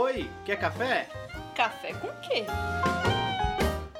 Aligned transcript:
Oi, 0.00 0.30
quer 0.44 0.56
café? 0.60 1.08
Café 1.56 1.92
com 1.94 2.06
quê? 2.20 2.44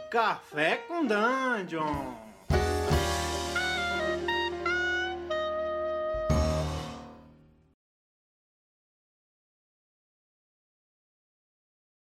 Café 0.09 0.77
com 0.77 1.05
Dungeon! 1.05 2.15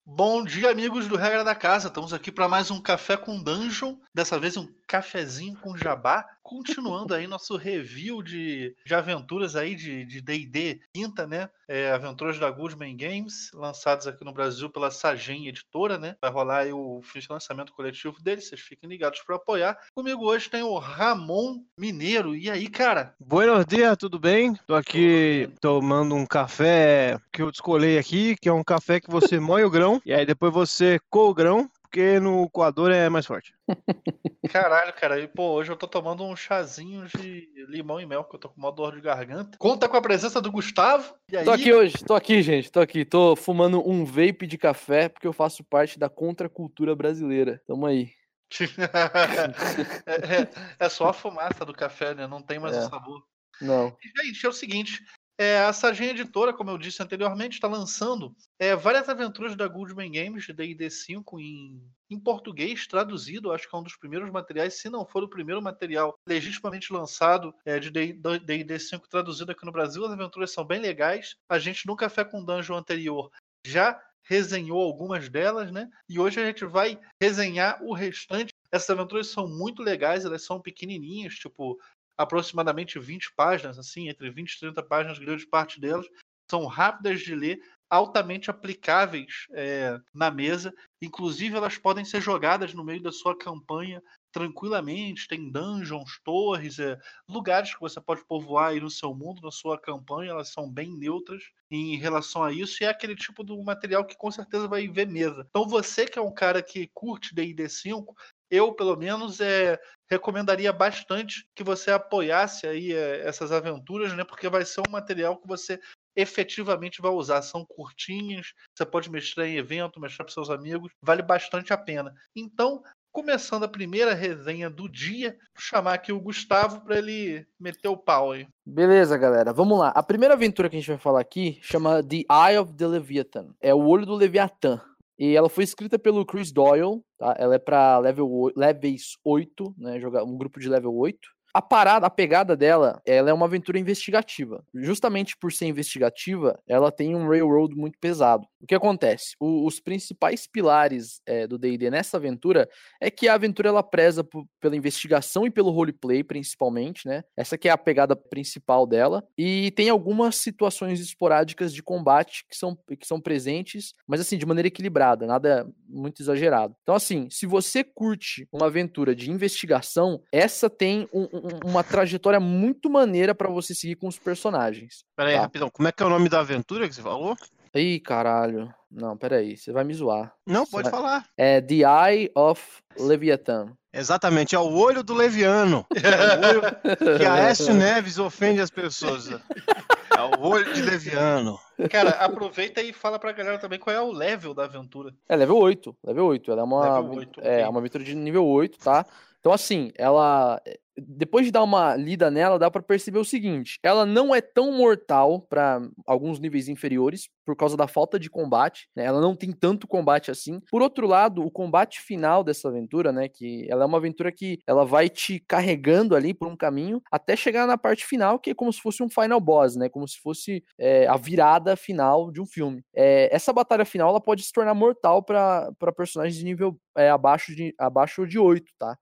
Bom 0.05 0.45
dia, 0.45 0.71
amigos 0.71 1.09
do 1.09 1.17
Regra 1.17 1.43
da 1.43 1.55
Casa. 1.55 1.89
Estamos 1.89 2.13
aqui 2.13 2.31
para 2.31 2.47
mais 2.47 2.71
um 2.71 2.83
Café 2.83 3.17
com 3.17 3.43
Dungeon. 3.43 3.97
Dessa 4.13 4.39
vez 4.39 4.59
um 4.59 4.69
cafezinho 4.87 5.57
com 5.61 5.75
jabá. 5.75 6.29
Continuando 6.43 7.15
aí 7.15 7.27
nosso 7.27 7.57
review 7.57 8.23
de, 8.23 8.77
de 8.85 8.95
aventuras 8.95 9.57
aí 9.57 9.75
de 9.75 10.21
D&D 10.21 10.79
quinta, 10.93 11.27
né? 11.27 11.49
É, 11.69 11.93
aventuras 11.93 12.39
da 12.39 12.51
Goodman 12.51 12.97
Games, 12.97 13.51
lançados 13.53 14.07
aqui 14.07 14.25
no 14.25 14.33
Brasil 14.33 14.71
pela 14.71 14.91
Sagem 14.91 15.49
Editora, 15.49 15.99
né? 15.99 16.17
Vai 16.21 16.31
rolar 16.31 16.61
aí 16.61 16.73
o 16.73 17.03
lançamento 17.29 17.75
coletivo 17.75 18.17
deles. 18.23 18.49
Vocês 18.49 18.61
fiquem 18.61 18.89
ligados 18.89 19.21
para 19.21 19.37
apoiar. 19.37 19.79
Comigo 19.95 20.25
hoje 20.25 20.49
tem 20.49 20.63
o 20.63 20.79
Ramon 20.79 21.59
Mineiro. 21.79 22.35
E 22.35 22.51
aí, 22.51 22.69
cara? 22.69 23.15
Buenos 23.21 23.67
dias, 23.67 23.97
tudo 23.99 24.19
bem? 24.19 24.55
Tô 24.67 24.75
aqui 24.75 25.51
tomando 25.61 26.15
um 26.15 26.25
café 26.25 27.19
que 27.31 27.43
eu 27.43 27.51
escolhi 27.51 27.99
aqui, 27.99 28.35
que 28.37 28.49
é 28.49 28.53
um 28.53 28.65
café 28.65 28.99
que 28.99 29.11
você 29.11 29.39
moe 29.39 29.63
o 29.63 29.71
grão 29.71 30.01
e 30.07 30.13
aí 30.15 30.25
depois 30.25 30.53
você 30.53 30.99
coa 31.11 31.29
o 31.29 31.35
grão, 31.35 31.71
porque 31.91 32.21
no 32.21 32.49
coador 32.51 32.91
é 32.91 33.09
mais 33.09 33.27
forte. 33.27 33.55
Caralho, 34.53 34.93
cara. 34.93 35.19
E, 35.19 35.27
pô, 35.27 35.53
hoje 35.53 35.73
eu 35.73 35.77
tô 35.77 35.89
tomando 35.89 36.23
um 36.25 36.37
chazinho 36.37 37.07
de 37.07 37.49
limão 37.69 38.01
e 38.01 38.07
mel, 38.07 38.23
porque 38.23 38.37
eu 38.37 38.41
tô 38.41 38.49
com 38.51 38.61
uma 38.61 38.71
dor 38.71 38.95
de 38.95 39.01
garganta. 39.01 39.57
Conta 39.59 39.89
com 39.89 39.97
a 39.97 40.03
presença 40.03 40.41
do 40.41 40.53
Gustavo. 40.53 41.15
E 41.31 41.37
aí... 41.37 41.45
Tô 41.45 41.51
aqui 41.51 41.73
hoje, 41.73 41.95
tô 42.05 42.15
aqui, 42.15 42.43
gente. 42.43 42.71
Tô 42.71 42.81
aqui. 42.81 43.05
Tô 43.05 43.35
fumando 43.35 43.87
um 43.89 44.05
vape 44.05 44.47
de 44.47 44.59
café, 44.59 45.09
porque 45.09 45.27
eu 45.27 45.33
faço 45.33 45.65
parte 45.65 45.99
da 45.99 46.09
contracultura 46.09 46.95
brasileira. 46.95 47.61
Tamo 47.67 47.87
aí. 47.87 48.11
é, 50.07 50.43
é, 50.43 50.49
é, 50.79 50.89
só 50.89 51.09
a 51.09 51.13
fumaça 51.13 51.65
do 51.65 51.73
café, 51.73 52.15
né? 52.15 52.27
Não 52.27 52.43
tem 52.43 52.59
mais 52.59 52.77
é. 52.77 52.81
o 52.81 52.89
sabor. 52.89 53.23
Não. 53.61 53.97
E, 54.03 54.27
gente, 54.27 54.47
é 54.47 54.49
o 54.49 54.53
seguinte: 54.53 55.05
é, 55.39 55.61
a 55.61 55.73
Sargent 55.73 56.11
Editora, 56.11 56.53
como 56.53 56.71
eu 56.71 56.77
disse 56.77 57.01
anteriormente, 57.01 57.55
está 57.55 57.69
lançando 57.69 58.35
é, 58.59 58.75
várias 58.75 59.09
aventuras 59.09 59.55
da 59.55 59.69
Goodman 59.69 60.11
Games 60.11 60.45
de 60.45 60.53
D&D 60.53 60.91
5 60.91 61.39
em, 61.39 61.81
em 62.11 62.19
português, 62.19 62.89
traduzido. 62.89 63.53
Acho 63.53 63.71
que 63.71 63.77
é 63.77 63.79
um 63.79 63.85
dos 63.85 63.95
primeiros 63.95 64.29
materiais, 64.31 64.75
se 64.75 64.91
não 64.91 65.07
for 65.07 65.23
o 65.23 65.29
primeiro 65.29 65.63
material 65.63 66.19
legitimamente 66.27 66.93
lançado 66.93 67.55
é, 67.65 67.79
de 67.79 67.89
D&D 67.89 68.79
5 68.81 69.09
traduzido 69.09 69.53
aqui 69.53 69.65
no 69.65 69.71
Brasil. 69.71 70.05
As 70.05 70.11
aventuras 70.11 70.53
são 70.53 70.65
bem 70.65 70.81
legais. 70.81 71.37
A 71.49 71.59
gente 71.59 71.87
no 71.87 71.95
Café 71.95 72.25
com 72.25 72.45
Dungeon 72.45 72.77
anterior 72.77 73.31
já 73.65 74.03
resenhou 74.25 74.83
algumas 74.83 75.29
delas, 75.29 75.71
né? 75.71 75.89
E 76.09 76.19
hoje 76.19 76.41
a 76.41 76.45
gente 76.45 76.65
vai 76.65 76.99
resenhar 77.21 77.83
o 77.83 77.95
restante. 77.95 78.53
Essas 78.71 78.91
aventuras 78.91 79.29
são 79.29 79.49
muito 79.49 79.83
legais, 79.83 80.25
elas 80.25 80.45
são 80.45 80.61
pequenininhas, 80.61 81.35
tipo 81.35 81.79
aproximadamente 82.19 82.99
20 82.99 83.33
páginas, 83.35 83.79
assim, 83.79 84.09
entre 84.09 84.29
20 84.31 84.53
e 84.53 84.59
30 84.59 84.83
páginas, 84.83 85.19
grande 85.19 85.47
parte 85.47 85.81
delas, 85.81 86.07
são 86.51 86.67
rápidas 86.67 87.21
de 87.21 87.35
ler, 87.35 87.61
altamente 87.91 88.51
aplicáveis 88.51 89.47
é, 89.53 89.99
na 90.15 90.31
mesa. 90.31 90.75
Inclusive, 91.01 91.57
elas 91.57 91.79
podem 91.79 92.05
ser 92.05 92.21
jogadas 92.21 92.75
no 92.75 92.85
meio 92.85 93.03
da 93.03 93.13
sua 93.13 93.37
campanha 93.37 94.03
tranquilamente. 94.33 95.29
Tem 95.29 95.51
dungeons, 95.51 96.21
torres, 96.23 96.79
é, 96.79 96.99
lugares 97.29 97.75
que 97.75 97.81
você 97.81 98.01
pode 98.01 98.25
povoar 98.27 98.71
aí 98.71 98.81
no 98.81 98.91
seu 98.91 99.15
mundo, 99.15 99.41
na 99.43 99.51
sua 99.51 99.79
campanha. 99.79 100.31
Elas 100.31 100.49
são 100.49 100.71
bem 100.71 100.97
neutras 100.97 101.43
em 101.71 101.97
relação 101.97 102.43
a 102.43 102.53
isso. 102.53 102.83
E 102.83 102.87
é 102.87 102.89
aquele 102.89 103.17
tipo 103.17 103.45
de 103.45 103.57
material 103.63 104.05
que 104.05 104.17
com 104.17 104.31
certeza 104.31 104.69
vai 104.69 104.87
ver 104.89 105.07
mesa. 105.07 105.47
Então, 105.49 105.67
você 105.67 106.07
que 106.07 106.19
é 106.19 106.23
um 106.23 106.33
cara 106.33 106.63
que 106.63 106.91
curte 106.93 107.35
D&D 107.35 107.69
5, 107.69 108.15
eu, 108.51 108.73
pelo 108.73 108.97
menos, 108.97 109.41
é, 109.41 109.79
recomendaria 110.11 110.73
bastante 110.73 111.47
que 111.55 111.63
você 111.63 111.91
apoiasse 111.91 112.67
aí 112.67 112.93
é, 112.93 113.27
essas 113.27 113.53
aventuras, 113.53 114.15
né? 114.15 114.25
Porque 114.25 114.49
vai 114.49 114.65
ser 114.65 114.81
um 114.81 114.91
material 114.91 115.37
que 115.37 115.47
você 115.47 115.79
efetivamente 116.17 117.01
vai 117.01 117.13
usar. 117.13 117.43
São 117.43 117.65
curtinhas, 117.65 118.53
você 118.75 118.85
pode 118.85 119.11
mestrar 119.11 119.47
em 119.47 119.57
evento, 119.57 120.01
mestrar 120.01 120.25
para 120.25 120.35
seus 120.35 120.51
amigos, 120.51 120.91
vale 121.03 121.23
bastante 121.23 121.73
a 121.73 121.79
pena. 121.79 122.13
Então, 122.35 122.83
começando 123.13 123.65
a 123.65 123.69
primeira 123.69 124.15
resenha 124.15 124.71
do 124.71 124.89
dia, 124.89 125.31
vou 125.31 125.61
chamar 125.61 125.95
aqui 125.95 126.13
o 126.13 126.21
Gustavo 126.21 126.81
para 126.81 126.99
ele 126.99 127.47
meter 127.59 127.89
o 127.89 127.97
pau 127.97 128.33
aí. 128.33 128.47
Beleza, 128.67 129.17
galera, 129.17 129.53
vamos 129.53 129.79
lá. 129.79 129.89
A 129.89 130.03
primeira 130.03 130.35
aventura 130.35 130.69
que 130.69 130.77
a 130.77 130.79
gente 130.79 130.91
vai 130.91 130.99
falar 130.99 131.21
aqui 131.21 131.59
chama 131.63 132.03
The 132.03 132.25
Eye 132.31 132.59
of 132.59 132.73
the 132.75 132.87
Leviathan. 132.87 133.55
É 133.61 133.75
o 133.75 133.87
olho 133.87 134.07
do 134.07 134.15
Leviatã. 134.15 134.81
E 135.19 135.35
ela 135.35 135.49
foi 135.49 135.65
escrita 135.65 135.99
pelo 135.99 136.25
Chris 136.25 136.53
Doyle, 136.53 137.03
tá? 137.19 137.35
Ela 137.39 137.57
é 137.57 137.59
para 137.59 137.99
level 137.99 138.53
levels 138.55 139.19
8, 139.25 139.75
né? 139.77 139.99
Jogar 139.99 140.23
um 140.25 140.37
grupo 140.37 140.61
de 140.61 140.69
level 140.69 140.95
8. 140.95 141.19
A 141.59 141.61
parada, 141.61 142.07
a 142.07 142.11
pegada 142.11 142.57
dela, 142.57 143.03
ela 143.05 143.31
é 143.31 143.33
uma 143.33 143.47
aventura 143.47 143.81
investigativa. 143.81 144.65
Justamente 144.73 145.37
por 145.37 145.53
ser 145.53 145.67
investigativa, 145.67 146.57
ela 146.69 146.93
tem 146.93 147.17
um 147.17 147.29
railroad 147.29 147.75
muito 147.75 147.99
pesado. 147.99 148.47
O 148.61 148.67
que 148.67 148.77
acontece? 148.77 149.35
O, 149.41 149.67
os 149.67 149.81
principais 149.81 150.47
pilares 150.47 151.21
é, 151.27 151.49
do 151.49 151.59
D&D 151.59 151.91
nessa 151.91 152.17
aventura 152.17 152.69
é 153.01 153.11
que 153.11 153.27
a 153.27 153.35
aventura 153.35 153.71
ela 153.71 153.83
preza 153.83 154.25
pela 154.61 154.77
investigação 154.77 155.47
e 155.47 155.51
pelo 155.51 155.73
roleplay, 155.73 156.23
principalmente, 156.23 157.09
né? 157.09 157.25
Essa 157.37 157.59
que 157.59 157.69
é 157.69 157.73
a 157.73 157.79
pegada 157.79 158.15
principal 158.15 158.87
dela. 158.87 159.27
E 159.37 159.73
tem 159.73 159.89
algumas 159.89 160.37
situações 160.37 161.01
esporádicas 161.01 161.75
de 161.75 161.83
combate 161.83 162.45
que 162.49 162.57
são, 162.57 162.77
que 162.77 163.05
são 163.05 163.21
presentes, 163.21 163.95
mas 164.07 164.21
assim, 164.21 164.39
de 164.39 164.47
maneira 164.47 164.69
equilibrada, 164.69 165.27
nada 165.27 165.69
muito 165.89 166.23
exagerado. 166.23 166.77
Então 166.85 166.95
assim, 166.95 167.29
se 167.29 167.47
você 167.47 167.83
curte 167.83 168.47
uma 168.53 168.67
aventura 168.67 169.13
de 169.13 169.29
investigação, 169.29 170.23
essa 170.31 170.71
tem 170.71 171.09
um, 171.13 171.48
uma 171.65 171.83
trajetória 171.83 172.41
muito 172.41 172.91
maneira 172.91 173.35
para 173.35 173.49
você 173.49 173.75
seguir 173.75 173.97
com 173.97 174.09
os 174.09 174.19
personagens. 174.19 175.05
Pera 175.17 175.31
aí, 175.31 175.37
tá? 175.37 175.43
rapidão, 175.43 175.71
como 175.71 175.89
é 175.89 175.93
que 175.93 176.03
é 176.03 176.07
o 176.07 176.11
nome 176.11 176.29
da 176.29 176.41
aventura 176.41 176.89
que 176.89 176.95
você 176.95 177.03
falou? 177.03 177.37
Ih, 177.75 178.01
caralho. 178.01 178.73
Não, 178.91 179.17
peraí, 179.17 179.57
você 179.57 179.73
vai 179.73 179.85
me 179.85 179.95
zoar. 179.95 180.33
Não, 180.47 180.65
você 180.65 180.71
pode 180.71 180.91
vai... 180.91 181.01
falar. 181.01 181.27
É 181.37 181.61
The 181.61 181.75
Eye 182.11 182.31
of 182.35 182.63
Leviathan. 182.99 183.73
Exatamente, 183.93 184.55
é 184.55 184.59
o 184.59 184.77
olho 184.77 185.03
do 185.03 185.15
Leviano. 185.15 185.85
É 185.99 186.37
o 186.37 186.49
olho 186.49 187.19
que 187.19 187.25
a 187.25 187.35
Aécio 187.35 187.75
Neves 187.75 188.19
ofende 188.19 188.61
as 188.61 188.71
pessoas. 188.71 189.31
É 189.31 190.37
o 190.37 190.41
olho 190.41 190.73
de 190.73 190.83
Leviano. 190.83 191.59
Cara, 191.91 192.11
aproveita 192.11 192.83
e 192.83 192.93
fala 192.93 193.19
pra 193.19 193.33
galera 193.33 193.59
também 193.59 193.79
qual 193.79 193.95
é 193.95 194.01
o 194.01 194.13
level 194.13 194.55
da 194.55 194.65
aventura. 194.65 195.13
É 195.29 195.37
level 195.37 195.57
8. 195.57 195.97
Level 196.05 196.27
8. 196.27 196.53
Ela 196.53 196.61
é 196.61 196.65
uma, 196.65 197.01
8, 197.01 197.41
é, 197.41 197.57
okay. 197.57 197.69
uma 197.69 197.81
aventura 197.81 198.05
de 198.05 198.15
nível 198.15 198.47
8, 198.47 198.79
tá? 198.79 199.07
Então, 199.41 199.53
assim, 199.53 199.91
ela 199.97 200.61
depois 201.07 201.47
de 201.47 201.53
dar 201.53 201.63
uma 201.63 201.95
lida 201.97 202.31
nela, 202.31 202.59
dá 202.59 202.71
para 202.71 202.83
perceber 202.83 203.19
o 203.19 203.25
seguinte: 203.25 203.79
ela 203.83 204.05
não 204.05 204.35
é 204.35 204.41
tão 204.41 204.73
mortal 204.73 205.41
para 205.41 205.81
alguns 206.07 206.39
níveis 206.39 206.69
inferiores 206.69 207.29
por 207.45 207.57
causa 207.57 207.77
da 207.77 207.89
falta 207.89 208.19
de 208.19 208.29
combate, 208.29 208.89
né? 208.95 209.05
Ela 209.05 209.21
não 209.21 209.35
tem 209.35 209.53
tanto 209.53 209.87
combate 209.87 210.31
assim. 210.31 210.61
Por 210.71 210.83
outro 210.83 211.07
lado, 211.07 211.43
o 211.43 211.51
combate 211.51 212.01
final 212.01 212.45
dessa 212.45 212.69
aventura, 212.69 213.11
né, 213.11 213.29
que 213.29 213.67
ela 213.71 213.85
é 213.85 213.87
uma 213.87 213.97
aventura 213.99 214.31
que 214.31 214.59
ela 214.67 214.85
vai 214.85 215.09
te 215.09 215.41
carregando 215.49 216.15
ali 216.15 216.35
por 216.35 216.47
um 216.47 216.57
caminho 216.57 217.01
até 217.11 217.35
chegar 217.37 217.67
na 217.67 217.79
parte 217.79 218.05
final, 218.05 218.39
que 218.39 218.51
é 218.51 218.55
como 218.55 218.73
se 218.73 218.81
fosse 218.81 219.03
um 219.03 219.09
final 219.09 219.41
boss, 219.41 219.77
né? 219.77 219.89
Como 219.89 220.07
se 220.07 220.19
fosse 220.21 220.63
é, 220.79 221.07
a 221.07 221.17
virada 221.17 221.77
final 221.77 222.31
de 222.31 222.41
um 222.41 222.47
filme. 222.47 222.83
É, 222.95 223.35
essa 223.35 223.53
batalha 223.53 223.85
final 223.85 224.11
ela 224.11 224.21
pode 224.21 224.43
se 224.43 224.53
tornar 224.53 224.75
mortal 224.75 225.23
para 225.23 225.73
personagens 225.97 226.37
de 226.37 226.45
nível 226.45 226.79
é, 226.97 227.09
abaixo 227.11 227.55
de 227.55 227.75
abaixo 227.79 228.27
de 228.27 228.39
8, 228.39 228.65
tá? 228.79 228.97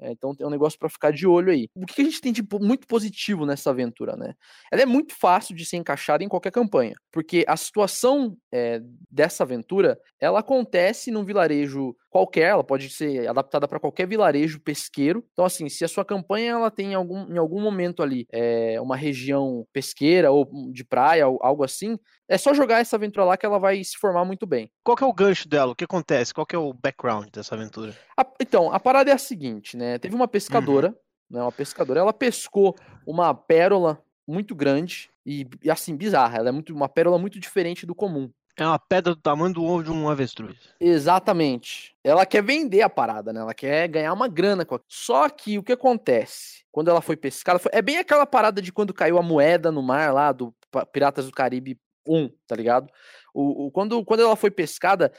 É, 0.00 0.10
então 0.10 0.34
tem 0.34 0.46
um 0.46 0.50
negócio 0.50 0.78
para 0.78 0.88
ficar 0.88 1.12
de 1.12 1.26
olho 1.26 1.52
aí. 1.52 1.68
O 1.74 1.84
que 1.84 2.00
a 2.00 2.04
gente 2.04 2.20
tem 2.20 2.32
de 2.32 2.42
muito 2.60 2.86
positivo 2.86 3.44
nessa 3.44 3.70
aventura, 3.70 4.16
né? 4.16 4.34
Ela 4.72 4.82
é 4.82 4.86
muito 4.86 5.14
fácil 5.14 5.54
de 5.54 5.64
ser 5.64 5.76
encaixada 5.76 6.24
em 6.24 6.28
qualquer 6.28 6.50
campanha, 6.50 6.94
porque 7.12 7.44
a 7.46 7.56
situação 7.56 8.36
é, 8.52 8.80
dessa 9.10 9.42
aventura 9.44 9.98
ela 10.18 10.40
acontece 10.40 11.10
num 11.10 11.24
vilarejo 11.24 11.94
qualquer, 12.10 12.50
ela 12.50 12.64
pode 12.64 12.90
ser 12.90 13.28
adaptada 13.28 13.68
para 13.68 13.78
qualquer 13.78 14.06
vilarejo 14.06 14.60
pesqueiro. 14.60 15.24
Então, 15.32 15.44
assim, 15.44 15.68
se 15.68 15.84
a 15.84 15.88
sua 15.88 16.04
campanha 16.04 16.52
ela 16.52 16.70
tem 16.70 16.94
algum, 16.94 17.32
em 17.32 17.38
algum 17.38 17.60
momento 17.60 18.02
ali 18.02 18.26
é, 18.32 18.80
uma 18.80 18.96
região 18.96 19.64
pesqueira 19.72 20.30
ou 20.30 20.50
de 20.72 20.84
praia, 20.84 21.24
algo 21.24 21.62
assim, 21.62 21.96
é 22.28 22.36
só 22.36 22.52
jogar 22.52 22.80
essa 22.80 22.96
aventura 22.96 23.24
lá 23.24 23.36
que 23.36 23.46
ela 23.46 23.58
vai 23.58 23.82
se 23.84 23.96
formar 23.96 24.24
muito 24.24 24.46
bem. 24.46 24.70
Qual 24.84 24.96
que 24.96 25.04
é 25.04 25.06
o 25.06 25.14
gancho 25.14 25.48
dela? 25.48 25.72
O 25.72 25.76
que 25.76 25.84
acontece? 25.84 26.34
Qual 26.34 26.46
que 26.46 26.56
é 26.56 26.58
o 26.58 26.74
background 26.74 27.28
dessa 27.32 27.54
aventura? 27.54 27.96
A, 28.18 28.26
então, 28.40 28.72
a 28.72 28.80
parada 28.80 29.10
é 29.10 29.14
a 29.14 29.18
seguinte, 29.18 29.76
né? 29.76 29.98
Teve 29.98 30.14
uma 30.14 30.26
pescadora, 30.26 30.88
uhum. 30.88 31.38
né? 31.38 31.42
Uma 31.42 31.52
pescadora, 31.52 32.00
ela 32.00 32.12
pescou 32.12 32.74
uma 33.06 33.32
pérola 33.32 34.02
muito 34.26 34.54
grande 34.54 35.10
e, 35.24 35.46
e 35.62 35.70
assim 35.70 35.96
bizarra. 35.96 36.38
Ela 36.38 36.48
é 36.48 36.52
muito 36.52 36.74
uma 36.74 36.88
pérola 36.88 37.18
muito 37.18 37.38
diferente 37.38 37.86
do 37.86 37.94
comum. 37.94 38.30
É 38.60 38.66
uma 38.66 38.78
pedra 38.78 39.14
do 39.14 39.20
tamanho 39.20 39.54
do 39.54 39.64
ovo 39.64 39.82
de 39.82 39.90
um 39.90 40.06
avestruz. 40.06 40.54
Exatamente. 40.78 41.96
Ela 42.04 42.26
quer 42.26 42.42
vender 42.42 42.82
a 42.82 42.90
parada, 42.90 43.32
né? 43.32 43.40
Ela 43.40 43.54
quer 43.54 43.88
ganhar 43.88 44.12
uma 44.12 44.28
grana 44.28 44.66
com 44.66 44.78
Só 44.86 45.30
que 45.30 45.56
o 45.56 45.62
que 45.62 45.72
acontece? 45.72 46.62
Quando 46.70 46.88
ela 46.88 47.00
foi 47.00 47.16
pescada, 47.16 47.58
foi... 47.58 47.72
é 47.72 47.80
bem 47.80 47.96
aquela 47.96 48.26
parada 48.26 48.60
de 48.60 48.70
quando 48.70 48.92
caiu 48.92 49.16
a 49.16 49.22
moeda 49.22 49.72
no 49.72 49.82
mar 49.82 50.12
lá 50.12 50.30
do 50.30 50.54
Piratas 50.92 51.24
do 51.24 51.32
Caribe 51.32 51.80
1, 52.06 52.28
tá 52.46 52.54
ligado? 52.54 52.92
O, 53.32 53.66
o, 53.66 53.70
quando, 53.70 54.04
quando 54.04 54.20
ela 54.20 54.36
foi 54.36 54.50
pescada, 54.50 55.10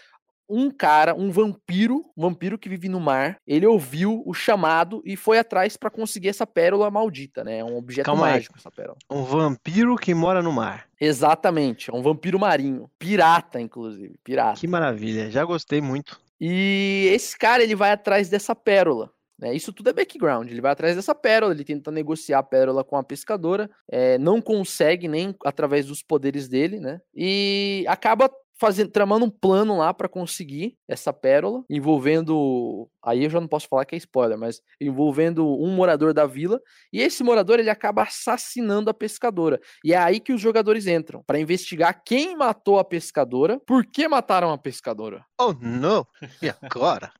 um 0.52 0.70
cara, 0.70 1.16
um 1.16 1.32
vampiro, 1.32 2.06
um 2.16 2.22
vampiro 2.22 2.58
que 2.58 2.68
vive 2.68 2.90
no 2.90 3.00
mar, 3.00 3.38
ele 3.48 3.66
ouviu 3.66 4.22
o 4.26 4.34
chamado 4.34 5.02
e 5.06 5.16
foi 5.16 5.40
atrás 5.40 5.78
para 5.78 5.90
conseguir 5.90 6.30
essa 6.30 6.46
pérola 6.46 6.92
maldita, 6.92 7.44
né? 7.44 7.60
É 7.60 7.64
um 7.64 7.78
objeto 7.78 8.06
Calma 8.06 8.28
mágico 8.28 8.56
aí. 8.56 8.60
essa 8.60 8.70
pérola. 8.70 8.98
Um 9.10 9.24
vampiro 9.24 9.96
que 9.96 10.14
mora 10.14 10.42
no 10.42 10.52
mar. 10.52 10.88
Exatamente, 11.00 11.90
é 11.90 11.94
um 11.94 12.02
vampiro 12.02 12.38
marinho, 12.38 12.90
pirata 13.00 13.60
inclusive, 13.60 14.16
pirata. 14.24 14.60
Que 14.60 14.68
maravilha, 14.68 15.32
já 15.32 15.46
gostei 15.46 15.80
muito. 15.80 16.20
E 16.40 17.10
esse 17.14 17.38
cara, 17.38 17.64
ele 17.64 17.76
vai 17.76 17.92
atrás 17.92 18.28
dessa 18.28 18.56
pérola. 18.56 19.12
Né? 19.42 19.56
Isso 19.56 19.74
tudo 19.74 19.90
é 19.90 19.94
background. 19.94 20.50
Ele 20.50 20.62
vai 20.62 20.72
atrás 20.72 20.96
dessa 20.96 21.16
pérola, 21.16 21.52
ele 21.52 21.64
tenta 21.64 21.92
negociar 21.92 22.40
a 22.40 22.44
pérola 22.44 22.84
com 22.84 22.96
a 22.96 23.04
pescadora, 23.04 23.70
é, 23.90 24.18
não 24.20 24.40
consegue 24.40 25.08
nem 25.08 25.36
através 25.44 25.88
dos 25.88 26.04
poderes 26.04 26.48
dele, 26.48 26.80
né? 26.80 27.02
E 27.14 27.84
acaba 27.88 28.30
fazendo, 28.62 28.92
tramando 28.92 29.26
um 29.26 29.30
plano 29.30 29.76
lá 29.76 29.92
para 29.92 30.08
conseguir 30.08 30.78
essa 30.88 31.12
pérola, 31.12 31.64
envolvendo, 31.68 32.88
aí 33.04 33.24
eu 33.24 33.30
já 33.32 33.42
não 33.42 33.48
posso 33.48 33.68
falar 33.68 33.86
que 33.86 33.96
é 33.96 33.98
spoiler, 33.98 34.38
mas 34.38 34.62
envolvendo 34.80 35.44
um 35.60 35.74
morador 35.74 36.14
da 36.14 36.28
vila, 36.28 36.62
e 36.94 37.02
esse 37.02 37.24
morador 37.24 37.60
ele 37.60 37.72
acaba 37.72 38.04
assassinando 38.04 38.88
a 38.88 38.94
pescadora. 38.94 39.60
E 39.84 39.94
é 39.94 39.98
aí 39.98 40.20
que 40.20 40.32
os 40.32 40.40
jogadores 40.40 40.86
entram 40.86 41.24
para 41.26 41.40
investigar 41.40 42.04
quem 42.06 42.38
matou 42.38 42.78
a 42.78 42.86
pescadora, 42.86 43.60
por 43.66 43.84
que 43.84 44.08
mataram 44.08 44.52
a 44.52 44.58
pescadora. 44.60 45.26
Oh, 45.40 45.54
não. 45.60 46.06
E 46.40 46.54
agora? 46.62 47.12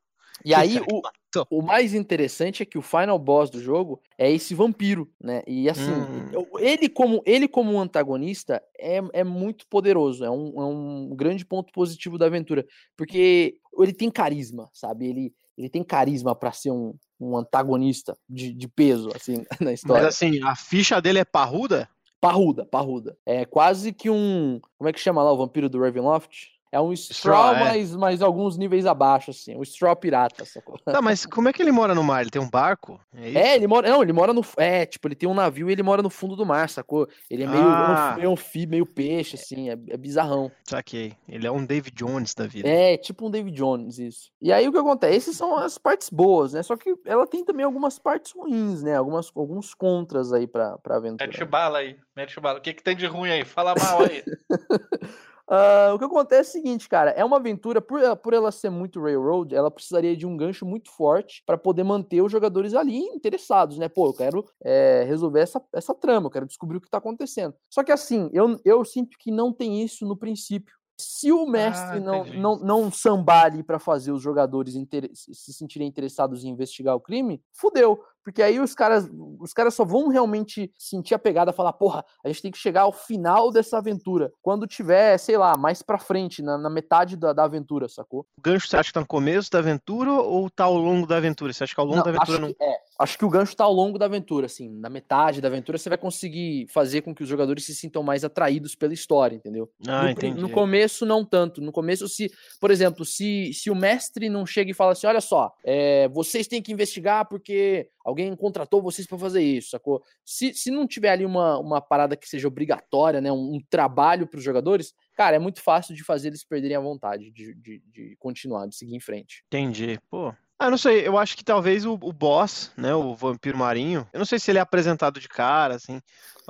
E 0.46 0.54
aí, 0.54 0.80
o, 0.80 1.02
o 1.50 1.62
mais 1.62 1.94
interessante 1.94 2.64
é 2.64 2.66
que 2.66 2.78
o 2.78 2.82
final 2.82 3.18
boss 3.18 3.50
do 3.50 3.62
jogo 3.62 4.02
é 4.18 4.32
esse 4.32 4.54
vampiro, 4.54 5.10
né? 5.22 5.42
E 5.48 5.70
assim, 5.70 5.92
hum. 5.92 6.58
ele 6.60 6.90
como 6.90 7.22
ele 7.26 7.48
como 7.48 7.80
antagonista 7.80 8.62
é, 8.80 9.02
é 9.14 9.24
muito 9.24 9.66
poderoso, 9.68 10.26
é 10.26 10.30
um, 10.30 10.62
é 10.62 10.66
um 10.66 11.16
grande 11.16 11.46
ponto 11.46 11.72
positivo 11.72 12.18
da 12.18 12.26
aventura, 12.26 12.66
porque 12.98 13.58
ele 13.80 13.94
tem 13.94 14.10
carisma, 14.10 14.70
sabe? 14.74 15.08
Ele, 15.08 15.34
ele 15.58 15.70
tem 15.70 15.84
carisma 15.84 16.36
para 16.36 16.52
ser 16.52 16.72
um, 16.72 16.94
um 17.20 17.38
antagonista 17.38 18.18
de, 18.30 18.54
de 18.54 18.68
peso, 18.68 19.10
assim, 19.16 19.44
na 19.60 19.74
história. 19.74 20.04
Mas 20.04 20.16
assim, 20.16 20.42
a 20.44 20.56
ficha 20.56 21.02
dele 21.02 21.20
é 21.20 21.26
parruda? 21.26 21.90
Parruda, 22.20 22.66
parruda. 22.66 23.18
É 23.26 23.46
quase 23.46 23.92
que 23.92 24.10
um. 24.10 24.60
Como 24.78 24.88
é 24.88 24.94
que 24.94 25.00
chama 25.00 25.24
lá 25.24 25.32
o 25.32 25.38
vampiro 25.38 25.68
do 25.68 25.80
Ravenloft? 25.80 26.50
É 26.72 26.80
um 26.80 26.94
Straw, 26.94 27.54
Straw 27.54 27.68
é. 27.68 27.98
mas, 27.98 28.22
alguns 28.22 28.58
níveis 28.58 28.86
abaixo, 28.86 29.32
assim. 29.32 29.58
Um 29.58 29.62
Straw 29.62 29.94
pirata, 29.94 30.46
sacou? 30.46 30.80
Tá, 30.80 31.02
mas 31.02 31.26
como 31.26 31.50
é 31.50 31.54
que 31.54 31.62
ele 31.62 31.72
mora 31.72 31.94
no 31.94 32.04
mar? 32.04 32.22
Ele 32.22 32.30
tem 32.30 32.42
um 32.42 32.50
barco? 32.50 33.00
É, 33.14 33.34
é, 33.34 33.56
ele 33.56 33.68
mora. 33.68 33.90
Não, 33.90 34.02
ele 34.02 34.14
mora 34.14 34.32
no. 34.32 34.42
É, 34.56 34.86
tipo, 34.86 35.08
ele 35.08 35.16
tem 35.16 35.28
um 35.28 35.34
navio 35.34 35.70
e 35.70 35.74
ele 35.74 35.84
mora 35.84 36.02
no 36.02 36.10
fundo 36.10 36.36
do 36.36 36.46
mar, 36.46 36.70
sacou? 36.70 37.10
Ele 37.30 37.44
é 37.44 37.48
meio, 37.48 37.64
ah. 37.64 38.16
meio 38.18 38.32
anfíbio, 38.32 38.70
meio 38.70 38.86
peixe, 38.86 39.36
assim. 39.36 39.70
É, 39.70 39.74
é 39.74 39.98
bizarrão. 39.98 40.50
Saquei. 40.64 41.14
Ele 41.28 41.46
é 41.46 41.52
um 41.52 41.66
David 41.66 41.94
Jones 41.94 42.34
da 42.34 42.48
vida. 42.48 42.70
É, 42.70 42.96
tipo 42.96 43.28
um 43.28 43.32
David 43.32 43.56
Jones, 43.56 44.00
isso. 44.00 44.32
E 44.42 44.54
aí 44.54 44.66
o 44.68 44.72
que 44.72 44.78
acontece? 44.78 45.18
Essas 45.18 45.36
são 45.36 45.58
as 45.58 45.78
partes 45.78 46.10
boas, 46.10 46.54
né? 46.54 46.64
Só 46.64 46.78
que 46.78 46.96
ela 47.06 47.28
tem 47.28 47.44
também 47.44 47.66
algumas 47.66 48.00
partes 48.00 48.32
ruins, 48.32 48.82
né? 48.82 48.96
Algumas, 48.96 49.30
alguns 49.36 49.74
contras 49.74 50.32
aí 50.32 50.48
pra, 50.48 50.78
pra 50.78 50.96
aventura. 50.96 51.28
Mete 51.28 51.44
bala 51.44 51.80
aí, 51.80 51.98
mete 52.16 52.40
bala. 52.40 52.60
O 52.60 52.62
que, 52.62 52.74
que 52.74 52.84
tem 52.84 52.96
de 52.96 53.08
ruim 53.08 53.30
aí? 53.30 53.44
Fala 53.44 53.76
mal 53.78 54.04
aí. 54.04 54.24
Uh, 55.50 55.94
o 55.94 56.00
que 56.00 56.06
acontece 56.06 56.58
é 56.58 56.60
o 56.60 56.64
seguinte, 56.64 56.88
cara, 56.88 57.12
é 57.12 57.24
uma 57.26 57.38
aventura, 57.38 57.82
por, 57.82 58.00
por 58.18 58.34
ela 58.34 58.52
ser 58.52 58.70
muito 58.70 59.02
railroad, 59.02 59.54
ela 59.54 59.72
precisaria 59.72 60.16
de 60.16 60.26
um 60.26 60.38
gancho 60.38 60.66
muito 60.66 60.90
forte 60.92 61.44
para 61.46 61.58
poder 61.58 61.84
manter 61.84 62.22
os 62.22 62.32
jogadores 62.32 62.74
ali 62.74 63.00
interessados, 63.00 63.78
né? 63.78 63.90
Pô, 63.90 64.08
eu 64.08 64.14
quero 64.14 64.46
é, 64.64 65.04
resolver 65.06 65.42
essa, 65.42 65.62
essa 65.74 65.94
trama, 65.94 66.28
eu 66.28 66.32
quero 66.32 66.48
descobrir 66.48 66.78
o 66.78 66.82
que 66.82 66.90
tá 66.90 67.00
acontecendo. 67.00 67.54
Só 67.70 67.84
que 67.84 67.92
assim, 67.92 68.30
eu, 68.34 68.60
eu 68.64 68.86
sinto 68.86 69.18
que 69.20 69.32
não 69.32 69.52
tem 69.52 69.84
isso 69.84 70.06
no 70.06 70.16
princípio. 70.16 70.76
Se 70.98 71.32
o 71.32 71.48
mestre 71.48 71.98
ah, 71.98 72.00
não, 72.00 72.26
não, 72.26 72.60
não 72.60 72.92
sambar 72.92 73.46
ali 73.46 73.64
para 73.64 73.80
fazer 73.80 74.12
os 74.12 74.22
jogadores 74.22 74.76
se 75.14 75.54
sentirem 75.54 75.88
interessados 75.88 76.44
em 76.44 76.50
investigar 76.50 76.96
o 76.96 77.00
crime, 77.00 77.42
fudeu. 77.54 78.00
Porque 78.24 78.42
aí 78.42 78.60
os 78.60 78.74
caras, 78.74 79.10
os 79.40 79.54
caras 79.54 79.74
só 79.74 79.84
vão 79.84 80.08
realmente 80.08 80.72
sentir 80.78 81.14
a 81.16 81.20
pegada, 81.20 81.52
falar, 81.52 81.74
porra, 81.74 82.06
a 82.24 82.28
gente 82.28 82.42
tem 82.42 82.52
que 82.52 82.58
chegar 82.58 82.82
ao 82.82 82.92
final 82.92 83.52
dessa 83.52 83.78
aventura. 83.78 84.32
Quando 84.42 84.68
tiver, 84.68 85.18
sei 85.18 85.38
lá, 85.38 85.58
mais 85.58 85.82
pra 85.82 85.98
frente, 85.98 86.42
na, 86.42 86.58
na 86.58 86.70
metade 86.70 87.18
da, 87.18 87.34
da, 87.34 87.44
aventura, 87.44 87.88
sacou? 87.90 88.26
O 88.38 88.42
gancho 88.42 88.68
você 88.68 88.78
acha 88.78 88.90
que 88.90 88.94
tá 88.94 89.00
no 89.00 89.08
começo 89.08 89.50
da 89.50 89.60
aventura 89.60 90.12
ou 90.12 90.50
tá 90.50 90.66
ao 90.66 90.78
longo 90.78 91.08
da 91.08 91.18
aventura? 91.18 91.52
Você 91.52 91.64
acha 91.64 91.74
que 91.74 91.80
ao 91.80 91.86
longo 91.86 91.98
não, 91.98 92.04
da 92.04 92.10
aventura 92.12 92.38
acho 92.38 92.42
não. 92.42 92.54
Que, 92.54 92.64
é, 92.64 92.78
acho 93.00 93.18
que 93.18 93.26
o 93.26 93.30
gancho 93.30 93.56
tá 93.56 93.64
ao 93.64 93.74
longo 93.74 93.98
da 93.98 94.06
aventura, 94.06 94.46
assim. 94.46 94.70
Na 94.70 94.90
metade 94.90 95.42
da 95.42 95.48
aventura 95.48 95.78
você 95.78 95.90
vai 95.90 95.98
conseguir 95.98 96.68
fazer 96.70 97.02
com 97.02 97.16
que 97.16 97.24
os 97.24 97.30
jogadores 97.30 97.66
se 97.66 97.76
sintam 97.76 98.04
mais 98.04 98.24
atraídos 98.24 98.76
pela 98.76 98.94
história, 98.94 99.36
entendeu? 99.36 99.70
Ah, 99.88 100.04
no, 100.04 100.10
entendi. 100.10 100.40
no 100.40 100.50
começo, 100.50 101.06
não 101.06 101.26
tanto. 101.26 101.62
No 101.62 101.72
começo, 101.72 102.08
se, 102.08 102.32
por 102.60 102.70
exemplo, 102.70 103.04
se, 103.04 103.52
se 103.54 103.70
o 103.72 103.76
mestre 103.76 104.30
não 104.30 104.46
chega 104.46 104.72
e 104.72 104.76
fala 104.76 104.92
assim: 104.92 105.08
olha 105.08 105.22
só, 105.22 105.52
é, 105.64 106.08
vocês 106.10 106.48
têm 106.48 106.62
que 106.62 106.72
investigar 106.72 107.28
porque 107.28 107.90
alguém 108.04 108.36
contratou 108.36 108.82
vocês 108.82 109.08
para 109.08 109.18
fazer 109.18 109.42
isso, 109.42 109.72
sacou? 109.72 110.04
Se, 110.26 110.54
se 110.54 110.72
não 110.72 110.88
tiver 110.88 111.10
ali 111.10 111.26
uma, 111.26 111.58
uma 111.58 111.82
parada 111.82 112.16
que 112.16 112.28
seja 112.28 112.48
obrigatória, 112.48 113.22
né, 113.22 113.32
um, 113.32 113.56
um 113.56 113.62
trabalho 113.70 114.28
para 114.28 114.38
os 114.38 114.44
jogadores, 114.44 114.94
cara, 115.16 115.36
é 115.36 115.40
muito 115.40 115.62
fácil 115.62 115.96
de 115.96 116.04
fazer 116.04 116.30
eles 116.30 116.44
perderem 116.44 116.78
a 116.78 116.82
vontade 116.82 117.32
de, 117.32 117.54
de, 117.56 117.82
de 117.88 118.16
continuar, 118.20 118.68
de 118.68 118.76
seguir 118.76 118.96
em 118.96 119.00
frente. 119.00 119.44
Entendi. 119.48 120.00
Pô, 120.10 120.34
ah, 120.62 120.70
não 120.70 120.78
sei, 120.78 121.08
eu 121.08 121.18
acho 121.18 121.36
que 121.36 121.44
talvez 121.44 121.88
o, 121.88 121.94
o, 121.94 122.14
boss, 122.14 122.72
né, 122.78 122.94
o 122.94 123.16
vampiro 123.16 123.58
marinho, 123.58 124.08
eu 124.14 124.20
não 124.20 124.26
sei 124.26 124.38
se 124.38 124.52
ele 124.52 124.60
é 124.60 124.62
apresentado 124.62 125.20
de 125.20 125.28
cara, 125.28 125.74
assim, 125.74 126.00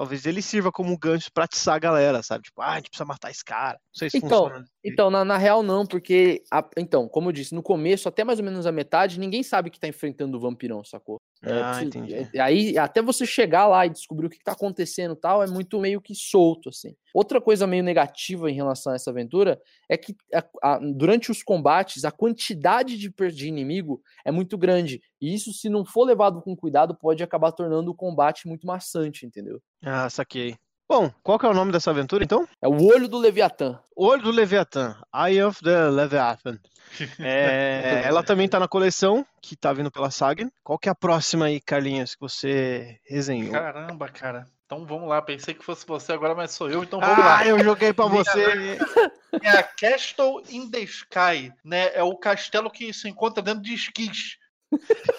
talvez 0.02 0.26
ele 0.26 0.42
sirva 0.42 0.72
como 0.72 0.92
um 0.92 0.98
gancho 0.98 1.30
pra 1.32 1.44
atiçar 1.44 1.76
a 1.76 1.80
galera, 1.80 2.24
sabe? 2.24 2.46
Tipo, 2.46 2.60
ah, 2.64 2.72
a 2.72 2.76
gente 2.78 2.90
precisa 2.90 3.06
matar 3.06 3.30
esse 3.30 3.46
cara. 3.46 3.74
Não 3.74 4.00
sei 4.00 4.10
se 4.10 4.18
então, 4.18 4.46
funciona. 4.46 4.66
Então, 4.84 5.12
na, 5.12 5.24
na 5.24 5.38
real 5.38 5.62
não, 5.62 5.86
porque, 5.86 6.42
a, 6.52 6.68
então, 6.76 7.08
como 7.08 7.30
eu 7.30 7.32
disse, 7.32 7.54
no 7.54 7.62
começo, 7.62 8.10
até 8.10 8.24
mais 8.24 8.40
ou 8.40 8.46
menos 8.46 8.66
a 8.66 8.72
metade, 8.72 9.20
ninguém 9.20 9.44
sabe 9.44 9.70
que 9.70 9.80
tá 9.80 9.88
enfrentando 9.88 10.36
o 10.36 10.42
vampirão, 10.42 10.84
sacou? 10.84 11.22
É, 11.44 11.54
ah, 11.54 11.84
entendi. 11.84 12.16
É, 12.16 12.40
aí, 12.40 12.78
até 12.80 13.00
você 13.00 13.28
chegar 13.28 13.68
lá 13.68 13.86
e 13.86 13.92
descobrir 13.92 14.26
o 14.26 14.30
que 14.30 14.44
tá 14.44 14.54
acontecendo 14.54 15.14
e 15.14 15.20
tal, 15.20 15.44
é 15.44 15.48
muito 15.48 15.80
meio 15.80 16.02
que 16.02 16.16
solto, 16.16 16.70
assim. 16.70 16.96
Outra 17.14 17.40
coisa 17.40 17.68
meio 17.68 17.84
negativa 17.84 18.50
em 18.50 18.56
relação 18.56 18.94
a 18.94 18.96
essa 18.96 19.12
aventura 19.12 19.60
é 19.88 19.98
que 19.98 20.16
a, 20.34 20.44
a, 20.64 20.80
durante 20.80 21.30
os 21.30 21.44
combates, 21.44 22.06
a 22.06 22.12
quantidade 22.12 22.98
de, 22.98 23.10
de 23.10 23.48
inimigo 23.48 24.02
é 24.26 24.32
muito 24.32 24.58
grande. 24.58 25.02
E 25.20 25.34
isso, 25.34 25.54
se 25.54 25.70
não 25.70 25.86
for 25.86 26.06
levado 26.06 26.42
com 26.42 26.56
cuidado, 26.56 26.96
pode 26.96 27.24
acabar 27.24 27.52
tornando 27.52 27.92
o 27.92 27.96
combate 27.96 28.48
muito 28.48 28.66
maçante, 28.66 29.26
entendeu? 29.26 29.62
Ah, 29.84 29.91
saquei. 30.10 30.56
Bom, 30.88 31.10
qual 31.24 31.40
que 31.40 31.46
é 31.46 31.50
o 31.50 31.54
nome 31.54 31.72
dessa 31.72 31.90
aventura, 31.90 32.24
então? 32.24 32.46
É 32.62 32.68
o 32.68 32.86
Olho 32.86 33.08
do 33.08 33.18
Leviatã. 33.18 33.80
Olho 33.96 34.24
do 34.24 34.32
Leviatã. 34.32 35.02
Eye 35.16 35.42
of 35.42 35.64
the 35.64 35.90
Leviathan. 35.90 36.60
É, 37.18 38.02
ela 38.04 38.22
também 38.22 38.50
tá 38.50 38.60
na 38.60 38.68
coleção, 38.68 39.26
que 39.42 39.56
tá 39.56 39.72
vindo 39.72 39.90
pela 39.90 40.12
Saga. 40.12 40.52
Qual 40.62 40.78
que 40.78 40.90
é 40.90 40.92
a 40.92 40.96
próxima 40.96 41.46
aí, 41.46 41.62
Carlinhos, 41.62 42.16
que 42.16 42.20
você 42.20 43.00
resenhou? 43.06 43.54
Caramba, 43.54 44.10
cara. 44.10 44.46
Então 44.66 44.86
vamos 44.86 45.08
lá, 45.08 45.22
pensei 45.22 45.54
que 45.54 45.64
fosse 45.64 45.86
você 45.86 46.12
agora, 46.14 46.36
mas 46.36 46.52
sou 46.52 46.70
eu, 46.70 46.84
então 46.84 47.00
vamos 47.00 47.18
ah, 47.18 47.22
lá. 47.22 47.38
Ah, 47.40 47.48
eu 47.48 47.64
joguei 47.64 47.94
para 47.94 48.08
você. 48.08 48.78
É 49.42 49.50
a 49.50 49.64
Castle 49.64 50.44
in 50.50 50.70
the 50.70 50.82
Sky, 50.82 51.54
né? 51.64 51.90
É 51.94 52.04
o 52.04 52.18
castelo 52.18 52.70
que 52.70 52.94
se 52.94 53.08
encontra 53.08 53.42
dentro 53.42 53.62
de 53.62 53.74
esquis. 53.74 54.38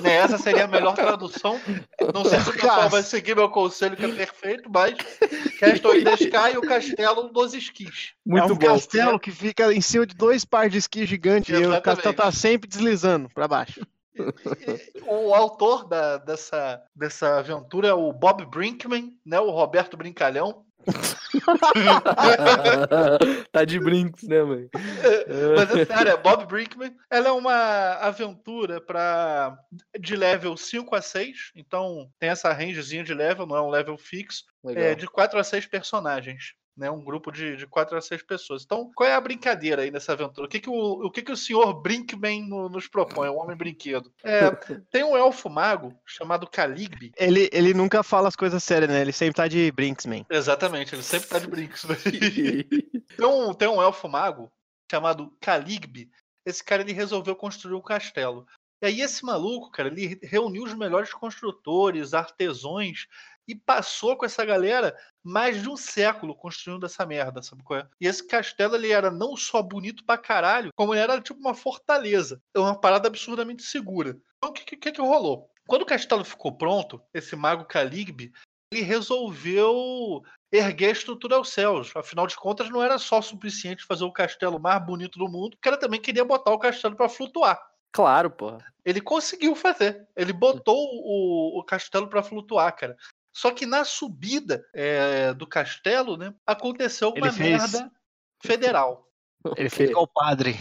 Né, 0.01 0.15
essa 0.15 0.39
seria 0.39 0.65
a 0.65 0.69
melhor 0.69 0.95
tradução. 0.95 1.61
Não 2.15 2.25
sei 2.25 2.41
se 2.41 2.51
o 2.51 2.53
pessoal 2.55 2.89
vai 2.89 3.03
seguir 3.03 3.37
meu 3.37 3.51
conselho, 3.51 3.97
que 3.97 4.05
é 4.05 4.09
perfeito, 4.09 4.71
mas 4.71 4.95
Castle 5.61 5.99
in 5.99 6.05
the 6.05 6.15
Sky 6.15 6.55
e 6.55 6.59
o 6.59 6.63
castelo 6.63 7.29
dos 7.29 7.53
esquis. 7.53 8.13
Muito 8.25 8.51
é 8.51 8.53
um 8.53 8.57
bom. 8.57 8.67
castelo 8.67 9.21
que 9.21 9.31
fica 9.31 9.73
em 9.73 9.81
cima 9.81 10.07
de 10.07 10.15
dois 10.15 10.45
pares 10.45 10.73
de 10.73 10.79
esqui 10.79 11.05
gigantes 11.05 11.55
e 11.57 11.67
o 11.67 11.83
castelo 11.83 12.15
tá 12.15 12.33
sempre 12.33 12.69
deslizando 12.69 13.29
para 13.35 13.47
baixo. 13.47 13.87
O 15.07 15.35
autor 15.35 15.89
da, 15.89 16.19
dessa, 16.19 16.83
dessa 16.95 17.39
aventura 17.39 17.89
é 17.89 17.95
o 17.95 18.13
Bob 18.13 18.45
Brinkman, 18.47 19.19
né? 19.25 19.41
O 19.41 19.51
Roberto 19.51 19.97
Brincalhão. 19.97 20.65
Tá 23.51 23.65
de 23.65 23.79
brinks, 23.79 24.23
né, 24.25 24.43
mãe? 24.43 24.69
Mas 25.57 25.77
é 25.77 25.85
sério, 25.85 26.13
é 26.13 26.17
Bob 26.17 26.47
Brinkman. 26.47 26.95
Ela 27.11 27.29
é 27.29 27.33
uma 27.33 27.95
aventura 27.95 28.81
para 28.81 29.59
de 29.99 30.17
level 30.17 30.57
5 30.57 30.95
a 30.95 31.03
6. 31.03 31.53
Então 31.57 32.11
tem 32.19 32.31
essa 32.31 32.53
rangezinha 32.53 33.05
de 33.05 33.15
level, 33.15 33.47
não 33.47 33.57
é 33.57 33.63
um 33.63 33.71
level 33.71 33.97
fixo. 33.97 34.45
É, 34.75 34.95
de 34.95 35.07
4 35.07 35.39
a 35.39 35.45
6 35.45 35.67
personagens 35.67 36.55
né, 36.77 36.91
um 36.91 37.05
grupo 37.05 37.31
de, 37.31 37.57
de 37.57 37.67
quatro 37.67 37.97
a 37.97 38.01
seis 38.01 38.23
pessoas. 38.23 38.63
Então, 38.65 38.91
qual 38.95 39.09
é 39.09 39.15
a 39.15 39.21
brincadeira 39.21 39.83
aí 39.83 39.91
nessa 39.91 40.13
aventura? 40.13 40.47
O 40.47 40.49
que, 40.49 40.61
que, 40.61 40.71
o, 40.71 41.07
o, 41.07 41.11
que, 41.11 41.23
que 41.23 41.33
o 41.33 41.37
senhor 41.37 41.75
Brinkman 41.83 42.47
no, 42.49 42.69
nos 42.69 42.89
propõe, 42.89 43.29
o 43.29 43.37
homem 43.37 43.57
brinquedo? 43.57 44.13
É, 44.25 44.51
tem 44.91 45.05
um 45.05 45.17
elfo 45.17 45.49
mago 45.49 45.95
chamado 46.07 46.47
Caligbe. 46.47 47.13
Ele, 47.17 47.49
ele 47.53 47.75
nunca 47.75 48.03
fala 48.03 48.29
as 48.29 48.37
coisas 48.37 48.63
sérias, 48.65 48.91
né? 48.91 49.01
Ele 49.01 49.13
sempre 49.13 49.35
tá 49.35 49.49
de 49.49 49.71
Brinksman. 49.73 50.27
Exatamente, 50.31 50.95
ele 50.95 51.03
sempre 51.03 51.29
tá 51.29 51.39
de 51.39 51.47
Brinksman. 51.47 51.97
tem, 53.17 53.27
um, 53.27 53.53
tem 53.53 53.69
um 53.69 53.83
elfo 53.83 54.09
mago 54.09 54.51
chamado 54.91 55.33
Caligbe. 55.41 56.11
Esse 56.45 56.65
cara 56.65 56.83
ele 56.83 56.93
resolveu 56.93 57.37
construir 57.37 57.75
um 57.75 57.83
castelo. 57.83 58.47
E 58.83 58.87
aí 58.87 59.01
esse 59.01 59.25
maluco, 59.25 59.71
cara, 59.71 59.89
ele 59.89 60.19
reuniu 60.25 60.65
os 60.65 60.75
melhores 60.75 61.13
construtores, 61.15 62.15
artesões 62.15 63.07
e 63.47 63.55
passou 63.55 64.17
com 64.17 64.25
essa 64.25 64.45
galera 64.45 64.97
mais 65.23 65.63
de 65.63 65.69
um 65.69 65.77
século 65.77 66.35
construindo 66.35 66.87
essa 66.87 67.05
merda, 67.07 67.43
sabe 67.43 67.63
qual 67.63 67.81
é? 67.81 67.89
E 68.01 68.07
esse 68.07 68.27
castelo 68.27 68.77
ele 68.77 68.91
era 68.91 69.11
não 69.11 69.37
só 69.37 69.63
bonito 69.63 70.05
pra 70.05 70.19
caralho, 70.19 70.71
como 70.75 70.95
ele 70.95 71.03
era 71.03 71.21
tipo 71.21 71.41
uma 71.41 71.55
fortaleza. 71.55 72.41
É 72.55 72.59
uma 72.59 72.79
parada 72.79 73.09
absurdamente 73.09 73.63
segura. 73.63 74.19
Então 74.39 74.51
o 74.51 74.53
que, 74.53 74.77
que, 74.77 74.93
que 74.93 75.01
rolou? 75.01 75.51
Quando 75.67 75.83
o 75.83 75.87
castelo 75.87 76.25
ficou 76.25 76.53
pronto, 76.53 77.01
esse 77.15 77.37
mago 77.37 77.65
Caligbe, 77.65 78.33
ele 78.73 78.83
resolveu 78.83 80.23
erguer 80.51 80.89
a 80.89 80.93
estrutura 80.93 81.37
aos 81.37 81.51
céus. 81.51 81.93
Afinal 81.95 82.27
de 82.27 82.37
contas, 82.37 82.69
não 82.69 82.83
era 82.83 82.99
só 82.99 83.23
suficiente 83.23 83.85
fazer 83.85 84.05
o 84.05 84.13
castelo 84.13 84.59
mais 84.59 84.85
bonito 84.85 85.19
do 85.19 85.29
mundo, 85.29 85.55
o 85.55 85.59
cara 85.59 85.77
também 85.77 86.01
queria 86.01 86.25
botar 86.25 86.53
o 86.53 86.59
castelo 86.59 86.97
para 86.97 87.09
flutuar. 87.09 87.61
Claro, 87.93 88.31
pô. 88.31 88.59
Ele 88.85 89.01
conseguiu 89.01 89.55
fazer. 89.55 90.09
Ele 90.17 90.33
botou 90.33 90.77
o, 90.77 91.59
o 91.61 91.65
castelo 91.65 92.09
para 92.09 92.23
flutuar, 92.23 92.75
cara. 92.75 92.97
Só 93.33 93.51
que 93.51 93.65
na 93.65 93.85
subida 93.85 94.69
é, 94.75 95.33
do 95.33 95.47
castelo, 95.47 96.17
né, 96.17 96.35
aconteceu 96.47 97.11
uma 97.11 97.29
ele 97.29 97.39
merda 97.39 97.79
fez... 97.79 97.91
federal. 98.45 99.09
Ele 99.57 99.71
fez 99.71 99.91
igual 99.91 100.05
o 100.05 100.09
padre. 100.09 100.57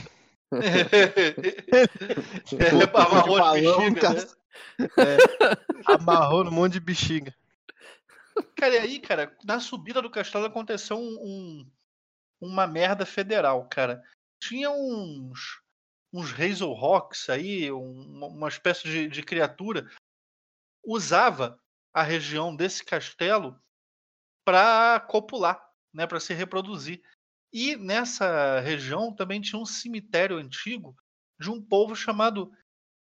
ele 0.51 2.83
amarrou 2.93 3.53
de 3.53 3.61
bexiga, 3.61 4.13
né? 4.13 4.21
é, 4.97 5.17
amarrou 5.93 6.43
no 6.43 6.51
monte 6.51 6.73
de 6.73 6.79
bexiga. 6.79 7.35
Cara, 8.55 8.75
e 8.75 8.79
aí, 8.79 8.99
cara, 8.99 9.35
na 9.43 9.59
subida 9.59 10.01
do 10.01 10.09
castelo 10.09 10.45
aconteceu 10.45 10.97
um, 10.97 11.19
um, 11.21 11.69
uma 12.39 12.65
merda 12.65 13.05
federal, 13.05 13.67
cara. 13.69 14.01
Tinha 14.39 14.71
uns 14.71 15.61
uns 16.13 16.33
Hazel 16.33 16.73
Rocks 16.73 17.29
aí, 17.29 17.71
um, 17.71 18.25
uma 18.25 18.49
espécie 18.49 18.83
de, 18.83 19.07
de 19.07 19.23
criatura, 19.23 19.89
usava 20.83 21.57
a 21.93 22.03
região 22.03 22.55
desse 22.55 22.83
castelo 22.83 23.59
para 24.45 24.99
copular, 25.01 25.61
né, 25.93 26.07
para 26.07 26.19
se 26.19 26.33
reproduzir. 26.33 27.01
E 27.53 27.75
nessa 27.75 28.59
região 28.61 29.13
também 29.13 29.41
tinha 29.41 29.61
um 29.61 29.65
cemitério 29.65 30.37
antigo 30.37 30.95
de 31.39 31.49
um 31.49 31.61
povo 31.61 31.95
chamado 31.95 32.51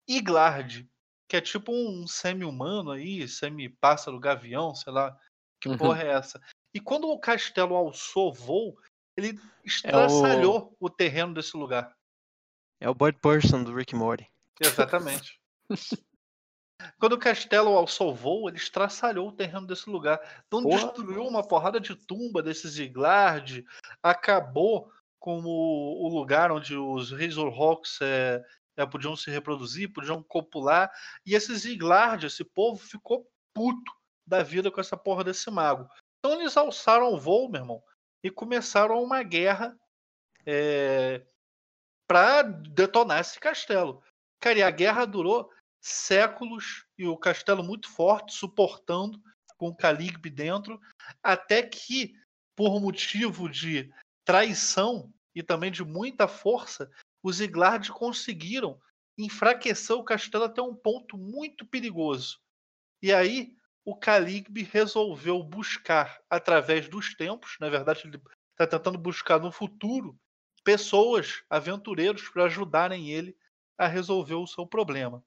Iglard, 0.07 0.87
que 1.27 1.35
é 1.35 1.41
tipo 1.41 1.71
um 1.71 2.05
semi-humano 2.07 2.91
aí, 2.91 3.27
semi-pássaro 3.27 4.19
gavião, 4.19 4.75
sei 4.75 4.93
lá, 4.93 5.17
que 5.59 5.69
uhum. 5.69 5.77
porra 5.77 6.03
é 6.03 6.09
essa? 6.09 6.41
E 6.73 6.79
quando 6.79 7.09
o 7.09 7.19
castelo 7.19 7.75
alçou 7.75 8.31
voo, 8.31 8.77
ele 9.17 9.39
estraçalhou 9.63 10.57
é 10.57 10.59
o... 10.59 10.87
o 10.87 10.89
terreno 10.89 11.33
desse 11.33 11.57
lugar. 11.57 11.95
É 12.79 12.89
o 12.89 12.93
Bird 12.93 13.17
Person 13.19 13.63
do 13.63 13.73
Rick 13.73 13.95
Morty. 13.95 14.29
Exatamente. 14.59 15.39
Quando 16.99 17.13
o 17.13 17.19
castelo 17.19 17.75
alçou 17.75 18.13
voo, 18.13 18.49
ele 18.49 18.57
estraçalhou 18.57 19.29
o 19.29 19.31
terreno 19.31 19.65
desse 19.65 19.89
lugar. 19.89 20.19
Então 20.47 20.63
Porra. 20.63 20.77
destruiu 20.77 21.25
uma 21.25 21.45
porrada 21.45 21.79
de 21.79 21.95
tumba 21.95 22.41
desses 22.41 22.77
Iglard, 22.77 23.65
acabou 24.03 24.91
com 25.19 25.39
o, 25.39 26.05
o 26.05 26.09
lugar 26.09 26.51
onde 26.51 26.75
os 26.75 27.11
Razorhawks 27.11 27.99
é, 28.01 28.43
é, 28.77 28.85
podiam 28.85 29.15
se 29.15 29.31
reproduzir, 29.31 29.91
podiam 29.91 30.21
copular. 30.21 30.91
E 31.25 31.33
esses 31.33 31.65
Iglard, 31.65 32.25
esse 32.25 32.43
povo, 32.43 32.77
ficou 32.77 33.27
puto 33.53 33.91
da 34.27 34.43
vida 34.43 34.69
com 34.69 34.81
essa 34.81 34.97
porra 34.97 35.23
desse 35.23 35.49
mago. 35.49 35.89
Então 36.19 36.39
eles 36.39 36.57
alçaram 36.57 37.13
o 37.13 37.19
voo, 37.19 37.49
meu 37.49 37.61
irmão, 37.61 37.83
e 38.23 38.29
começaram 38.29 39.01
uma 39.01 39.23
guerra 39.23 39.77
é, 40.45 41.25
para 42.07 42.41
detonar 42.41 43.19
esse 43.19 43.39
castelo. 43.39 44.03
Cara, 44.39 44.59
e 44.59 44.63
a 44.63 44.69
guerra 44.69 45.05
durou 45.05 45.49
séculos 45.85 46.83
e 46.97 47.05
o 47.05 47.15
castelo 47.15 47.63
muito 47.63 47.87
forte, 47.87 48.33
suportando 48.33 49.21
com 49.55 49.67
o 49.67 49.75
Caligbe 49.75 50.31
dentro, 50.31 50.81
até 51.21 51.61
que, 51.61 52.15
por 52.55 52.81
motivo 52.81 53.47
de 53.47 53.93
traição 54.25 55.13
e 55.35 55.43
também 55.43 55.71
de 55.71 55.83
muita 55.83 56.27
força, 56.27 56.89
os 57.21 57.39
Iglard 57.39 57.91
conseguiram 57.91 58.81
enfraquecer 59.15 59.95
o 59.95 60.03
castelo 60.03 60.45
até 60.45 60.59
um 60.59 60.75
ponto 60.75 61.19
muito 61.19 61.63
perigoso. 61.63 62.39
E 62.99 63.13
aí 63.13 63.55
o 63.85 63.95
Caligbe 63.95 64.63
resolveu 64.63 65.43
buscar 65.43 66.19
através 66.27 66.89
dos 66.89 67.13
tempos, 67.13 67.57
na 67.59 67.69
verdade 67.69 68.07
ele 68.07 68.19
está 68.53 68.65
tentando 68.65 68.97
buscar 68.97 69.39
no 69.39 69.51
futuro 69.51 70.17
pessoas, 70.63 71.43
aventureiros, 71.47 72.27
para 72.29 72.45
ajudarem 72.45 73.11
ele 73.11 73.37
a 73.77 73.85
resolver 73.85 74.33
o 74.33 74.47
seu 74.47 74.65
problema. 74.65 75.23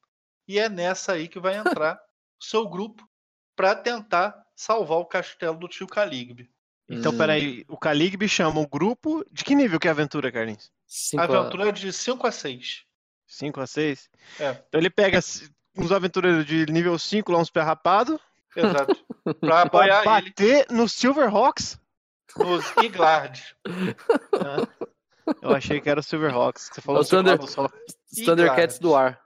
E 0.48 0.58
é 0.58 0.68
nessa 0.68 1.12
aí 1.12 1.28
que 1.28 1.38
vai 1.38 1.56
entrar 1.56 2.00
o 2.40 2.44
seu 2.44 2.66
grupo 2.66 3.06
para 3.54 3.74
tentar 3.74 4.34
salvar 4.56 4.98
o 4.98 5.04
castelo 5.04 5.58
do 5.58 5.68
tio 5.68 5.86
Caligbe. 5.86 6.50
Então, 6.88 7.12
hum. 7.12 7.18
peraí, 7.18 7.64
o 7.68 7.76
Caligbe 7.76 8.26
chama 8.28 8.60
o 8.60 8.66
grupo. 8.66 9.22
De 9.30 9.44
que 9.44 9.54
nível 9.54 9.78
que 9.78 9.86
é 9.86 9.90
a 9.90 9.92
aventura, 9.92 10.32
Carlinhos? 10.32 10.72
A 11.18 11.24
aventura 11.24 11.68
é 11.68 11.72
de 11.72 11.92
5 11.92 12.26
a 12.26 12.32
6. 12.32 12.84
5 13.26 13.60
a 13.60 13.66
6? 13.66 14.08
É. 14.40 14.50
Então 14.68 14.80
ele 14.80 14.88
pega 14.88 15.20
uns 15.76 15.92
aventureiros 15.92 16.46
de 16.46 16.64
nível 16.66 16.98
5 16.98 17.30
lá, 17.30 17.38
uns 17.38 17.50
pé 17.50 17.60
rapado. 17.60 18.18
Exato. 18.56 18.96
Pra 19.40 19.62
apoiar 19.62 20.02
pra 20.02 20.22
bater 20.22 20.66
ele. 20.70 20.78
nos 20.78 20.92
Silverhawks. 20.94 21.78
Nos 22.38 22.64
Iglard. 22.82 23.54
Ah. 24.32 24.86
Eu 25.42 25.54
achei 25.54 25.82
que 25.82 25.90
era 25.90 26.00
o 26.00 26.02
Silverhawks. 26.02 26.70
Você 26.72 26.80
falou 26.80 27.02
é 27.02 27.04
o 27.04 27.06
Thunder, 27.06 27.38
Thundercats 28.24 28.78
do 28.78 28.94
ar. 28.94 29.20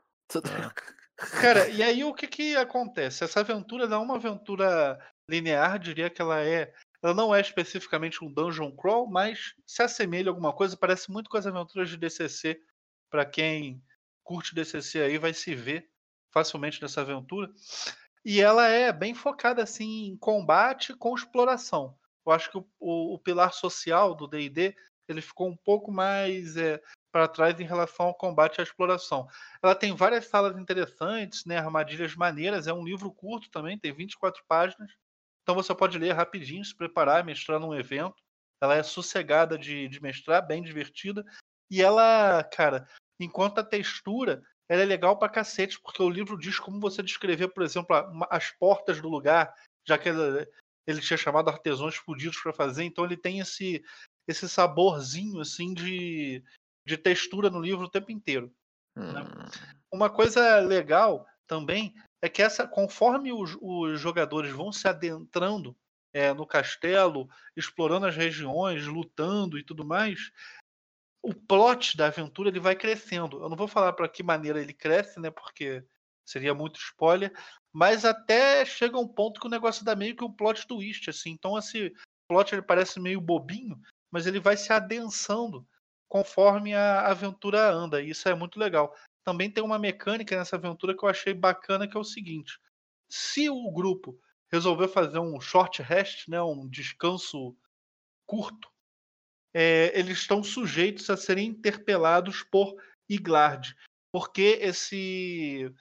Cara, 1.16 1.68
e 1.68 1.82
aí 1.82 2.04
o 2.04 2.14
que 2.14 2.26
que 2.26 2.56
acontece? 2.56 3.24
Essa 3.24 3.40
aventura 3.40 3.86
não 3.86 4.02
é 4.02 4.04
uma 4.04 4.16
aventura 4.16 4.98
linear, 5.28 5.78
diria 5.78 6.10
que 6.10 6.20
ela 6.20 6.40
é. 6.40 6.72
Ela 7.02 7.14
não 7.14 7.34
é 7.34 7.40
especificamente 7.40 8.24
um 8.24 8.32
dungeon 8.32 8.70
crawl, 8.70 9.08
mas 9.08 9.54
se 9.66 9.82
assemelha 9.82 10.30
a 10.30 10.32
alguma 10.32 10.52
coisa, 10.52 10.76
parece 10.76 11.10
muito 11.10 11.28
com 11.28 11.36
as 11.36 11.46
aventuras 11.46 11.90
de 11.90 11.96
DCC. 11.96 12.60
Para 13.10 13.26
quem 13.26 13.82
curte 14.22 14.54
DCC 14.54 15.02
aí, 15.02 15.18
vai 15.18 15.34
se 15.34 15.54
ver 15.54 15.90
facilmente 16.30 16.80
nessa 16.80 17.00
aventura. 17.00 17.50
E 18.24 18.40
ela 18.40 18.68
é 18.68 18.92
bem 18.92 19.14
focada 19.14 19.62
assim 19.62 20.06
em 20.06 20.16
combate 20.16 20.94
com 20.94 21.14
exploração. 21.14 21.96
Eu 22.24 22.32
acho 22.32 22.50
que 22.50 22.58
o, 22.58 22.66
o, 22.78 23.14
o 23.14 23.18
pilar 23.18 23.52
social 23.52 24.14
do 24.14 24.28
D&D 24.28 24.74
ele 25.08 25.20
ficou 25.20 25.48
um 25.48 25.56
pouco 25.56 25.90
mais 25.90 26.56
é, 26.56 26.80
para 27.12 27.28
trás 27.28 27.60
em 27.60 27.64
relação 27.64 28.06
ao 28.06 28.14
combate 28.14 28.60
à 28.60 28.64
exploração. 28.64 29.28
Ela 29.62 29.74
tem 29.74 29.94
várias 29.94 30.26
salas 30.26 30.58
interessantes, 30.58 31.44
né, 31.44 31.58
armadilhas 31.58 32.16
maneiras, 32.16 32.66
é 32.66 32.72
um 32.72 32.84
livro 32.84 33.12
curto 33.12 33.50
também, 33.50 33.78
tem 33.78 33.92
24 33.92 34.42
páginas, 34.48 34.90
então 35.42 35.54
você 35.54 35.74
pode 35.74 35.98
ler 35.98 36.12
rapidinho, 36.12 36.64
se 36.64 36.74
preparar, 36.74 37.24
mestrar 37.24 37.60
num 37.60 37.74
evento. 37.74 38.16
Ela 38.60 38.76
é 38.76 38.82
sossegada 38.82 39.58
de, 39.58 39.88
de 39.88 40.00
mestrar, 40.00 40.46
bem 40.46 40.62
divertida, 40.62 41.24
e 41.70 41.82
ela, 41.82 42.42
cara, 42.44 42.88
enquanto 43.20 43.58
a 43.58 43.64
textura 43.64 44.42
ela 44.68 44.82
é 44.82 44.86
legal 44.86 45.18
pra 45.18 45.28
cacete, 45.28 45.78
porque 45.80 46.02
o 46.02 46.08
livro 46.08 46.38
diz 46.38 46.58
como 46.58 46.80
você 46.80 47.02
descrever, 47.02 47.48
por 47.48 47.62
exemplo, 47.62 47.94
as 48.30 48.50
portas 48.52 49.02
do 49.02 49.08
lugar, 49.08 49.52
já 49.86 49.98
que 49.98 50.08
ele, 50.08 50.48
ele 50.86 51.00
tinha 51.00 51.16
chamado 51.16 51.50
artesãos 51.50 51.96
fudidos 51.96 52.40
para 52.40 52.54
fazer, 52.54 52.84
então 52.84 53.04
ele 53.04 53.16
tem 53.16 53.40
esse 53.40 53.84
esse 54.28 54.48
saborzinho 54.48 55.40
assim 55.40 55.74
de, 55.74 56.42
de 56.84 56.96
textura 56.96 57.50
no 57.50 57.60
livro 57.60 57.86
o 57.86 57.90
tempo 57.90 58.10
inteiro. 58.10 58.52
Né? 58.96 59.04
Hum. 59.04 59.12
Né? 59.12 59.24
Uma 59.92 60.10
coisa 60.10 60.58
legal 60.60 61.26
também 61.46 61.94
é 62.20 62.28
que 62.28 62.42
essa, 62.42 62.66
conforme 62.66 63.32
os, 63.32 63.56
os 63.60 64.00
jogadores 64.00 64.52
vão 64.52 64.72
se 64.72 64.88
adentrando 64.88 65.76
é, 66.12 66.32
no 66.32 66.46
castelo, 66.46 67.28
explorando 67.56 68.06
as 68.06 68.16
regiões, 68.16 68.86
lutando 68.86 69.58
e 69.58 69.64
tudo 69.64 69.84
mais, 69.84 70.30
o 71.22 71.34
plot 71.34 71.96
da 71.96 72.06
aventura 72.06 72.48
ele 72.48 72.60
vai 72.60 72.76
crescendo. 72.76 73.42
Eu 73.42 73.48
não 73.48 73.56
vou 73.56 73.68
falar 73.68 73.92
para 73.92 74.08
que 74.08 74.22
maneira 74.22 74.60
ele 74.60 74.72
cresce, 74.72 75.20
né? 75.20 75.30
Porque 75.30 75.84
seria 76.24 76.54
muito 76.54 76.78
spoiler, 76.78 77.32
mas 77.72 78.04
até 78.04 78.64
chega 78.64 78.98
um 78.98 79.08
ponto 79.08 79.40
que 79.40 79.46
o 79.46 79.50
negócio 79.50 79.84
dá 79.84 79.94
meio 79.94 80.16
que 80.16 80.24
um 80.24 80.32
plot 80.32 80.66
twist, 80.66 81.08
assim. 81.10 81.30
Então 81.30 81.58
esse 81.58 81.92
plot 82.28 82.54
ele 82.54 82.62
parece 82.62 83.00
meio 83.00 83.20
bobinho, 83.20 83.80
mas 84.10 84.26
ele 84.26 84.40
vai 84.40 84.56
se 84.56 84.72
adensando 84.72 85.66
conforme 86.12 86.74
a 86.74 87.06
aventura 87.06 87.70
anda, 87.70 88.02
isso 88.02 88.28
é 88.28 88.34
muito 88.34 88.58
legal. 88.58 88.94
Também 89.24 89.50
tem 89.50 89.64
uma 89.64 89.78
mecânica 89.78 90.36
nessa 90.36 90.56
aventura 90.56 90.94
que 90.94 91.02
eu 91.02 91.08
achei 91.08 91.32
bacana, 91.32 91.88
que 91.88 91.96
é 91.96 92.00
o 92.00 92.04
seguinte: 92.04 92.60
se 93.10 93.48
o 93.48 93.70
grupo 93.72 94.20
resolver 94.52 94.88
fazer 94.88 95.18
um 95.18 95.40
short 95.40 95.80
rest, 95.80 96.28
né, 96.28 96.42
um 96.42 96.68
descanso 96.68 97.56
curto, 98.26 98.70
é, 99.54 99.98
eles 99.98 100.18
estão 100.18 100.44
sujeitos 100.44 101.08
a 101.08 101.16
serem 101.16 101.46
interpelados 101.46 102.42
por 102.42 102.76
Iglard, 103.08 103.74
porque 104.12 104.58
esse 104.60 105.74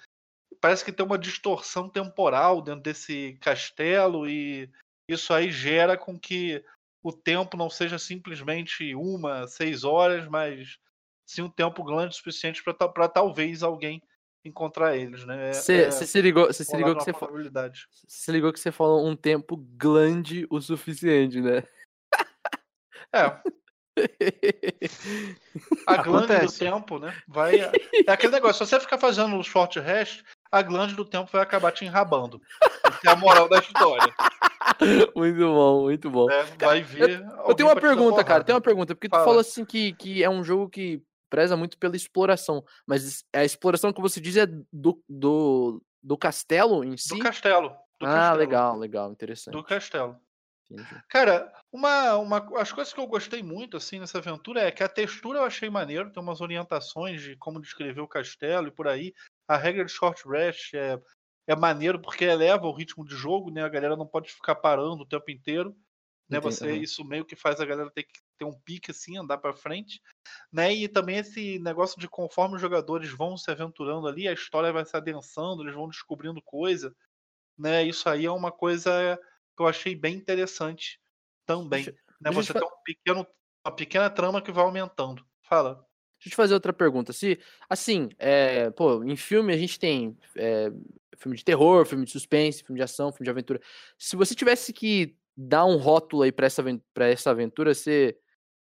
parece 0.62 0.86
que 0.86 0.94
tem 0.94 1.06
uma 1.06 1.20
distorção 1.20 1.90
temporal 1.90 2.62
dentro 2.62 2.84
desse 2.84 3.38
castelo 3.42 4.30
e 4.30 4.72
isso 5.10 5.34
aí 5.34 5.52
gera 5.52 5.98
com 5.98 6.18
que 6.18 6.64
o 7.04 7.12
tempo 7.12 7.58
não 7.58 7.70
seja 7.70 7.98
simplesmente 7.98 8.94
uma, 8.96 9.48
seis 9.48 9.84
horas, 9.84 10.28
mas 10.28 10.78
sim 11.26 11.42
um 11.42 11.50
tempo 11.50 11.84
grande 11.84 12.14
o 12.14 12.18
suficiente 12.18 12.64
para 12.64 13.08
talvez 13.08 13.64
alguém 13.64 14.02
encontrar 14.44 14.98
eles, 14.98 15.26
né? 15.26 15.54
Você 15.54 15.84
é, 15.84 15.92
se 15.92 16.22
ligou, 16.22 16.48
você 16.48 16.64
se 16.64 16.76
ligou 16.76 16.96
que 16.96 17.04
você 17.04 17.14
falou. 17.14 17.40
Se 18.08 18.32
ligou 18.32 18.52
que 18.52 18.60
você 18.60 18.72
falou 18.72 19.08
um 19.08 19.16
tempo 19.16 19.56
grande 19.56 20.48
o 20.50 20.60
suficiente, 20.60 21.40
né? 21.40 21.64
É. 23.14 23.40
A 25.86 25.98
glande 26.02 26.40
do 26.40 26.52
tempo, 26.52 26.98
né? 26.98 27.16
Vai. 27.28 27.60
É 27.60 28.12
aquele 28.12 28.34
negócio, 28.34 28.66
se 28.66 28.70
você 28.70 28.80
ficar 28.80 28.98
fazendo 28.98 29.38
o 29.38 29.44
short 29.44 29.80
rest, 29.80 30.24
a 30.52 30.62
glande 30.62 30.96
do 30.96 31.06
tempo 31.06 31.30
vai 31.32 31.42
acabar 31.42 31.72
te 31.72 31.86
enrabando. 31.86 32.42
Essa 32.84 33.00
é 33.06 33.10
a 33.12 33.16
moral 33.16 33.48
da 33.48 33.60
história. 33.60 34.14
Muito 35.16 35.40
bom, 35.40 35.82
muito 35.84 36.10
bom. 36.10 36.30
É, 36.30 36.44
vai 36.60 36.82
ver. 36.82 37.22
Eu, 37.22 37.50
eu 37.50 37.56
tenho 37.56 37.70
uma 37.70 37.80
pergunta, 37.80 38.24
cara. 38.24 38.44
Tem 38.44 38.54
uma 38.54 38.62
pergunta, 38.62 38.94
porque 38.94 39.10
Fala. 39.10 39.24
tu 39.24 39.26
falou 39.26 39.40
assim 39.40 39.66
que, 39.66 39.94
que 39.94 40.24
é 40.24 40.30
um 40.30 40.44
jogo 40.44 40.70
que 40.70 41.02
preza 41.30 41.56
muito 41.56 41.78
pela 41.78 41.96
exploração, 41.96 42.64
mas 42.86 43.24
a 43.34 43.44
exploração 43.44 43.94
que 43.94 44.02
você 44.02 44.20
diz 44.20 44.36
é 44.36 44.46
do, 44.46 45.02
do, 45.08 45.82
do 46.04 46.18
castelo 46.18 46.84
em 46.84 46.98
si? 46.98 47.16
Do 47.16 47.20
castelo. 47.20 47.70
Do 48.00 48.06
ah, 48.06 48.10
castelo. 48.10 48.38
legal, 48.38 48.78
legal, 48.78 49.12
interessante. 49.12 49.54
Do 49.54 49.64
castelo. 49.64 50.20
Entendi. 50.70 51.04
Cara, 51.10 51.52
uma, 51.72 52.16
uma, 52.18 52.62
as 52.62 52.72
coisas 52.72 52.94
que 52.94 53.00
eu 53.00 53.08
gostei 53.08 53.44
muito 53.44 53.78
assim 53.78 54.00
nessa 54.00 54.18
aventura 54.18 54.62
é 54.62 54.72
que 54.72 54.84
a 54.84 54.90
textura 54.90 55.40
eu 55.40 55.44
achei 55.44 55.70
maneiro, 55.70 56.12
tem 56.12 56.22
umas 56.22 56.42
orientações 56.42 57.22
de 57.22 57.36
como 57.38 57.62
descrever 57.62 58.02
o 58.02 58.08
castelo 58.08 58.68
e 58.68 58.72
por 58.72 58.88
aí. 58.88 59.14
A 59.48 59.58
regra 59.58 59.84
de 59.84 59.92
short 59.92 60.28
rest 60.28 60.74
é, 60.74 61.00
é 61.48 61.56
maneiro 61.56 62.00
porque 62.00 62.24
eleva 62.24 62.68
o 62.68 62.74
ritmo 62.74 63.06
de 63.06 63.16
jogo, 63.16 63.52
né? 63.52 63.64
A 63.64 63.70
galera 63.70 63.96
não 63.96 64.08
pode 64.08 64.32
ficar 64.32 64.56
parando 64.56 65.04
o 65.04 65.08
tempo 65.08 65.30
inteiro, 65.32 65.76
né? 66.30 66.40
Você 66.40 66.74
isso 66.78 67.04
meio 67.04 67.26
que 67.26 67.36
faz 67.36 67.60
a 67.60 67.66
galera 67.66 67.92
ter 67.92 68.04
que 68.04 68.20
ter 68.38 68.46
um 68.46 68.58
pique 68.60 68.92
assim, 68.92 69.18
andar 69.18 69.38
para 69.38 69.54
frente, 69.54 70.02
né? 70.52 70.74
E 70.74 70.88
também 70.88 71.18
esse 71.18 71.60
negócio 71.60 72.00
de 72.00 72.08
conforme 72.08 72.56
os 72.56 72.62
jogadores 72.62 73.12
vão 73.12 73.36
se 73.38 73.52
aventurando 73.52 74.08
ali, 74.08 74.28
a 74.28 74.34
história 74.34 74.72
vai 74.72 74.86
se 74.86 74.96
adensando, 74.96 75.62
eles 75.62 75.76
vão 75.76 75.90
descobrindo 75.90 76.42
coisa, 76.42 76.96
né? 77.58 77.84
Isso 77.84 78.08
aí 78.08 78.26
é 78.26 78.32
uma 78.32 78.52
coisa 78.52 79.20
que 79.56 79.62
eu 79.62 79.68
achei 79.68 79.94
bem 79.94 80.16
interessante 80.16 81.00
também. 81.46 81.84
Deixa, 81.84 82.00
né? 82.22 82.32
Você 82.32 82.54
tem 82.54 82.64
um 82.64 82.84
pequeno, 82.84 83.28
uma 83.66 83.76
pequena 83.76 84.10
trama 84.10 84.42
que 84.42 84.52
vai 84.52 84.64
aumentando. 84.64 85.26
Fala. 85.42 85.86
Deixa 86.22 86.28
eu 86.28 86.32
te 86.34 86.36
fazer 86.36 86.54
outra 86.54 86.72
pergunta. 86.72 87.12
Se, 87.12 87.40
assim, 87.68 88.10
é, 88.20 88.70
pô, 88.70 89.04
em 89.04 89.16
filme 89.16 89.52
a 89.52 89.58
gente 89.58 89.80
tem 89.80 90.16
é, 90.36 90.72
filme 91.18 91.36
de 91.36 91.44
terror, 91.44 91.84
filme 91.84 92.06
de 92.06 92.12
suspense, 92.12 92.64
filme 92.64 92.78
de 92.78 92.84
ação, 92.84 93.12
filme 93.12 93.26
de 93.26 93.32
aventura. 93.32 93.60
Se 93.98 94.16
você 94.16 94.36
tivesse 94.36 94.72
que 94.72 95.16
dar 95.36 95.66
um 95.66 95.78
rótulo 95.78 96.22
aí 96.22 96.32
pra 96.32 96.46
essa, 96.46 96.64
pra 96.94 97.08
essa 97.08 97.32
aventura, 97.32 97.74
você, 97.74 98.16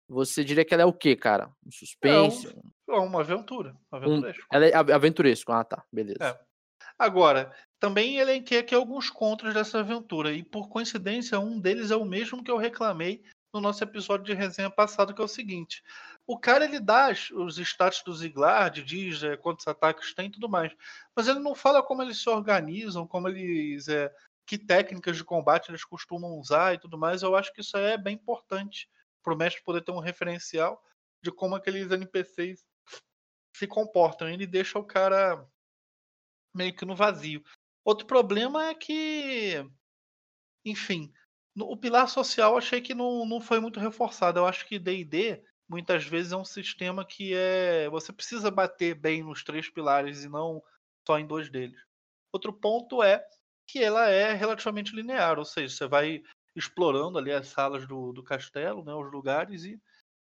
você 0.09 0.43
diria 0.43 0.65
que 0.65 0.73
ela 0.73 0.85
é 0.85 0.87
o 0.87 0.93
quê, 0.93 1.15
cara? 1.15 1.51
Um 1.67 1.71
suspense? 1.71 2.47
É, 2.47 2.93
um, 2.93 2.95
é 2.95 2.99
uma 2.99 3.21
aventura. 3.21 3.77
Aventuresco. 3.93 4.43
Um, 4.43 4.57
ela 4.57 4.67
é 4.67 4.75
aventuresco. 4.75 5.53
Ah, 5.53 5.63
tá. 5.63 5.85
Beleza. 5.93 6.25
É. 6.25 6.41
Agora, 6.99 7.55
também 7.79 8.17
elenquei 8.17 8.59
aqui 8.59 8.75
alguns 8.75 9.11
contras 9.11 9.53
dessa 9.53 9.81
aventura, 9.81 10.33
e 10.33 10.43
por 10.43 10.71
coincidência, 10.71 11.39
um 11.39 11.61
deles 11.61 11.91
é 11.91 11.97
o 11.97 12.07
mesmo 12.07 12.43
que 12.43 12.51
eu 12.51 12.57
reclamei 12.57 13.23
no 13.53 13.61
nosso 13.61 13.83
episódio 13.83 14.25
de 14.25 14.35
resenha 14.35 14.71
passado, 14.71 15.15
que 15.15 15.21
é 15.21 15.25
o 15.25 15.29
seguinte: 15.29 15.83
o 16.27 16.39
cara 16.39 16.65
ele 16.65 16.81
dá 16.81 17.11
os 17.11 17.59
status 17.59 18.03
do 18.03 18.15
Ziglard, 18.15 18.83
diz 18.83 19.23
é, 19.23 19.37
quantos 19.37 19.67
ataques 19.67 20.15
tem 20.15 20.27
e 20.27 20.31
tudo 20.31 20.49
mais, 20.49 20.73
mas 21.15 21.29
ele 21.29 21.41
não 21.41 21.55
fala 21.55 21.83
como 21.83 22.03
eles 22.03 22.23
se 22.23 22.29
organizam, 22.29 23.07
como 23.07 23.29
eles. 23.29 23.89
É, 23.89 24.13
que 24.47 24.59
técnicas 24.59 25.17
de 25.17 25.23
combate 25.23 25.71
eles 25.71 25.85
costumam 25.85 26.37
usar 26.37 26.75
e 26.75 26.79
tudo 26.79 26.99
mais. 26.99 27.23
Eu 27.23 27.37
acho 27.37 27.53
que 27.53 27.61
isso 27.61 27.77
é 27.77 27.97
bem 27.97 28.17
importante 28.17 28.91
para 29.23 29.33
o 29.33 29.37
mestre 29.37 29.63
poder 29.63 29.81
ter 29.81 29.93
um 29.93 30.01
referencial 30.01 30.83
de 31.23 31.31
como 31.31 31.55
aqueles 31.55 31.89
NPCs 31.89 32.67
se 33.55 33.67
comportam. 33.69 34.29
Ele 34.29 34.49
deixa 34.49 34.77
o 34.77 34.85
cara 34.85 35.47
meio 36.53 36.75
que 36.75 36.85
no 36.85 36.97
vazio. 36.97 37.45
Outro 37.85 38.09
problema 38.09 38.67
é 38.67 38.75
que, 38.75 39.65
enfim, 40.65 41.13
o 41.61 41.77
pilar 41.77 42.09
social 42.09 42.57
achei 42.57 42.81
que 42.81 42.95
não, 42.95 43.25
não 43.27 43.41
foi 43.41 43.61
muito 43.61 43.81
reforçado. 43.81 44.39
Eu 44.39 44.47
acho 44.47 44.67
que 44.67 44.79
D&D 44.79 45.43
muitas 45.69 46.05
vezes 46.05 46.33
é 46.33 46.37
um 46.37 46.45
sistema 46.45 47.05
que 47.05 47.35
é 47.35 47.89
você 47.91 48.13
precisa 48.13 48.51
bater 48.51 48.95
bem 48.95 49.23
nos 49.23 49.45
três 49.45 49.71
pilares 49.71 50.25
e 50.25 50.29
não 50.29 50.63
só 51.07 51.19
em 51.19 51.27
dois 51.27 51.49
deles. 51.49 51.81
Outro 52.33 52.53
ponto 52.53 53.03
é 53.03 53.25
que 53.67 53.83
ela 53.83 54.09
é 54.09 54.33
relativamente 54.33 54.95
linear, 54.95 55.39
ou 55.39 55.45
seja, 55.45 55.75
você 55.75 55.87
vai 55.87 56.23
explorando 56.57 57.19
ali 57.19 57.33
as 57.33 57.49
salas 57.49 57.87
do, 57.87 58.13
do 58.13 58.23
castelo, 58.23 58.85
né, 58.85 58.93
os 58.93 59.11
lugares 59.13 59.65
e 59.65 59.81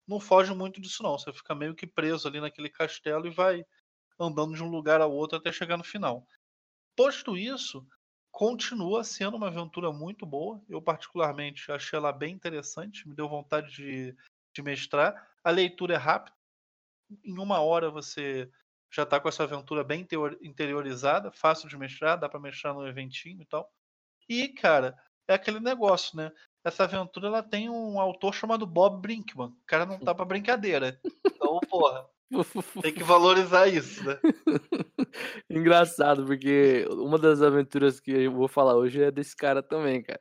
não 0.08 0.20
foge 0.20 0.54
muito 0.54 0.82
disso 0.82 1.04
não. 1.04 1.18
Você 1.18 1.32
fica 1.34 1.54
meio 1.54 1.76
que 1.76 1.86
preso 1.86 2.28
ali 2.28 2.40
naquele 2.40 2.70
castelo 2.70 3.28
e 3.28 3.30
vai 3.30 3.66
andando 4.20 4.56
de 4.56 4.64
um 4.64 4.70
lugar 4.70 5.02
ao 5.02 5.12
outro 5.12 5.38
até 5.38 5.52
chegar 5.52 5.78
no 5.78 5.84
final. 5.84 6.26
Posto 6.96 7.38
isso, 7.38 7.86
continua 8.34 9.04
sendo 9.04 9.38
uma 9.38 9.48
aventura 9.48 9.92
muito 9.94 10.26
boa. 10.26 10.60
Eu, 10.68 10.82
particularmente, 10.82 11.72
achei 11.72 11.98
ela 11.98 12.12
bem 12.12 12.34
interessante, 12.34 13.08
me 13.08 13.16
deu 13.16 13.30
vontade 13.30 13.72
de, 13.72 14.18
de 14.54 14.62
mestrar. 14.64 15.32
A 15.44 15.52
leitura 15.52 15.94
é 15.94 15.98
rápida, 15.98 16.36
em 17.24 17.38
uma 17.38 17.60
hora 17.62 17.92
você 17.92 18.52
já 18.92 19.04
está 19.04 19.20
com 19.20 19.30
essa 19.30 19.44
aventura 19.44 19.84
bem 19.84 20.06
interiorizada, 20.42 21.32
fácil 21.32 21.70
de 21.70 21.78
mestrar, 21.78 22.20
dá 22.20 22.28
para 22.28 22.40
mestrar 22.40 22.74
no 22.74 22.88
eventinho 22.88 23.42
e 23.42 23.46
tal. 23.46 23.72
E, 24.28 24.50
cara, 24.50 24.98
é 25.28 25.36
aquele 25.36 25.60
negócio, 25.60 26.18
né? 26.18 26.32
Essa 26.64 26.86
aventura 26.86 27.28
ela 27.28 27.44
tem 27.44 27.70
um 27.70 28.00
autor 28.00 28.34
chamado 28.34 28.66
Bob 28.66 29.00
Brinkman. 29.00 29.50
O 29.50 29.66
cara 29.66 29.86
não 29.86 30.00
tá 30.00 30.16
pra 30.16 30.26
brincadeira. 30.26 31.00
Então, 31.26 31.60
porra, 31.70 32.08
tem 32.82 32.94
que 32.94 33.04
valorizar 33.04 33.68
isso, 33.68 34.04
né? 34.04 34.18
Engraçado, 35.50 36.26
porque 36.26 36.86
uma 36.92 37.18
das 37.18 37.42
aventuras 37.42 38.00
que 38.00 38.12
eu 38.12 38.32
vou 38.32 38.48
falar 38.48 38.76
hoje 38.76 39.02
é 39.02 39.12
desse 39.12 39.36
cara 39.36 39.62
também, 39.62 40.02
cara. 40.02 40.20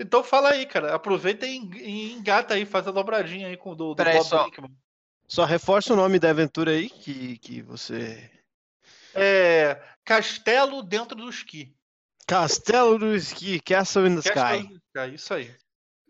Então 0.00 0.24
fala 0.24 0.50
aí, 0.50 0.66
cara. 0.66 0.94
Aproveita 0.94 1.46
e 1.46 2.12
engata 2.12 2.54
aí, 2.54 2.64
faz 2.64 2.88
a 2.88 2.90
dobradinha 2.90 3.48
aí 3.48 3.56
com 3.56 3.72
o 3.72 3.74
do, 3.74 3.94
do 3.94 4.04
Bob 4.04 4.24
só, 4.24 4.48
Só 5.28 5.44
reforça 5.44 5.92
o 5.92 5.96
nome 5.96 6.18
da 6.18 6.30
aventura 6.30 6.72
aí 6.72 6.88
que, 6.88 7.38
que 7.38 7.62
você. 7.62 8.30
É. 9.14 9.80
Castelo 10.04 10.82
dentro 10.82 11.16
do 11.16 11.28
esqui. 11.28 11.74
Castelo 12.26 12.98
do 12.98 13.14
esqui, 13.14 13.60
Castle 13.60 14.06
in 14.06 14.20
the 14.20 14.30
Castle 14.30 14.60
Sky. 14.60 14.80
Sky. 14.94 15.14
Isso 15.14 15.34
aí. 15.34 15.54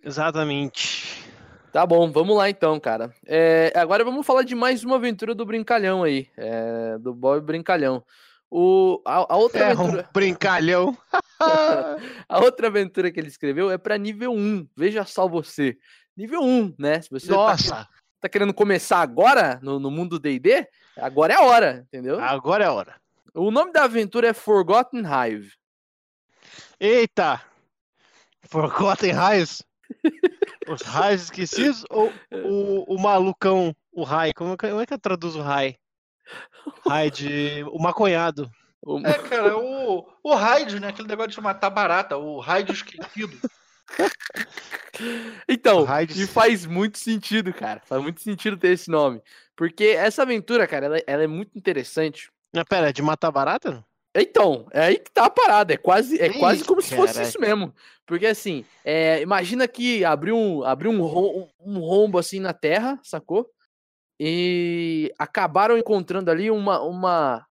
Exatamente. 0.03 1.32
Tá 1.73 1.87
bom, 1.87 2.13
vamos 2.13 2.37
lá 2.37 2.51
então, 2.51 2.79
cara. 2.79 3.15
É, 3.27 3.73
agora 3.75 4.05
vamos 4.05 4.27
falar 4.27 4.43
de 4.43 4.55
mais 4.55 4.85
uma 4.85 4.97
aventura 4.97 5.35
do 5.35 5.47
Brincalhão 5.47 6.03
aí, 6.03 6.29
é, 6.37 6.99
do 6.99 7.15
Bob 7.15 7.41
Brincalhão. 7.41 8.05
O, 8.51 9.01
a, 9.07 9.33
a 9.33 9.37
outra 9.39 9.61
é 9.61 9.73
aventura. 9.73 10.03
Um 10.03 10.13
brincalhão. 10.13 10.99
a 12.29 12.41
outra 12.41 12.67
aventura 12.67 13.11
que 13.11 13.19
ele 13.19 13.29
escreveu 13.29 13.71
é 13.71 13.79
para 13.79 13.97
nível 13.97 14.33
1. 14.33 14.69
Veja 14.77 15.07
só 15.07 15.27
você. 15.27 15.79
Nível 16.15 16.43
1, 16.43 16.75
né? 16.79 17.01
Se 17.01 17.09
você 17.09 17.29
tá 17.29 17.33
Nossa! 17.33 17.75
Tá, 17.75 17.89
tá 18.21 18.29
querendo 18.29 18.53
começar 18.53 19.01
agora 19.01 19.59
no, 19.63 19.81
no 19.81 19.91
mundo 19.91 20.19
DD, 20.19 20.69
agora 20.99 21.33
é 21.33 21.37
a 21.37 21.43
hora, 21.43 21.87
entendeu? 21.87 22.21
Agora 22.21 22.65
é 22.65 22.67
a 22.67 22.73
hora. 22.75 23.01
O 23.35 23.51
nome 23.51 23.73
da 23.73 23.85
aventura 23.85 24.29
é 24.29 24.35
Forgotten 24.35 25.01
Hive. 25.01 25.55
Eita! 26.79 27.41
Forgotten 28.43 29.13
Hive? 29.13 29.65
Os 30.69 30.83
raios 30.83 31.23
esquecidos 31.23 31.85
ou 31.91 32.13
o, 32.31 32.95
o 32.95 33.01
malucão, 33.01 33.75
o 33.93 34.03
Rai? 34.03 34.33
Como, 34.33 34.57
como 34.57 34.81
é 34.81 34.87
que 34.87 34.95
eu 34.95 34.99
traduzo 34.99 35.41
o 35.41 35.43
Rai? 35.43 35.77
Rai 36.87 37.11
de. 37.11 37.65
O 37.65 37.83
maconhado. 37.83 38.51
É, 39.05 39.29
cara, 39.29 39.57
o, 39.57 40.09
o 40.25 40.35
raid, 40.35 40.81
né? 40.81 40.89
Aquele 40.89 41.07
negócio 41.07 41.31
de 41.31 41.41
matar 41.41 41.71
barata, 41.71 42.17
o 42.17 42.41
raid 42.41 42.73
esquecido. 42.73 43.39
Então, 45.49 45.87
e 46.15 46.27
faz 46.27 46.67
muito 46.67 46.99
sentido, 46.99 47.53
cara. 47.53 47.81
Faz 47.85 48.03
muito 48.03 48.21
sentido 48.21 48.57
ter 48.57 48.73
esse 48.73 48.91
nome. 48.91 49.23
Porque 49.57 49.85
essa 49.85 50.23
aventura, 50.23 50.67
cara, 50.67 50.87
ela, 50.87 51.03
ela 51.07 51.23
é 51.23 51.27
muito 51.27 51.57
interessante. 51.57 52.31
Não, 52.53 52.65
pera, 52.65 52.91
é 52.91 52.93
de 52.93 53.03
matar 53.03 53.31
barata? 53.31 53.85
Então, 54.15 54.67
é 54.73 54.81
aí 54.81 54.99
que 54.99 55.11
tá 55.11 55.25
a 55.25 55.31
parada. 55.31 55.73
É 55.73 55.77
quase, 55.77 56.21
é 56.21 56.31
quase 56.39 56.65
como 56.65 56.83
se 56.83 56.95
fosse 56.95 57.23
isso 57.23 57.41
mesmo. 57.41 57.75
Porque 58.07 58.27
assim, 58.27 58.65
é, 58.85 59.23
imagina 59.23 59.67
que 59.67 60.05
abriu, 60.05 60.37
um, 60.37 60.63
abriu 60.65 60.91
um, 60.91 61.49
um 61.61 61.79
rombo 61.79 62.19
assim 62.19 62.39
na 62.39 62.53
terra, 62.53 63.01
sacou? 63.03 63.49
E 64.21 65.13
acabaram 65.19 65.79
encontrando 65.79 66.31
ali 66.31 66.51
uma, 66.51 66.81
uma, 66.83 67.47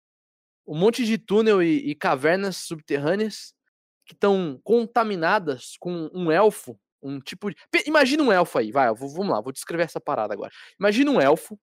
um 0.68 0.78
monte 0.78 1.04
de 1.04 1.18
túnel 1.18 1.64
e, 1.64 1.90
e 1.90 1.96
cavernas 1.96 2.58
subterrâneas 2.58 3.54
que 4.06 4.14
estão 4.14 4.60
contaminadas 4.64 5.76
com 5.80 6.10
um 6.14 6.32
elfo, 6.32 6.80
um 7.02 7.20
tipo 7.20 7.50
de. 7.50 7.58
Imagina 7.86 8.24
um 8.24 8.32
elfo 8.32 8.60
aí, 8.60 8.72
vai, 8.72 8.94
vou, 8.94 9.10
vamos 9.10 9.34
lá, 9.34 9.42
vou 9.42 9.52
descrever 9.52 9.84
essa 9.84 10.00
parada 10.00 10.34
agora. 10.34 10.52
Imagina 10.80 11.12
um 11.12 11.20
elfo 11.20 11.60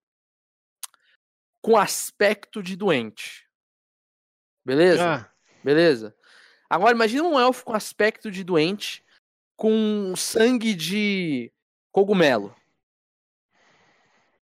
com 1.63 1.77
aspecto 1.77 2.63
de 2.63 2.77
doente. 2.77 3.48
Beleza? 4.69 5.03
Ah. 5.03 5.31
Beleza. 5.65 6.15
Agora 6.69 6.95
imagina 6.95 7.25
um 7.27 7.41
elfo 7.41 7.65
com 7.65 7.73
aspecto 7.73 8.31
de 8.31 8.45
doente, 8.45 9.03
com 9.57 10.13
sangue 10.15 10.75
de 10.75 11.51
cogumelo. 11.91 12.55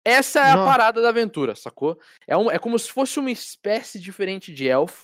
Essa 0.05 0.39
é 0.39 0.51
a 0.51 0.55
Não. 0.55 0.65
parada 0.65 1.01
da 1.01 1.09
aventura, 1.09 1.53
sacou? 1.53 1.99
É, 2.25 2.37
um, 2.37 2.49
é 2.49 2.57
como 2.57 2.79
se 2.79 2.89
fosse 2.89 3.19
uma 3.19 3.29
espécie 3.29 3.99
diferente 3.99 4.53
de 4.53 4.69
elfo, 4.69 5.03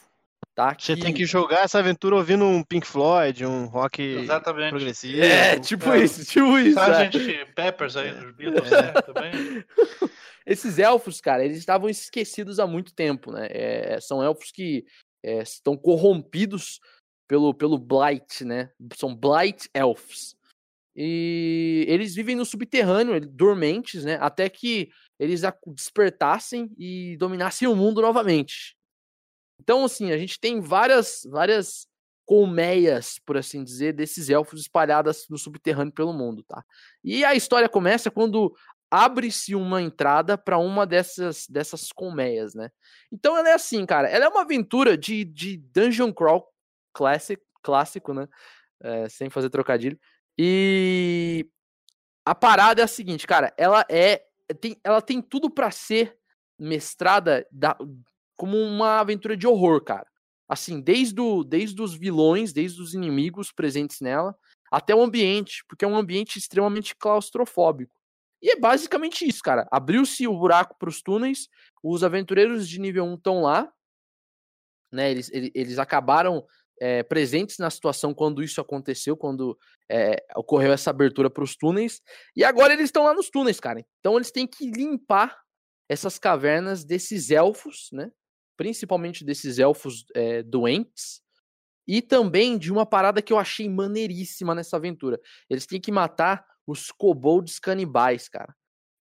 tá? 0.56 0.74
Você 0.80 0.96
que... 0.96 1.02
tem 1.02 1.14
que 1.14 1.26
jogar 1.26 1.66
essa 1.66 1.80
aventura 1.80 2.16
ouvindo 2.16 2.46
um 2.46 2.64
Pink 2.64 2.88
Floyd, 2.88 3.46
um 3.46 3.66
rock 3.66 4.02
Exatamente. 4.02 4.70
progressivo. 4.70 5.22
É, 5.22 5.60
tipo 5.60 5.92
é. 5.92 6.04
isso, 6.04 6.24
tipo 6.24 6.58
isso. 6.58 6.76
Sargent 6.76 7.16
é. 7.16 7.46
Peppers 7.46 7.98
aí 7.98 8.14
dos 8.14 8.32
Beatles, 8.34 8.72
né, 8.72 8.94
também. 9.02 9.66
Esses 10.46 10.80
elfos, 10.80 11.22
cara, 11.22 11.46
eles 11.46 11.58
estavam 11.58 11.90
esquecidos 11.90 12.60
há 12.60 12.66
muito 12.66 12.94
tempo, 12.94 13.32
né? 13.32 13.48
É, 13.52 14.00
são 14.02 14.24
elfos 14.24 14.52
que 14.52 14.86
é, 15.24 15.42
estão 15.42 15.78
corrompidos 15.78 16.80
pelo, 17.28 17.54
pelo 17.54 17.78
Blight, 17.78 18.44
né? 18.44 18.72
São 18.96 19.16
Blight 19.16 19.70
Elves. 19.74 20.36
E 20.96 21.86
eles 21.88 22.14
vivem 22.14 22.36
no 22.36 22.46
subterrâneo, 22.46 23.20
dormentes, 23.22 24.04
né? 24.04 24.18
Até 24.20 24.50
que 24.50 24.90
eles 25.18 25.42
despertassem 25.68 26.70
e 26.78 27.16
dominassem 27.18 27.68
o 27.68 27.76
mundo 27.76 28.02
novamente. 28.02 28.76
Então, 29.60 29.86
assim, 29.86 30.12
a 30.12 30.18
gente 30.18 30.40
tem 30.40 30.60
várias, 30.60 31.22
várias 31.30 31.88
colmeias, 32.26 33.20
por 33.20 33.38
assim 33.38 33.64
dizer, 33.64 33.94
desses 33.94 34.30
elfos 34.30 34.62
espalhadas 34.62 35.28
no 35.30 35.38
subterrâneo 35.38 35.94
pelo 35.94 36.14
mundo, 36.14 36.44
tá? 36.44 36.64
E 37.04 37.24
a 37.24 37.36
história 37.36 37.70
começa 37.70 38.10
quando 38.10 38.56
abre-se 38.92 39.56
uma 39.56 39.82
entrada 39.82 40.38
para 40.38 40.58
uma 40.58 40.86
dessas, 40.86 41.48
dessas 41.48 41.94
colmeias, 41.94 42.54
né? 42.54 42.70
Então 43.10 43.38
ela 43.38 43.50
é 43.50 43.54
assim, 43.54 43.86
cara. 43.86 44.10
Ela 44.10 44.26
é 44.26 44.28
uma 44.28 44.42
aventura 44.42 44.98
de, 44.98 45.24
de 45.24 45.58
Dungeon 45.58 46.12
Crawl 46.12 46.46
classic, 46.94 47.42
clássico, 47.64 48.14
né? 48.14 48.28
É, 48.84 49.08
sem 49.08 49.30
fazer 49.30 49.50
trocadilho. 49.50 49.98
E 50.38 51.48
a 52.26 52.36
parada 52.36 52.82
é 52.82 52.84
a 52.84 52.88
seguinte, 52.88 53.26
cara. 53.26 53.54
Ela 53.58 53.86
é. 53.90 54.26
Tem, 54.60 54.76
ela 54.84 55.02
tem 55.02 55.22
tudo 55.22 55.50
para 55.50 55.72
ser 55.72 56.18
mestrada 56.60 57.48
da, 57.50 57.78
como 58.36 58.58
uma 58.58 59.00
aventura 59.00 59.38
de 59.38 59.48
horror, 59.48 59.82
cara. 59.82 60.08
Assim, 60.50 60.82
desde, 60.82 61.22
o, 61.22 61.46
desde 61.46 61.82
os 61.82 61.94
vilões, 61.94 62.52
desde 62.52 62.82
os 62.82 62.94
inimigos 62.94 63.54
presentes 63.54 64.02
nela, 64.02 64.36
até 64.70 64.94
o 64.94 65.02
ambiente, 65.02 65.64
porque 65.70 65.86
é 65.86 65.88
um 65.88 65.96
ambiente 65.96 66.38
extremamente 66.38 66.94
claustrofóbico. 66.94 68.01
E 68.42 68.52
é 68.52 68.60
basicamente 68.60 69.28
isso, 69.28 69.42
cara. 69.44 69.68
Abriu-se 69.72 70.28
o 70.28 70.38
buraco 70.38 70.76
para 70.78 70.90
os 70.90 71.02
túneis, 71.02 71.48
os 71.84 72.04
aventureiros 72.04 72.68
de 72.68 72.80
nível 72.80 73.06
1 73.06 73.14
estão 73.16 73.42
lá, 73.42 73.72
né? 74.92 75.12
Eles, 75.12 75.30
eles, 75.32 75.52
eles 75.54 75.80
acabaram 75.80 76.46
é, 76.80 77.04
presentes 77.04 77.60
na 77.60 77.70
situação 77.70 78.14
quando 78.14 78.44
isso 78.44 78.60
aconteceu, 78.60 79.16
quando 79.16 79.58
é, 79.90 80.16
ocorreu 80.36 80.74
essa 80.74 80.90
abertura 80.90 81.30
para 81.30 81.44
os 81.44 81.56
túneis, 81.56 82.02
e 82.36 82.44
agora 82.44 82.74
eles 82.74 82.86
estão 82.86 83.04
lá 83.04 83.14
nos 83.14 83.30
túneis, 83.30 83.60
cara. 83.60 83.86
Então 84.00 84.16
eles 84.16 84.32
têm 84.32 84.48
que 84.48 84.70
limpar 84.72 85.40
essas 85.88 86.18
cavernas 86.18 86.84
desses 86.84 87.30
elfos, 87.30 87.90
né? 87.92 88.12
Principalmente 88.58 89.24
desses 89.24 89.60
elfos 89.60 90.06
é, 90.16 90.42
doentes, 90.42 91.22
e 91.88 92.02
também 92.02 92.58
de 92.58 92.72
uma 92.72 92.86
parada 92.86 93.22
que 93.22 93.34
eu 93.34 93.38
achei 93.38 93.70
maneiríssima 93.70 94.56
nessa 94.56 94.78
aventura. 94.78 95.20
Eles 95.50 95.66
têm 95.66 95.80
que 95.80 95.92
matar 95.92 96.46
os 96.72 96.92
kobolds 96.92 97.60
canibais, 97.60 98.28
cara. 98.30 98.56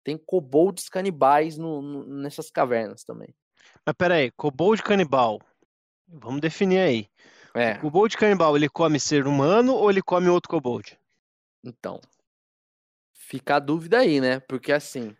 Tem 0.04 0.16
kobolds 0.18 0.88
canibais 0.88 1.56
no, 1.56 1.80
no, 1.80 2.04
nessas 2.22 2.50
cavernas 2.50 3.04
também. 3.04 3.35
Mas 3.85 3.94
peraí, 3.96 4.30
kobold 4.33 4.83
canibal. 4.83 5.40
Vamos 6.09 6.40
definir 6.40 6.78
aí. 6.78 7.09
É. 7.54 7.74
O 7.74 7.80
kobold 7.80 8.16
canibal, 8.16 8.56
ele 8.56 8.68
come 8.68 8.98
ser 8.98 9.26
humano 9.26 9.74
ou 9.74 9.90
ele 9.90 10.02
come 10.02 10.28
outro 10.28 10.50
kobold? 10.50 10.98
Então, 11.64 12.00
fica 13.12 13.56
a 13.56 13.61
dúvida 13.61 13.98
aí, 13.98 14.20
né? 14.20 14.40
Porque 14.40 14.72
assim... 14.72 15.16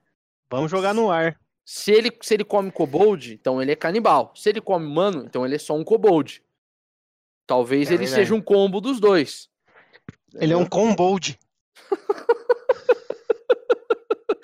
Vamos 0.51 0.71
jogar 0.71 0.93
no 0.95 1.11
ar. 1.11 1.39
Se 1.65 1.93
ele, 1.93 2.11
se 2.23 2.35
ele 2.35 2.45
come 2.45 2.73
kobold, 2.73 3.33
então 3.33 3.63
ele 3.63 3.71
é 3.71 3.77
canibal. 3.77 4.33
Se 4.35 4.49
ele 4.49 4.61
come 4.61 4.85
humano, 4.85 5.25
então 5.25 5.45
ele 5.45 5.55
é 5.55 5.59
só 5.59 5.77
um 5.77 5.85
kobold. 5.85 6.43
Talvez 7.47 7.91
é 7.91 7.95
ele 7.95 8.07
seja 8.07 8.35
um 8.35 8.41
combo 8.41 8.81
dos 8.81 8.99
dois. 8.99 9.49
Ele 10.35 10.53
é 10.53 10.57
um 10.57 10.67
combold. 10.67 11.39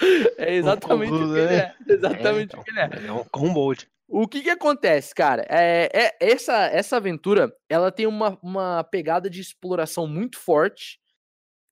É 0.39 0.55
exatamente 0.55 1.13
o, 1.13 1.33
que 1.33 1.39
ele 1.39 1.55
é. 1.55 1.75
Exatamente 1.89 2.27
é, 2.27 2.43
então, 2.43 2.61
o 2.61 2.65
que 2.65 2.71
ele 2.71 2.81
é. 2.81 3.07
É 3.07 3.13
um 3.13 3.25
combold. 3.25 3.89
O 4.09 4.29
que 4.29 4.41
que 4.41 4.51
acontece, 4.51 5.15
cara? 5.15 5.45
É, 5.49 5.89
é, 5.93 6.17
essa, 6.21 6.67
essa 6.67 6.97
aventura, 6.97 7.53
ela 7.69 7.91
tem 7.91 8.07
uma, 8.07 8.39
uma 8.41 8.85
pegada 8.85 9.29
de 9.29 9.41
exploração 9.41 10.07
muito 10.07 10.39
forte. 10.39 11.01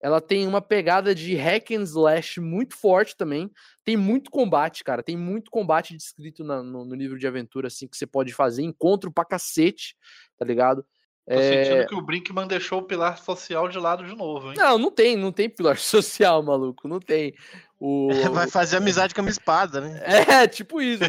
Ela 0.03 0.21
tem 0.21 0.47
uma 0.47 0.61
pegada 0.61 1.15
de 1.15 1.35
hack 1.37 1.71
and 1.71 1.85
slash 1.85 2.41
muito 2.41 2.77
forte 2.77 3.17
também. 3.17 3.51
Tem 3.85 3.97
muito 3.97 4.31
combate, 4.31 4.83
cara. 4.83 5.03
Tem 5.03 5.17
muito 5.17 5.51
combate 5.51 5.97
descrito 5.97 6.43
na, 6.43 6.63
no, 6.63 6.85
no 6.85 6.95
livro 6.95 7.19
de 7.19 7.27
aventura, 7.27 7.69
assim, 7.69 7.87
que 7.87 7.97
você 7.97 8.07
pode 8.07 8.33
fazer. 8.33 8.63
Encontro 8.63 9.13
pra 9.13 9.25
cacete, 9.25 9.97
tá 10.37 10.45
ligado? 10.45 10.85
Tô 11.27 11.35
é... 11.35 11.65
sentindo 11.65 11.87
que 11.87 11.95
o 11.95 12.03
Brinkman 12.03 12.47
deixou 12.47 12.81
o 12.81 12.83
pilar 12.83 13.19
social 13.19 13.69
de 13.69 13.79
lado 13.79 14.05
de 14.05 14.15
novo, 14.15 14.49
hein? 14.49 14.55
Não, 14.57 14.79
não 14.79 14.91
tem, 14.91 15.17
não 15.17 15.33
tem 15.33 15.49
pilar 15.49 15.77
social, 15.79 16.43
maluco, 16.43 16.87
não 16.87 17.01
tem. 17.01 17.35
O... 17.81 18.09
Vai 18.33 18.49
fazer 18.49 18.77
amizade 18.77 19.15
com 19.15 19.21
a 19.21 19.25
minha 19.25 19.33
espada, 19.33 19.81
né? 19.81 20.03
É, 20.45 20.47
tipo 20.47 20.81
isso. 20.81 21.03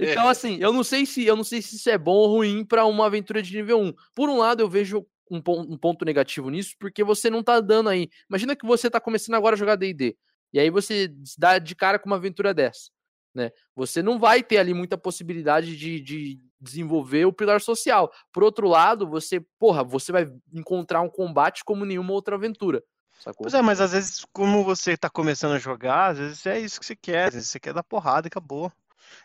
então, 0.00 0.28
assim, 0.28 0.58
eu 0.60 0.72
não 0.72 0.82
sei 0.82 1.06
se 1.06 1.24
eu 1.24 1.36
não 1.36 1.44
sei 1.44 1.62
se 1.62 1.76
isso 1.76 1.88
é 1.88 1.98
bom 1.98 2.12
ou 2.12 2.36
ruim 2.36 2.64
para 2.64 2.84
uma 2.84 3.06
aventura 3.06 3.42
de 3.42 3.54
nível 3.54 3.80
1. 3.80 3.94
Por 4.14 4.28
um 4.28 4.38
lado, 4.38 4.60
eu 4.60 4.68
vejo 4.68 5.06
um, 5.30 5.36
um, 5.36 5.78
ponto 5.78 6.04
negativo 6.04 6.50
nisso, 6.50 6.74
porque 6.78 7.04
você 7.04 7.30
não 7.30 7.42
tá 7.42 7.60
dando 7.60 7.88
aí. 7.88 8.08
Imagina 8.28 8.56
que 8.56 8.66
você 8.66 8.90
tá 8.90 9.00
começando 9.00 9.36
agora 9.36 9.54
a 9.54 9.58
jogar 9.58 9.76
D&D. 9.76 10.16
E 10.52 10.58
aí 10.58 10.70
você 10.70 11.12
dá 11.38 11.58
de 11.58 11.74
cara 11.74 11.98
com 11.98 12.08
uma 12.08 12.16
aventura 12.16 12.52
dessa. 12.52 12.90
Né? 13.34 13.50
Você 13.76 14.02
não 14.02 14.18
vai 14.18 14.42
ter 14.42 14.58
ali 14.58 14.74
muita 14.74 14.98
possibilidade 14.98 15.76
de, 15.76 16.00
de 16.00 16.40
desenvolver 16.60 17.24
o 17.24 17.32
pilar 17.32 17.60
social. 17.60 18.12
Por 18.32 18.42
outro 18.42 18.68
lado, 18.68 19.08
você, 19.08 19.40
porra, 19.58 19.82
você 19.82 20.12
vai 20.12 20.30
encontrar 20.52 21.00
um 21.00 21.08
combate 21.08 21.64
como 21.64 21.84
nenhuma 21.84 22.12
outra 22.12 22.36
aventura. 22.36 22.82
Sacou? 23.18 23.44
Pois 23.44 23.54
é, 23.54 23.62
mas 23.62 23.80
às 23.80 23.92
vezes, 23.92 24.24
como 24.32 24.64
você 24.64 24.96
tá 24.96 25.10
começando 25.10 25.52
a 25.52 25.58
jogar, 25.58 26.12
às 26.12 26.18
vezes 26.18 26.46
é 26.46 26.58
isso 26.58 26.80
que 26.80 26.86
você 26.86 26.96
quer, 26.96 27.28
às 27.28 27.34
vezes 27.34 27.48
você 27.48 27.60
quer 27.60 27.74
dar 27.74 27.82
porrada 27.82 28.26
e 28.26 28.28
acabou. 28.28 28.72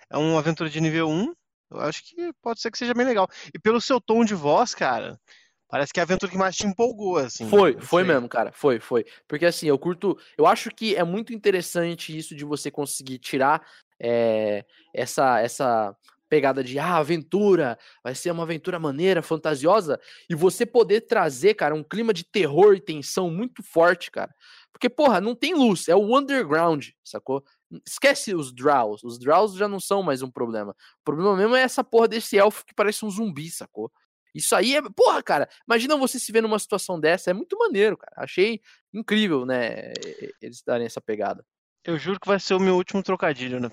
É 0.10 0.18
uma 0.18 0.40
aventura 0.40 0.70
de 0.70 0.82
nível 0.82 1.10
1, 1.10 1.34
eu 1.72 1.80
acho 1.82 2.04
que 2.04 2.32
pode 2.42 2.62
ser 2.62 2.72
que 2.72 2.78
seja 2.78 2.94
bem 2.94 3.06
legal. 3.06 3.28
E 3.54 3.60
pelo 3.60 3.82
seu 3.82 4.00
tom 4.00 4.24
de 4.26 4.36
voz, 4.36 4.74
cara, 4.74 5.20
Parece 5.68 5.92
que 5.92 6.00
é 6.00 6.04
a 6.04 6.06
aventura 6.06 6.32
que 6.32 6.38
mais 6.38 6.56
te 6.56 6.66
empolgou, 6.66 7.18
assim. 7.18 7.50
Foi, 7.50 7.80
foi 7.82 8.04
mesmo, 8.04 8.30
cara. 8.30 8.52
Foi, 8.52 8.80
foi. 8.80 9.06
Porque 9.28 9.46
assim, 9.46 9.68
eu 9.68 9.78
curto. 9.80 10.18
Eu 10.38 10.46
acho 10.46 10.70
que 10.70 10.96
é 10.96 11.04
muito 11.04 11.34
interessante 11.34 12.16
isso 12.16 12.36
de 12.36 12.46
você 12.46 12.70
conseguir 12.70 13.18
tirar 13.18 13.66
é, 14.00 14.64
essa, 14.94 15.40
essa 15.40 15.96
pegada 16.36 16.62
de 16.62 16.78
ah, 16.78 16.98
aventura, 16.98 17.80
vai 18.04 18.14
ser 18.14 18.30
uma 18.30 18.44
aventura 18.44 18.78
maneira, 18.78 19.22
fantasiosa, 19.22 19.98
e 20.30 20.36
você 20.36 20.66
poder 20.66 21.00
trazer, 21.08 21.54
cara, 21.54 21.74
um 21.74 21.82
clima 21.82 22.14
de 22.14 22.26
terror 22.26 22.76
e 22.76 22.82
tensão 22.82 23.32
muito 23.32 23.64
forte, 23.64 24.12
cara. 24.12 24.36
Porque, 24.74 24.90
porra, 24.90 25.22
não 25.22 25.34
tem 25.34 25.54
luz, 25.54 25.88
é 25.88 25.96
o 25.96 26.18
underground, 26.18 26.90
sacou? 27.06 27.42
Esquece 27.88 28.36
os 28.36 28.54
Drows, 28.54 29.02
os 29.02 29.18
Drows 29.18 29.56
já 29.56 29.66
não 29.66 29.80
são 29.80 30.04
mais 30.04 30.22
um 30.22 30.30
problema. 30.30 30.76
O 31.00 31.04
problema 31.06 31.38
mesmo 31.38 31.56
é 31.56 31.62
essa 31.62 31.86
porra 31.86 32.10
desse 32.10 32.38
elfo 32.38 32.66
que 32.66 32.76
parece 32.76 33.06
um 33.06 33.10
zumbi, 33.10 33.50
sacou? 33.50 33.90
Isso 34.34 34.54
aí 34.54 34.76
é. 34.76 34.82
Porra, 34.82 35.24
cara, 35.24 35.48
imagina 35.66 35.96
você 35.96 36.20
se 36.20 36.34
ver 36.34 36.42
numa 36.42 36.60
situação 36.60 37.00
dessa, 37.00 37.32
é 37.32 37.34
muito 37.34 37.58
maneiro, 37.58 37.96
cara. 37.96 38.14
Achei 38.18 38.60
incrível, 38.94 39.46
né? 39.46 39.94
Eles 40.42 40.62
darem 40.62 40.86
essa 40.86 41.00
pegada. 41.00 41.46
Eu 41.86 41.98
juro 41.98 42.20
que 42.20 42.28
vai 42.28 42.42
ser 42.42 42.56
o 42.56 42.60
meu 42.60 42.76
último 42.76 43.02
trocadilho, 43.02 43.62
né? 43.62 43.70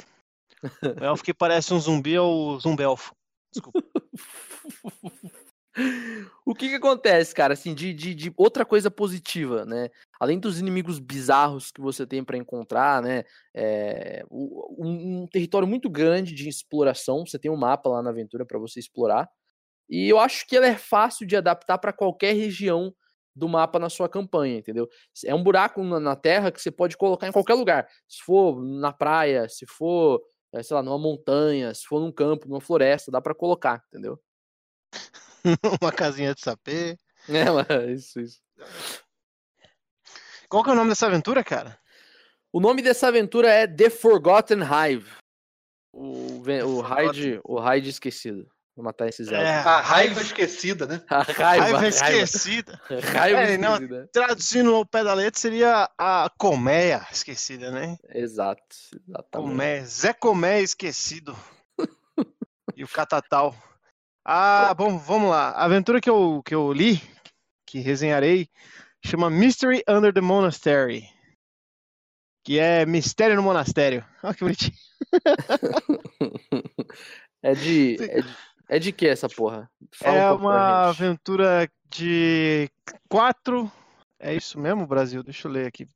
O 1.01 1.05
elfo 1.05 1.25
que 1.25 1.35
parece 1.35 1.75
um 1.75 1.81
zumbi 1.81 2.15
é 2.15 2.21
o 2.21 2.59
zumbelfo. 2.61 3.15
Desculpa. 3.53 3.83
o 6.47 6.55
que 6.55 6.69
que 6.69 6.75
acontece, 6.75 7.35
cara, 7.35 7.55
assim, 7.55 7.75
de, 7.75 7.93
de, 7.93 8.15
de, 8.15 8.33
outra 8.37 8.65
coisa 8.65 8.91
positiva, 8.91 9.65
né? 9.65 9.91
Além 10.21 10.39
dos 10.39 10.61
inimigos 10.61 10.99
bizarros 10.99 11.71
que 11.71 11.81
você 11.81 12.07
tem 12.07 12.23
para 12.23 12.37
encontrar, 12.37 13.03
né? 13.03 13.25
É, 13.55 14.25
um, 14.31 15.23
um, 15.23 15.27
território 15.27 15.67
muito 15.67 15.91
grande 15.91 16.35
de 16.35 16.49
exploração. 16.49 17.27
Você 17.27 17.39
tem 17.39 17.51
um 17.51 17.57
mapa 17.57 17.89
lá 17.89 18.03
na 18.03 18.11
aventura 18.11 18.47
para 18.47 18.59
você 18.59 18.79
explorar. 18.81 19.29
E 19.89 20.09
eu 20.09 20.19
acho 20.19 20.47
que 20.47 20.57
ela 20.57 20.67
é 20.67 20.77
fácil 20.77 21.27
de 21.27 21.37
adaptar 21.37 21.79
para 21.79 21.93
qualquer 21.93 22.35
região 22.35 22.95
do 23.35 23.49
mapa 23.49 23.79
na 23.79 23.89
sua 23.89 24.09
campanha, 24.09 24.59
entendeu? 24.59 24.89
É 25.25 25.35
um 25.35 25.43
buraco 25.43 25.83
na, 25.83 25.99
na, 25.99 26.15
terra 26.15 26.53
que 26.53 26.61
você 26.61 26.71
pode 26.71 26.97
colocar 26.97 27.27
em 27.27 27.33
qualquer 27.33 27.55
lugar. 27.55 27.89
Se 28.07 28.23
for 28.23 28.63
na 28.63 28.93
praia, 28.93 29.49
se 29.49 29.67
for 29.67 30.21
sei 30.61 30.75
lá, 30.75 30.83
numa 30.83 30.99
montanha, 30.99 31.73
se 31.73 31.87
for 31.87 32.01
num 32.01 32.13
campo, 32.13 32.49
numa 32.49 32.61
floresta, 32.61 33.11
dá 33.11 33.21
para 33.21 33.35
colocar, 33.35 33.83
entendeu? 33.89 34.21
Uma 35.81 35.93
casinha 35.93 36.35
de 36.35 36.41
sapê. 36.41 36.99
É, 37.29 37.45
isso, 37.93 38.21
isso. 38.21 38.41
Qual 40.49 40.63
que 40.63 40.71
é 40.71 40.73
o 40.73 40.77
nome 40.77 40.91
dessa 40.91 41.07
aventura, 41.07 41.43
cara? 41.43 41.79
O 42.53 42.61
nome 42.61 42.83
dessa 42.83 43.09
aventura 43.09 43.49
é 43.49 43.67
The 43.67 43.89
Forgotten 43.89 44.61
Hive. 44.61 45.11
O, 45.91 46.43
o 46.67 46.81
raid, 46.81 47.41
o 47.45 47.59
raid 47.59 47.89
esquecido. 47.89 48.51
Vou 48.75 48.83
matar 48.83 49.07
esses 49.07 49.29
elfos. 49.29 49.47
É, 49.47 49.55
a 49.59 49.81
raiva 49.81 50.23
esquecida, 50.23 50.87
né? 50.87 51.03
A 51.09 51.23
raiva, 51.23 51.65
raiva 51.65 51.89
esquecida. 51.89 52.81
Raiva 53.13 53.41
é, 53.41 53.55
esquecida. 53.55 53.99
Não, 53.99 54.07
traduzindo 54.07 54.75
ao 54.75 54.87
pé 54.87 55.05
da 55.05 55.13
letra 55.13 55.39
seria 55.39 55.91
a 55.99 56.31
colmeia 56.39 57.07
esquecida, 57.13 57.71
né? 57.71 57.99
Exato. 58.15 58.63
Exatamente. 59.07 59.31
Colmeia. 59.31 59.85
Zé 59.85 60.15
Colmeia 60.15 60.63
esquecido. 60.63 61.37
e 62.75 62.83
o 62.83 62.89
Catatal. 62.89 63.55
Ah, 64.25 64.73
bom, 64.73 64.97
vamos 64.97 65.31
lá. 65.31 65.51
A 65.51 65.65
aventura 65.65 66.01
que 66.01 66.09
eu, 66.09 66.43
que 66.43 66.55
eu 66.55 66.73
li, 66.73 67.03
que 67.67 67.81
resenharei, 67.81 68.49
chama 69.05 69.29
Mystery 69.29 69.83
Under 69.87 70.15
the 70.15 70.23
Monastery. 70.23 71.07
Que 72.45 72.59
é 72.59 72.87
Mistério 72.87 73.37
no 73.37 73.43
Monastério. 73.43 74.05
Olha 74.23 74.35
que 74.35 74.41
bonitinho. 74.41 74.77
é 77.43 77.55
de. 77.55 77.97
É 78.01 78.21
de, 78.21 78.37
é 78.73 78.79
de 78.79 78.91
que 78.91 79.07
essa 79.07 79.29
porra? 79.29 79.71
Fala 79.93 80.17
é 80.17 80.33
um 80.33 80.37
uma 80.37 80.89
aventura 80.89 81.69
de 81.91 82.71
quatro. 83.07 83.71
É 84.19 84.35
isso 84.35 84.59
mesmo, 84.59 84.87
Brasil? 84.87 85.23
Deixa 85.23 85.47
eu 85.47 85.53
ler 85.53 85.67
aqui. 85.67 85.87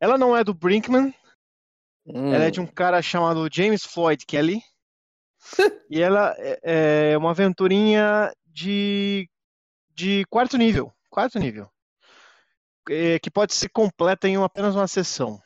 Ela 0.00 0.16
não 0.16 0.36
é 0.36 0.44
do 0.44 0.54
Brinkman. 0.54 1.12
Hum. 2.06 2.32
Ela 2.32 2.44
é 2.44 2.50
de 2.52 2.60
um 2.60 2.66
cara 2.68 3.02
chamado 3.02 3.48
James 3.52 3.82
Floyd 3.82 4.24
Kelly. 4.24 4.62
e 5.90 6.00
ela 6.00 6.36
é, 6.38 7.10
é 7.12 7.18
uma 7.18 7.32
aventurinha 7.32 8.32
de, 8.46 9.28
de 9.92 10.24
quarto 10.30 10.56
nível. 10.56 10.92
Quarto 11.10 11.36
nível. 11.40 11.68
É, 12.88 13.18
que 13.18 13.28
pode 13.28 13.52
ser 13.54 13.70
completa 13.70 14.28
em 14.28 14.36
apenas 14.36 14.76
uma 14.76 14.86
sessão. 14.86 15.40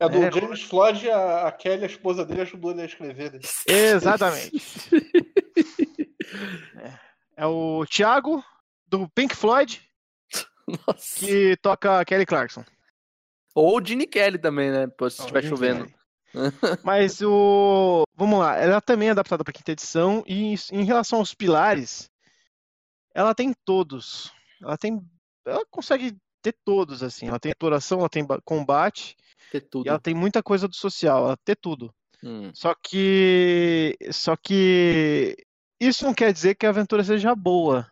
É 0.00 0.08
do 0.08 0.24
é, 0.24 0.32
James 0.32 0.62
Floyd, 0.62 1.10
a, 1.10 1.48
a 1.48 1.52
Kelly, 1.52 1.84
a 1.84 1.86
esposa 1.86 2.24
dele, 2.24 2.40
ajudou 2.40 2.70
ele 2.70 2.80
a 2.80 2.86
escrever. 2.86 3.32
Né? 3.32 3.40
Exatamente. 3.66 4.50
é, 6.80 6.98
é, 7.36 7.46
o 7.46 7.84
Thiago, 7.84 8.42
do 8.86 9.06
Pink 9.10 9.36
Floyd, 9.36 9.86
Nossa. 10.66 11.16
que 11.16 11.54
toca 11.58 12.02
Kelly 12.06 12.24
Clarkson. 12.24 12.64
Ou 13.54 13.78
o 13.78 13.84
Gene 13.84 14.06
Kelly 14.06 14.38
também, 14.38 14.70
né? 14.70 14.86
Se 15.10 15.20
estiver 15.20 15.44
chovendo. 15.44 15.92
Mas 16.82 17.20
o. 17.20 18.04
Vamos 18.14 18.38
lá, 18.38 18.56
ela 18.56 18.80
também 18.80 19.08
é 19.08 19.10
adaptada 19.10 19.44
para 19.44 19.52
quinta 19.52 19.72
edição 19.72 20.24
e 20.26 20.54
em 20.72 20.84
relação 20.84 21.18
aos 21.18 21.34
pilares, 21.34 22.08
ela 23.14 23.34
tem 23.34 23.52
todos. 23.66 24.32
Ela 24.62 24.78
tem. 24.78 24.98
Ela 25.44 25.62
consegue 25.70 26.16
ter 26.42 26.54
todos, 26.64 27.02
assim. 27.02 27.28
Ela 27.28 27.38
tem 27.38 27.50
exploração, 27.50 28.00
ela 28.00 28.08
tem 28.08 28.26
combate. 28.44 29.16
Ter 29.50 29.60
tudo. 29.60 29.86
E 29.86 29.88
ela 29.88 29.98
tem 29.98 30.14
muita 30.14 30.42
coisa 30.42 30.68
do 30.68 30.74
social, 30.74 31.26
ela 31.26 31.36
tem 31.36 31.56
tudo. 31.60 31.92
Hum. 32.22 32.50
Só 32.54 32.74
que. 32.74 33.96
Só 34.10 34.36
que. 34.36 35.36
Isso 35.80 36.04
não 36.04 36.12
quer 36.12 36.32
dizer 36.32 36.54
que 36.54 36.66
a 36.66 36.68
aventura 36.68 37.02
seja 37.02 37.34
boa. 37.34 37.88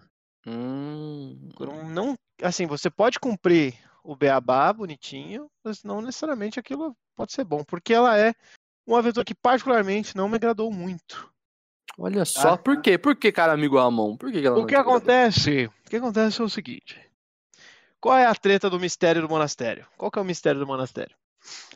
Hum. 0.46 1.50
Não, 1.92 2.14
assim, 2.42 2.66
você 2.66 2.90
pode 2.90 3.18
cumprir 3.18 3.74
o 4.02 4.16
beabá 4.16 4.72
bonitinho, 4.72 5.50
mas 5.64 5.82
não 5.82 6.00
necessariamente 6.00 6.58
aquilo 6.58 6.96
pode 7.16 7.32
ser 7.32 7.44
bom, 7.44 7.64
porque 7.64 7.92
ela 7.92 8.16
é 8.16 8.32
uma 8.86 8.98
aventura 8.98 9.24
que 9.24 9.34
particularmente 9.34 10.16
não 10.16 10.28
me 10.28 10.36
agradou 10.36 10.72
muito. 10.72 11.30
Olha 11.98 12.24
só, 12.24 12.54
ah, 12.54 12.58
por 12.58 12.80
quê? 12.80 12.96
Por 12.96 13.16
que, 13.16 13.32
cara, 13.32 13.52
amigo 13.52 13.76
Amon? 13.76 14.16
Por 14.16 14.30
que, 14.30 14.40
que 14.40 14.46
ela 14.46 14.58
o 14.58 14.66
que 14.66 14.74
acontece? 14.74 15.66
O 15.84 15.90
que 15.90 15.96
acontece 15.96 16.40
é 16.40 16.44
o 16.44 16.48
seguinte. 16.48 17.07
Qual 18.00 18.16
é 18.16 18.26
a 18.26 18.34
treta 18.34 18.70
do 18.70 18.78
mistério 18.78 19.22
do 19.22 19.28
monastério? 19.28 19.86
Qual 19.96 20.10
que 20.10 20.18
é 20.18 20.22
o 20.22 20.24
mistério 20.24 20.60
do 20.60 20.66
monastério? 20.66 21.16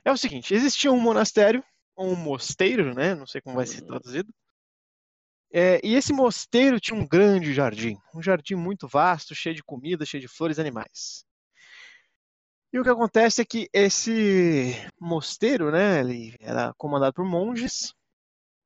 É 0.04 0.12
o 0.12 0.16
seguinte, 0.16 0.54
existia 0.54 0.92
um 0.92 1.00
monastério, 1.00 1.64
ou 1.96 2.08
um 2.10 2.16
mosteiro, 2.16 2.94
né? 2.94 3.14
Não 3.14 3.26
sei 3.26 3.40
como 3.40 3.56
vai 3.56 3.66
ser 3.66 3.82
traduzido. 3.82 4.32
É, 5.52 5.80
e 5.84 5.94
esse 5.94 6.12
mosteiro 6.12 6.80
tinha 6.80 6.98
um 6.98 7.06
grande 7.06 7.52
jardim, 7.52 7.98
um 8.14 8.22
jardim 8.22 8.54
muito 8.54 8.88
vasto, 8.88 9.34
cheio 9.34 9.54
de 9.54 9.62
comida, 9.62 10.06
cheio 10.06 10.20
de 10.20 10.28
flores 10.28 10.56
e 10.56 10.60
animais. 10.60 11.26
E 12.72 12.78
o 12.78 12.82
que 12.82 12.88
acontece 12.88 13.42
é 13.42 13.44
que 13.44 13.68
esse 13.70 14.74
mosteiro, 14.98 15.70
né, 15.70 16.00
ele 16.00 16.34
era 16.40 16.72
comandado 16.78 17.12
por 17.12 17.24
monges 17.24 17.92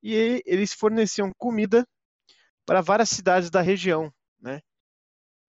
e 0.01 0.41
eles 0.47 0.73
forneciam 0.73 1.33
comida 1.37 1.85
para 2.65 2.81
várias 2.81 3.09
cidades 3.09 3.51
da 3.51 3.61
região, 3.61 4.13
né? 4.41 4.61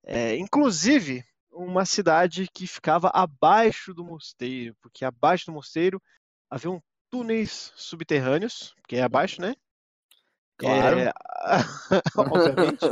É, 0.03 0.35
inclusive 0.37 1.23
uma 1.57 1.85
cidade 1.85 2.47
que 2.53 2.67
ficava 2.67 3.09
abaixo 3.13 3.93
do 3.93 4.03
mosteiro, 4.03 4.75
porque 4.81 5.03
abaixo 5.03 5.47
do 5.47 5.53
mosteiro 5.53 6.01
havia 6.49 6.69
túneis 7.09 7.73
subterrâneos, 7.75 8.75
que 8.87 8.95
é 8.95 9.01
abaixo, 9.01 9.41
né? 9.41 9.55
Claro. 10.57 10.99
É... 10.99 11.13
Obviamente. 12.17 12.85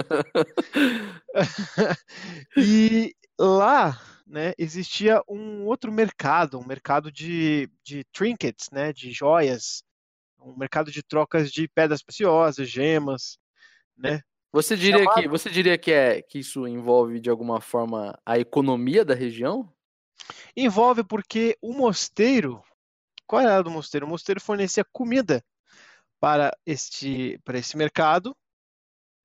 e 2.57 3.15
lá 3.39 3.99
né, 4.25 4.53
existia 4.57 5.21
um 5.27 5.65
outro 5.65 5.91
mercado, 5.91 6.59
um 6.59 6.65
mercado 6.65 7.11
de, 7.11 7.69
de 7.83 8.03
trinkets, 8.05 8.69
né, 8.71 8.91
de 8.91 9.11
joias, 9.11 9.83
um 10.39 10.55
mercado 10.57 10.91
de 10.91 11.03
trocas 11.03 11.51
de 11.51 11.67
pedras 11.67 12.03
preciosas, 12.03 12.69
gemas, 12.69 13.37
né? 13.97 14.21
Você 14.51 14.75
diria 14.75 14.99
chamado... 14.99 15.21
que 15.21 15.27
você 15.27 15.49
diria 15.49 15.77
que 15.77 15.91
é 15.91 16.21
que 16.21 16.39
isso 16.39 16.67
envolve 16.67 17.19
de 17.19 17.29
alguma 17.29 17.59
forma 17.59 18.17
a 18.25 18.39
economia 18.39 19.03
da 19.03 19.13
região? 19.13 19.71
Envolve 20.55 21.03
porque 21.03 21.57
o 21.61 21.73
mosteiro, 21.73 22.63
qual 23.27 23.41
era 23.41 23.61
do 23.61 23.69
mosteiro? 23.69 24.05
O 24.05 24.09
mosteiro 24.09 24.39
fornecia 24.39 24.85
comida 24.85 25.43
para 26.19 26.55
este 26.65 27.39
para 27.43 27.57
esse 27.57 27.75
mercado 27.75 28.35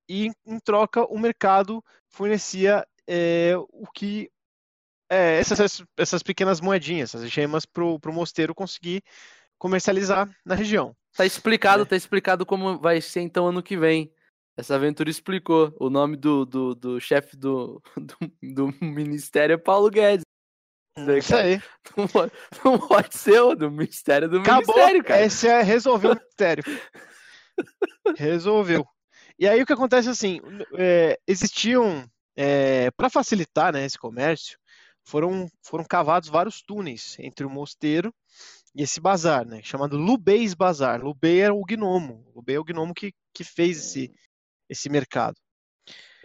e 0.07 0.29
em 0.45 0.59
troca 0.59 1.05
o 1.05 1.17
mercado 1.17 1.83
fornecia 2.09 2.85
é, 3.07 3.53
o 3.69 3.87
que 3.93 4.29
é, 5.09 5.39
essas, 5.39 5.83
essas 5.97 6.23
pequenas 6.23 6.61
moedinhas, 6.61 7.13
essas 7.13 7.29
gemas 7.29 7.65
para 7.65 7.83
o 7.83 8.13
mosteiro 8.13 8.55
conseguir 8.55 9.03
comercializar 9.57 10.29
na 10.45 10.55
região. 10.55 10.95
Tá 11.15 11.25
explicado, 11.25 11.83
é. 11.83 11.85
tá 11.85 11.95
explicado 11.95 12.45
como 12.45 12.79
vai 12.79 13.01
ser 13.01 13.19
então 13.21 13.47
ano 13.47 13.61
que 13.61 13.77
vem. 13.77 14.11
Essa 14.57 14.75
aventura 14.75 15.09
explicou. 15.09 15.73
O 15.79 15.89
nome 15.89 16.17
do, 16.17 16.45
do, 16.45 16.75
do 16.75 16.99
chefe 16.99 17.35
do, 17.37 17.81
do, 17.97 18.17
do, 18.53 18.85
ministério 18.85 19.53
é 19.53 19.57
Paulo 19.57 19.89
Guedes. 19.89 20.25
Isso 21.17 21.35
aí. 21.35 21.61
Não 21.97 22.07
pode, 22.07 22.31
não 22.65 22.79
pode 22.79 23.17
ser 23.17 23.39
o 23.41 23.55
do 23.55 23.71
ministério 23.71 24.29
do 24.29 24.39
Acabou. 24.39 24.75
ministério, 24.75 25.03
cara. 25.03 25.25
Esse 25.25 25.47
é 25.47 25.61
resolveu 25.61 26.11
o 26.11 26.15
mistério. 26.19 26.63
resolveu. 28.17 28.85
E 29.39 29.47
aí 29.47 29.61
o 29.61 29.65
que 29.65 29.73
acontece 29.73 30.09
assim, 30.09 30.39
é, 30.77 31.17
existiam 31.25 32.05
é, 32.35 32.91
para 32.91 33.09
facilitar 33.09 33.73
né, 33.73 33.85
esse 33.85 33.97
comércio, 33.97 34.57
foram, 35.03 35.47
foram 35.63 35.83
cavados 35.83 36.29
vários 36.29 36.61
túneis 36.61 37.15
entre 37.19 37.45
o 37.45 37.49
mosteiro 37.49 38.13
e 38.75 38.83
esse 38.83 39.01
bazar, 39.01 39.45
né, 39.45 39.61
chamado 39.63 39.97
Lubeis 39.97 40.53
Bazar. 40.53 41.03
Lubei 41.03 41.41
era 41.41 41.53
o 41.53 41.63
gnomo, 41.65 42.25
Lubei 42.35 42.55
é 42.55 42.59
o 42.59 42.63
gnomo 42.63 42.93
que, 42.93 43.13
que 43.33 43.43
fez 43.43 43.77
esse, 43.77 44.13
esse 44.71 44.89
mercado. 44.89 45.35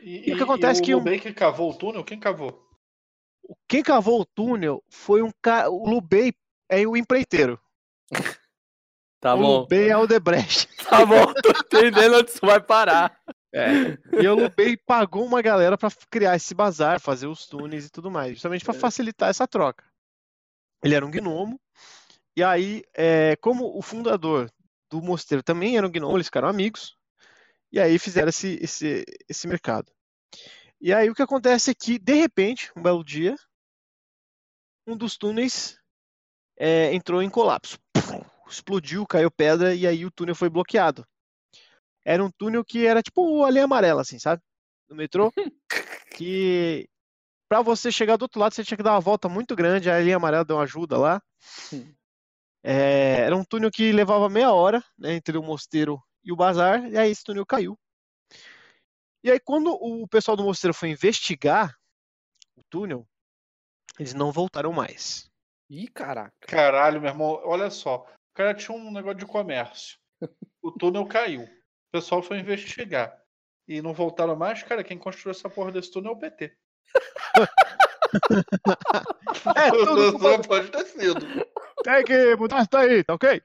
E, 0.00 0.30
e 0.30 0.32
o 0.32 0.36
que 0.36 0.42
acontece 0.42 0.80
e 0.80 0.82
o 0.82 0.84
que 0.84 0.94
Lubei 0.94 1.18
que 1.18 1.32
cavou 1.32 1.72
o 1.72 1.74
túnel, 1.76 2.04
quem 2.04 2.18
cavou? 2.18 2.64
Quem 3.68 3.82
cavou 3.82 4.20
o 4.20 4.24
túnel 4.26 4.82
foi 4.88 5.22
um 5.22 5.30
cara, 5.42 5.68
o 5.70 5.88
Lubei 5.88 6.32
é 6.68 6.86
o 6.86 6.96
empreiteiro. 6.96 7.60
Tá 9.18 9.34
o 9.34 9.38
bom. 9.38 9.60
Lubei 9.60 9.88
é 9.88 9.96
o 9.96 10.06
Debrecht. 10.06 10.68
Tá 10.88 11.04
bom, 11.04 11.32
tô 11.42 11.50
entendendo 11.50 12.18
onde 12.18 12.30
isso 12.30 12.46
vai 12.46 12.60
parar. 12.60 13.18
É. 13.52 13.98
E 14.22 14.28
o 14.28 14.36
Lubei 14.36 14.76
pagou 14.76 15.24
uma 15.24 15.42
galera 15.42 15.76
para 15.76 15.90
criar 16.08 16.36
esse 16.36 16.54
bazar, 16.54 17.00
fazer 17.00 17.26
os 17.26 17.46
túneis 17.46 17.86
e 17.86 17.90
tudo 17.90 18.08
mais, 18.08 18.34
justamente 18.34 18.64
para 18.64 18.76
é. 18.76 18.78
facilitar 18.78 19.30
essa 19.30 19.48
troca. 19.48 19.84
Ele 20.84 20.94
era 20.94 21.04
um 21.04 21.10
gnomo, 21.10 21.58
e 22.36 22.42
aí, 22.44 22.84
é, 22.94 23.34
como 23.36 23.76
o 23.76 23.82
fundador 23.82 24.48
do 24.88 25.02
mosteiro 25.02 25.42
também 25.42 25.76
era 25.76 25.86
um 25.86 25.90
gnomo, 25.90 26.16
eles 26.16 26.26
ficaram 26.26 26.46
amigos, 26.46 26.95
e 27.76 27.80
aí 27.80 27.98
fizeram 27.98 28.28
esse, 28.28 28.58
esse, 28.60 29.04
esse 29.28 29.46
mercado. 29.46 29.90
E 30.80 30.92
aí 30.92 31.08
o 31.08 31.14
que 31.14 31.22
acontece 31.22 31.70
é 31.70 31.74
que, 31.74 31.98
de 31.98 32.14
repente, 32.14 32.70
um 32.76 32.82
belo 32.82 33.04
dia, 33.04 33.34
um 34.86 34.96
dos 34.96 35.16
túneis 35.16 35.78
é, 36.58 36.92
entrou 36.94 37.22
em 37.22 37.30
colapso. 37.30 37.78
Explodiu, 38.48 39.06
caiu 39.06 39.30
pedra 39.30 39.74
e 39.74 39.86
aí 39.86 40.04
o 40.04 40.10
túnel 40.10 40.34
foi 40.34 40.48
bloqueado 40.48 41.06
era 42.06 42.24
um 42.24 42.30
túnel 42.30 42.64
que 42.64 42.86
era 42.86 43.02
tipo 43.02 43.44
a 43.44 43.50
linha 43.50 43.64
amarela, 43.64 44.02
assim, 44.02 44.16
sabe? 44.16 44.40
No 44.88 44.94
metrô. 44.94 45.32
que 46.16 46.88
para 47.48 47.60
você 47.62 47.90
chegar 47.90 48.16
do 48.16 48.22
outro 48.22 48.38
lado, 48.38 48.54
você 48.54 48.62
tinha 48.62 48.76
que 48.76 48.82
dar 48.82 48.92
uma 48.92 49.00
volta 49.00 49.28
muito 49.28 49.56
grande. 49.56 49.90
A 49.90 49.98
linha 49.98 50.16
amarela 50.16 50.44
deu 50.44 50.56
uma 50.56 50.62
ajuda 50.62 50.96
lá. 50.96 51.20
É, 52.62 53.22
era 53.22 53.36
um 53.36 53.44
túnel 53.44 53.72
que 53.72 53.90
levava 53.90 54.28
meia 54.28 54.52
hora 54.52 54.82
né, 54.96 55.14
entre 55.14 55.36
o 55.36 55.42
mosteiro 55.42 56.00
e 56.26 56.32
o 56.32 56.36
bazar, 56.36 56.86
e 56.90 56.98
aí 56.98 57.10
esse 57.10 57.24
túnel 57.24 57.46
caiu. 57.46 57.78
E 59.24 59.30
aí, 59.30 59.40
quando 59.40 59.72
o 59.72 60.06
pessoal 60.06 60.36
do 60.36 60.44
mosteiro 60.44 60.74
foi 60.74 60.90
investigar 60.90 61.74
o 62.54 62.62
túnel, 62.68 63.06
eles 63.98 64.12
não 64.12 64.30
voltaram 64.30 64.72
mais. 64.72 65.30
Ih, 65.70 65.88
caraca. 65.88 66.34
Caralho, 66.40 67.00
meu 67.00 67.10
irmão, 67.10 67.40
olha 67.44 67.70
só. 67.70 68.00
O 68.00 68.34
cara 68.34 68.52
tinha 68.52 68.76
um 68.76 68.92
negócio 68.92 69.18
de 69.18 69.26
comércio. 69.26 69.98
O 70.62 70.72
túnel 70.72 71.06
caiu 71.06 71.48
pessoal 71.96 72.22
foi 72.22 72.38
investigar. 72.38 73.20
e 73.66 73.82
não 73.82 73.92
voltaram 73.92 74.36
mais, 74.36 74.62
cara, 74.62 74.84
quem 74.84 74.96
construiu 74.98 75.32
essa 75.32 75.50
porra 75.50 75.72
desse 75.72 75.90
túnel 75.90 76.12
é 76.12 76.14
o 76.14 76.18
PT. 76.18 76.52
é, 79.56 79.70
tudo 79.72 80.16
só 80.18 80.38
pode 80.42 80.70
ter 80.70 80.84
sido. 80.86 81.26
Tem 81.82 82.04
que 82.04 82.36
mudar 82.36 82.60
isso 82.60 82.70
daí, 82.70 83.02
tá 83.02 83.14
ok? 83.14 83.42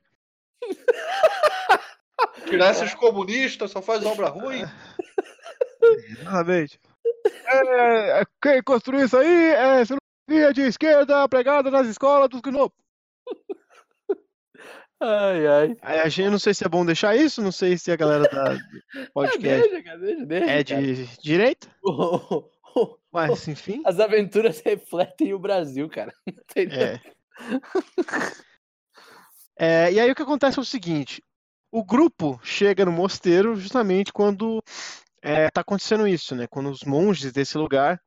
Tirar 2.45 2.71
esses 2.71 2.93
comunistas, 2.93 3.71
só 3.71 3.81
faz 3.81 4.05
obra 4.05 4.27
ruim. 4.27 4.63
Exatamente. 5.81 6.79
É, 7.45 8.21
é, 8.21 8.25
quem 8.41 8.63
construiu 8.63 9.05
isso 9.05 9.17
aí 9.17 9.51
é 9.51 9.85
filosofia 9.85 10.53
de 10.53 10.61
esquerda 10.61 11.27
pregada 11.27 11.69
nas 11.69 11.87
escolas 11.87 12.29
dos 12.29 12.41
gnopos. 12.41 12.77
Ai, 15.03 15.47
ai. 15.47 15.77
A 15.81 16.07
gente 16.09 16.29
não 16.29 16.37
sei 16.37 16.53
se 16.53 16.63
é 16.63 16.69
bom 16.69 16.85
deixar 16.85 17.15
isso, 17.15 17.41
não 17.41 17.51
sei 17.51 17.75
se 17.75 17.91
a 17.91 17.95
galera 17.95 18.23
da 18.29 18.55
podcast 19.15 19.67
deixa, 19.71 19.97
deixa, 19.97 20.25
deixa, 20.27 20.51
é 20.51 20.63
de 20.63 20.73
cara. 20.75 21.17
direita. 21.23 21.67
Mas, 23.11 23.47
enfim. 23.47 23.81
As 23.83 23.99
aventuras 23.99 24.61
refletem 24.63 25.33
o 25.33 25.39
Brasil, 25.39 25.89
cara. 25.89 26.13
É. 26.55 26.99
é. 29.57 29.91
E 29.91 29.99
aí 29.99 30.11
o 30.11 30.13
que 30.13 30.21
acontece 30.21 30.59
é 30.59 30.61
o 30.61 30.65
seguinte: 30.65 31.23
o 31.71 31.83
grupo 31.83 32.39
chega 32.43 32.83
no 32.83 32.91
mosteiro 32.91 33.55
justamente 33.55 34.11
quando 34.11 34.61
é, 35.21 35.49
tá 35.49 35.61
acontecendo 35.61 36.07
isso, 36.07 36.35
né? 36.35 36.47
Quando 36.47 36.69
os 36.69 36.83
monges 36.83 37.31
desse 37.31 37.57
lugar 37.57 38.01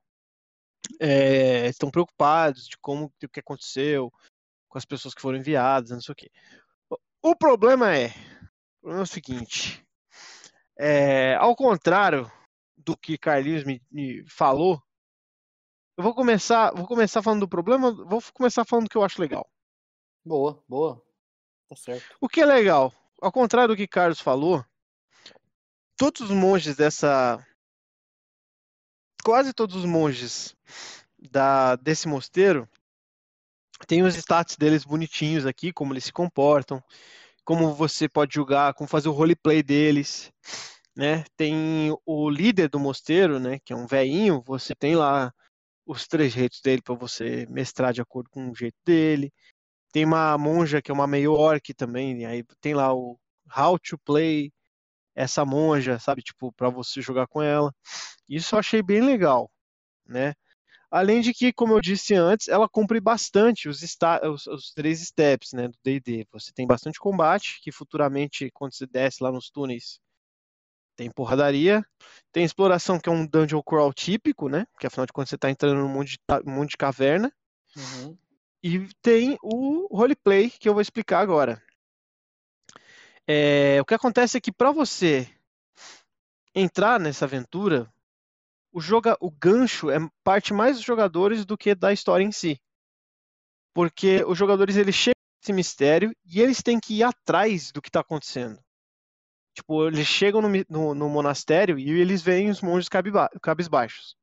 é, 1.00 1.66
estão 1.68 1.90
preocupados 1.90 2.66
de 2.66 2.77
como 2.79 3.07
o 3.07 3.29
que 3.29 3.40
aconteceu 3.40 4.12
com 4.68 4.79
as 4.79 4.85
pessoas 4.85 5.14
que 5.14 5.22
foram 5.22 5.38
enviadas, 5.38 5.90
não 5.90 6.00
sei 6.00 6.12
o 6.12 6.16
quê. 6.16 6.31
O 7.22 7.35
problema 7.35 7.96
é, 7.96 8.09
o 8.09 8.81
problema 8.83 9.00
é 9.00 9.03
o 9.03 9.07
seguinte, 9.07 9.83
é, 10.77 11.35
ao 11.37 11.57
contrário 11.57 12.31
do 12.77 12.96
que 12.96 13.16
Carlinhos 13.16 13.64
me, 13.64 13.81
me, 13.90 14.24
falou, 14.29 14.83
eu 15.96 16.05
vou 16.05 16.14
começar, 16.14 16.74
vou 16.74 16.87
começar 16.87 17.22
falando 17.22 17.40
do 17.40 17.48
problema, 17.48 17.92
vou 17.92 18.20
começar 18.35 18.64
falando 18.64 18.85
do 18.87 18.90
que 18.90 18.96
eu 18.96 19.05
acho 19.05 19.22
legal. 19.22 19.48
Boa, 20.24 20.62
boa. 20.68 21.00
Tá 21.68 21.77
certo. 21.77 22.16
O 22.20 22.29
que 22.29 22.40
é 22.40 22.46
legal? 22.46 22.92
Ao 23.20 23.33
contrário 23.33 23.74
do 23.74 23.77
que 23.77 23.87
Carlos 23.87 24.20
falou, 24.20 24.64
todos 25.96 26.22
os 26.22 26.31
monges 26.31 26.77
dessa 26.77 27.44
quase 29.22 29.55
todos 29.55 29.77
os 29.77 29.85
monges 29.85 30.55
da 31.18 31.77
desse 31.77 32.07
mosteiro 32.07 32.68
tem 33.87 34.03
os 34.03 34.14
status 34.16 34.57
deles 34.57 34.85
bonitinhos 34.85 35.46
aqui, 35.46 35.72
como 35.72 35.92
eles 35.92 36.05
se 36.05 36.12
comportam, 36.12 36.83
como 37.44 37.74
você 37.74 38.09
pode 38.09 38.35
julgar, 38.35 38.74
como 38.74 38.88
fazer 38.88 39.09
o 39.09 39.12
roleplay 39.12 39.62
deles, 39.62 40.33
né? 40.96 41.24
Tem 41.37 41.94
o 42.07 42.31
líder 42.31 42.68
do 42.68 42.79
mosteiro, 42.79 43.38
né, 43.38 43.59
que 43.64 43.72
é 43.72 43.77
um 43.77 43.87
velhinho, 43.87 44.42
você 44.46 44.74
tem 44.74 44.94
lá 44.96 45.33
os 45.87 46.07
trejeitos 46.07 46.61
dele 46.62 46.81
para 46.83 46.94
você 46.94 47.46
mestrar 47.50 47.92
de 47.92 48.00
acordo 48.00 48.31
com 48.31 48.50
o 48.50 48.55
jeito 48.55 48.77
dele. 48.85 49.33
Tem 49.94 50.04
uma 50.04 50.37
monja 50.37 50.83
que 50.83 50.90
é 50.90 50.94
uma 50.94 51.07
meio 51.07 51.35
orc 51.35 51.72
também, 51.72 52.26
aí 52.26 52.42
tem 52.61 52.74
lá 52.74 52.92
o 52.92 53.16
how 53.57 53.78
to 53.78 53.96
play 53.96 54.52
essa 55.14 55.44
monja, 55.44 56.00
sabe, 56.00 56.20
tipo, 56.20 56.52
para 56.52 56.68
você 56.68 57.00
jogar 57.00 57.28
com 57.28 57.40
ela. 57.40 57.72
Isso 58.28 58.57
eu 58.57 58.59
achei 58.59 58.83
bem 58.83 59.00
legal, 59.00 59.48
né? 60.04 60.35
Além 60.90 61.20
de 61.20 61.33
que, 61.33 61.52
como 61.52 61.74
eu 61.74 61.80
disse 61.80 62.12
antes, 62.12 62.48
ela 62.48 62.68
cumpre 62.68 62.98
bastante 62.98 63.68
os, 63.68 63.83
os, 63.83 64.46
os 64.48 64.72
três 64.74 64.98
steps 64.98 65.52
né, 65.52 65.68
do 65.68 65.78
D&D. 65.85 66.26
Você 66.33 66.50
tem 66.52 66.66
bastante 66.66 66.98
combate, 66.98 67.61
que 67.62 67.70
futuramente, 67.70 68.50
quando 68.52 68.74
você 68.74 68.88
desce 68.88 69.22
lá 69.22 69.30
nos 69.30 69.48
túneis, 69.48 70.00
tem 70.96 71.09
porradaria. 71.09 71.87
Tem 72.33 72.42
exploração, 72.44 72.98
que 72.98 73.09
é 73.09 73.12
um 73.12 73.24
dungeon 73.24 73.62
crawl 73.62 73.94
típico, 73.94 74.48
né? 74.48 74.66
Que 74.80 74.88
afinal 74.88 75.07
de 75.07 75.12
contas 75.12 75.30
você 75.30 75.37
está 75.37 75.48
entrando 75.48 75.78
num 75.78 75.88
mundo 75.88 76.07
de, 76.07 76.18
mundo 76.44 76.68
de 76.68 76.76
caverna. 76.76 77.33
Uhum. 77.76 78.18
E 78.66 78.88
tem 79.03 79.37
o 79.42 79.94
roleplay, 79.94 80.48
que 80.48 80.66
eu 80.66 80.72
vou 80.72 80.81
explicar 80.81 81.20
agora. 81.20 81.62
É, 83.29 83.79
o 83.79 83.85
que 83.85 83.92
acontece 83.92 84.38
é 84.38 84.40
que 84.40 84.50
para 84.50 84.72
você 84.72 85.31
entrar 86.55 86.98
nessa 86.98 87.27
aventura, 87.27 87.92
o, 88.72 88.81
joga, 88.81 89.18
o 89.20 89.31
gancho 89.31 89.90
é 89.90 89.98
parte 90.24 90.55
mais 90.55 90.77
dos 90.77 90.85
jogadores 90.85 91.44
do 91.44 91.59
que 91.59 91.74
da 91.74 91.92
história 91.92 92.24
em 92.24 92.33
si. 92.33 92.59
Porque 93.74 94.24
os 94.24 94.38
jogadores 94.38 94.77
eles 94.77 94.94
chegam 94.94 95.20
nesse 95.42 95.53
mistério 95.53 96.16
e 96.24 96.40
eles 96.40 96.62
têm 96.62 96.81
que 96.81 96.94
ir 96.94 97.03
atrás 97.03 97.70
do 97.70 97.83
que 97.83 97.90
está 97.90 98.00
acontecendo. 98.00 98.59
Tipo, 99.55 99.88
eles 99.88 100.07
chegam 100.07 100.40
no, 100.40 100.48
no, 100.70 100.94
no, 100.94 101.09
monastério 101.11 101.79
e 101.79 101.90
eles 101.90 102.22
veem 102.22 102.48
os 102.48 102.62
monges 102.62 102.88
cabisbaixos. 103.42 104.16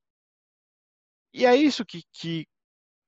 E 1.32 1.46
é 1.46 1.56
isso 1.56 1.86
que, 1.86 2.02
que, 2.12 2.48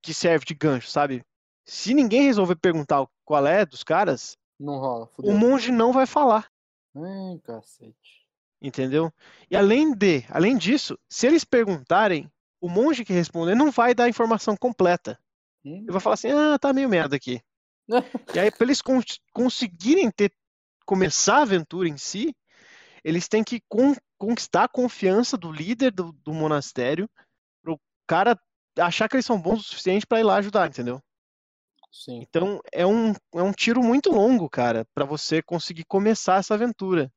que 0.04 0.13
serve 0.13 0.46
de 0.46 0.54
gancho, 0.54 0.89
sabe? 0.89 1.24
Se 1.66 1.94
ninguém 1.94 2.24
resolver 2.24 2.58
perguntar 2.58 3.08
qual 3.26 3.48
é 3.48 3.66
dos 3.66 3.84
caras, 3.84 4.38
não 4.60 4.78
rola. 4.78 5.08
Fudeu. 5.08 5.32
O 5.32 5.38
monge 5.38 5.72
não 5.72 5.92
vai 5.92 6.06
falar. 6.06 6.48
Ai, 6.96 7.39
cacete 7.44 8.24
entendeu? 8.63 9.13
E 9.52 9.58
além 9.58 9.94
de, 9.94 10.24
além 10.30 10.58
disso, 10.58 10.98
se 11.10 11.28
eles 11.28 11.44
perguntarem, 11.44 12.32
o 12.62 12.70
monge 12.70 13.04
que 13.04 13.12
responder 13.12 13.54
não 13.56 13.70
vai 13.70 13.94
dar 13.94 14.06
a 14.06 14.10
informação 14.10 14.56
completa. 14.56 15.20
Hum. 15.66 15.80
Ele 15.80 15.92
vai 15.92 16.00
falar 16.00 16.13
assim: 16.13 16.32
"Ah, 16.32 16.58
tá 16.58 16.72
meio 16.72 16.88
merda 16.88 17.18
aqui". 17.18 17.42
e 18.34 18.39
aí 18.39 18.50
para 18.50 18.66
eles 18.66 18.82
conseguirem 19.34 20.10
ter 20.10 20.32
começar 20.86 21.39
a 21.39 21.42
aventura 21.42 21.89
em 21.89 21.98
si, 21.98 22.34
eles 23.04 23.28
têm 23.28 23.44
que 23.44 23.62
con 23.68 23.94
conquistar 24.18 24.63
a 24.63 24.70
confiança 24.70 25.38
do 25.38 25.52
líder 25.52 25.92
do, 25.92 26.13
do 26.13 26.34
monastério 26.34 27.10
pro 27.62 27.78
cara 28.08 28.39
achar 28.80 29.08
que 29.08 29.16
eles 29.16 29.26
são 29.26 29.42
bons 29.42 29.62
o 29.62 29.64
suficiente 29.64 30.06
para 30.06 30.20
ir 30.20 30.24
lá 30.24 30.36
ajudar, 30.36 30.68
entendeu? 30.68 31.02
Sim. 31.92 32.22
Então 32.22 32.60
é 32.72 32.86
um, 32.86 33.14
é 33.36 33.42
um 33.42 33.52
tiro 33.52 33.82
muito 33.84 34.12
longo, 34.12 34.50
cara, 34.50 34.86
para 34.94 35.06
você 35.06 35.42
conseguir 35.42 35.86
começar 35.86 36.40
essa 36.40 36.56
aventura. 36.56 37.12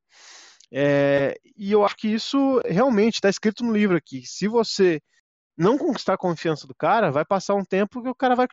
É, 0.70 1.34
e 1.56 1.72
eu 1.72 1.84
acho 1.84 1.96
que 1.96 2.08
isso 2.08 2.60
realmente 2.66 3.14
está 3.14 3.28
escrito 3.28 3.64
no 3.64 3.72
livro 3.72 3.96
aqui. 3.96 4.26
Se 4.26 4.48
você 4.48 5.00
não 5.56 5.78
conquistar 5.78 6.14
a 6.14 6.18
confiança 6.18 6.66
do 6.66 6.74
cara, 6.74 7.10
vai 7.10 7.24
passar 7.24 7.54
um 7.54 7.64
tempo 7.64 8.02
que 8.02 8.08
o 8.08 8.14
cara 8.14 8.34
vai 8.34 8.46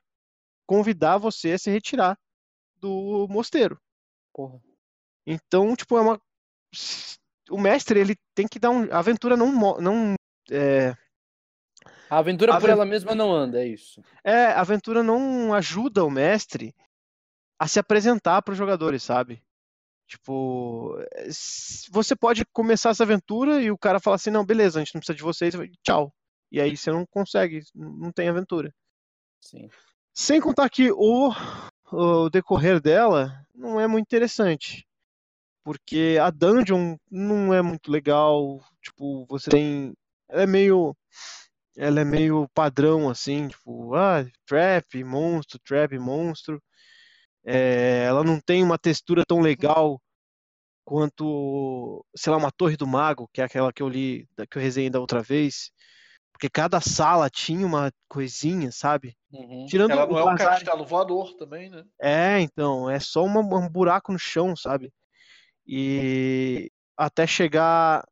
convidar 0.66 1.18
você 1.18 1.52
a 1.52 1.60
se 1.60 1.70
retirar 1.70 2.18
do 2.78 3.28
mosteiro. 3.30 3.80
Porra. 4.34 4.60
Então, 5.26 5.76
tipo, 5.76 5.98
é 5.98 6.02
uma. 6.02 6.22
O 7.50 7.60
mestre, 7.60 8.00
ele 8.00 8.16
tem 8.34 8.48
que 8.48 8.60
dar 8.60 8.70
um. 8.70 8.92
A 8.92 9.00
aventura 9.00 9.36
não. 9.38 9.78
não 9.80 10.16
é... 10.52 10.96
A 12.13 12.19
aventura 12.19 12.54
a 12.54 12.60
por 12.60 12.69
ela 12.69 12.86
mesma 12.86 13.15
não 13.15 13.34
anda, 13.34 13.60
é 13.60 13.67
isso. 13.67 14.04
É, 14.23 14.45
a 14.45 14.62
aventura 14.62 15.02
não 15.02 15.52
ajuda 15.54 16.06
o 16.06 16.12
mestre 16.12 16.76
a 17.58 17.67
se 17.67 17.80
apresentar 17.80 18.41
para 18.43 18.52
os 18.52 18.58
jogadores, 18.58 19.02
sabe? 19.02 19.41
Tipo, 20.08 20.95
eh, 21.12 21.30
você 21.89 22.15
pode 22.15 22.45
começar 22.45 22.91
essa 22.91 23.04
aventura 23.04 23.62
e 23.62 23.71
o 23.71 23.78
cara 23.78 23.99
fala 23.99 24.15
assim: 24.15 24.30
não, 24.30 24.45
beleza, 24.45 24.80
a 24.80 24.84
gente 24.84 24.93
não 24.93 24.99
precisa 24.99 25.15
de 25.15 25.23
vocês, 25.23 25.56
tchau. 25.82 26.13
E 26.52 26.62
aí 26.62 26.78
você 26.78 26.91
não 26.91 27.04
consegue, 27.04 27.62
não 27.73 28.12
tem 28.12 28.30
aventura. 28.30 28.71
Sim. 29.41 29.67
Sem 30.13 30.39
contar 30.39 30.69
que 30.69 30.91
o, 30.91 31.32
o 31.91 32.30
decorrer 32.30 32.80
dela 32.80 33.43
não 33.56 33.80
é 33.80 33.88
muito 33.88 34.06
interessante. 34.06 34.86
Porque 35.63 36.19
a 36.21 36.30
dungeon 36.30 36.95
não 37.10 37.52
é 37.52 37.63
muito 37.63 37.89
legal. 37.89 38.62
Tipo, 38.84 39.26
você 39.28 39.49
tem. 39.49 39.93
Ela 40.30 40.43
é 40.43 40.47
meio. 40.47 40.95
Ela 41.75 42.01
é 42.01 42.05
meio 42.05 42.47
padrão, 42.53 43.09
assim, 43.09 43.47
tipo, 43.47 43.95
ah, 43.95 44.25
trap, 44.45 45.03
monstro, 45.03 45.59
trap, 45.59 45.97
monstro. 45.97 46.62
É, 47.45 48.05
ela 48.07 48.23
não 48.23 48.39
tem 48.39 48.63
uma 48.63 48.77
textura 48.77 49.23
tão 49.27 49.39
legal 49.39 49.99
quanto, 50.86 52.05
sei 52.15 52.31
lá, 52.31 52.38
uma 52.38 52.51
Torre 52.51 52.77
do 52.77 52.86
Mago, 52.86 53.29
que 53.33 53.41
é 53.41 53.43
aquela 53.43 53.73
que 53.73 53.81
eu 53.81 53.89
li, 53.89 54.27
que 54.49 54.57
eu 54.57 54.62
resenhei 54.62 54.89
da 54.89 54.99
outra 54.99 55.21
vez. 55.21 55.71
Porque 56.31 56.49
cada 56.49 56.81
sala 56.81 57.29
tinha 57.29 57.65
uma 57.65 57.91
coisinha, 58.07 58.71
sabe? 58.71 59.15
Uhum. 59.31 59.65
Tirando 59.67 59.91
ela 59.91 60.05
não 60.05 60.17
é 60.17 60.23
um 60.23 60.36
castelo 60.36 60.86
voador 60.86 61.33
também, 61.36 61.69
né? 61.69 61.86
É, 62.01 62.39
então, 62.39 62.89
é 62.89 62.99
só 62.99 63.23
uma, 63.23 63.39
um 63.39 63.69
buraco 63.69 64.12
no 64.12 64.19
chão, 64.19 64.55
sabe? 64.55 64.91
E 65.65 66.71
até 66.97 67.25
chegar 67.25 68.05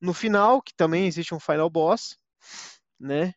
no 0.00 0.12
final, 0.12 0.60
que 0.60 0.74
também 0.74 1.06
existe 1.06 1.34
um 1.34 1.40
final 1.40 1.68
boss, 1.70 2.16
né? 2.98 3.32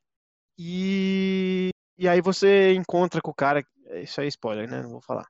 E, 0.57 1.69
e 1.97 2.07
aí 2.07 2.21
você 2.21 2.73
encontra 2.73 3.21
com 3.21 3.31
o 3.31 3.35
cara 3.35 3.63
isso 4.01 4.19
aí 4.19 4.27
é 4.27 4.29
spoiler, 4.29 4.69
né? 4.69 4.81
Não 4.81 4.89
vou 4.89 5.01
falar. 5.01 5.27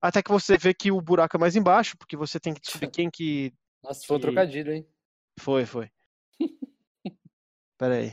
Até 0.00 0.22
que 0.22 0.30
você 0.30 0.58
vê 0.58 0.74
que 0.74 0.90
o 0.90 1.00
buraco 1.00 1.36
é 1.36 1.40
mais 1.40 1.56
embaixo, 1.56 1.96
porque 1.96 2.16
você 2.16 2.38
tem 2.38 2.52
que 2.52 2.60
descobrir 2.60 2.90
quem 2.90 3.10
que. 3.10 3.52
Nossa, 3.82 4.06
foi 4.06 4.16
um 4.16 4.20
trocadilho, 4.20 4.72
hein? 4.72 4.86
Foi, 5.38 5.64
foi. 5.64 5.90
Pera 7.78 7.94
aí. 7.94 8.12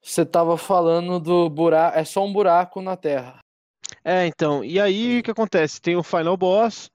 Você 0.00 0.24
tava 0.24 0.56
falando 0.56 1.20
do 1.20 1.48
buraco. 1.50 1.98
É 1.98 2.04
só 2.04 2.24
um 2.24 2.32
buraco 2.32 2.80
na 2.80 2.96
Terra. 2.96 3.40
É, 4.04 4.26
então. 4.26 4.64
E 4.64 4.80
aí 4.80 5.20
o 5.20 5.22
que 5.22 5.30
acontece? 5.30 5.80
Tem 5.80 5.96
o 5.96 6.02
Final 6.02 6.36
Boss. 6.36 6.90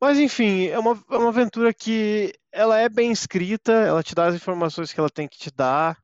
Mas 0.00 0.18
enfim, 0.18 0.66
é 0.66 0.78
uma, 0.78 0.92
é 1.10 1.16
uma 1.16 1.28
aventura 1.28 1.72
que 1.72 2.34
ela 2.56 2.78
é 2.78 2.88
bem 2.88 3.12
escrita, 3.12 3.72
ela 3.72 4.02
te 4.02 4.14
dá 4.14 4.26
as 4.26 4.34
informações 4.34 4.92
que 4.92 4.98
ela 4.98 5.10
tem 5.10 5.28
que 5.28 5.38
te 5.38 5.50
dar, 5.50 5.98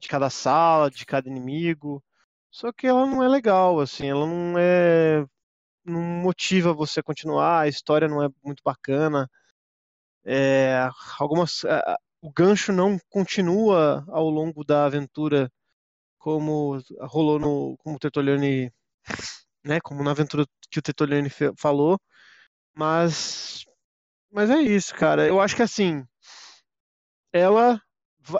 de 0.00 0.08
cada 0.08 0.28
sala, 0.30 0.90
de 0.90 1.06
cada 1.06 1.28
inimigo. 1.28 2.02
Só 2.50 2.72
que 2.72 2.86
ela 2.86 3.06
não 3.06 3.22
é 3.22 3.28
legal, 3.28 3.80
assim, 3.80 4.08
ela 4.10 4.26
não 4.26 4.58
é. 4.58 5.24
não 5.84 6.00
motiva 6.02 6.74
você 6.74 7.00
a 7.00 7.02
continuar, 7.04 7.60
a 7.62 7.68
história 7.68 8.08
não 8.08 8.22
é 8.22 8.28
muito 8.44 8.62
bacana. 8.64 9.28
É, 10.24 10.88
algumas. 11.18 11.62
O 12.22 12.32
gancho 12.32 12.72
não 12.72 12.98
continua 13.10 14.04
ao 14.08 14.28
longo 14.30 14.64
da 14.64 14.86
aventura 14.86 15.50
como 16.18 16.80
rolou 17.00 17.38
no. 17.38 17.76
como 17.78 17.96
o 17.96 17.98
Tertoliani. 18.00 18.72
Né, 19.64 19.80
como 19.80 20.02
na 20.04 20.12
aventura 20.12 20.46
que 20.70 20.78
o 20.80 20.82
Tertoliani 20.82 21.30
falou. 21.56 21.98
Mas 22.74 23.64
mas 24.32 24.50
é 24.50 24.60
isso, 24.60 24.94
cara. 24.94 25.26
Eu 25.26 25.40
acho 25.40 25.54
que 25.56 25.62
assim, 25.62 26.04
ela 27.32 27.80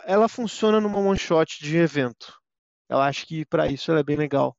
ela 0.05 0.29
funciona 0.29 0.79
numa 0.79 0.97
one 0.99 1.17
shot 1.19 1.59
de 1.63 1.77
evento. 1.77 2.33
Eu 2.89 2.99
acho 2.99 3.25
que 3.27 3.45
para 3.45 3.67
isso 3.67 3.91
ela 3.91 3.99
é 4.01 4.03
bem 4.03 4.15
legal. 4.15 4.55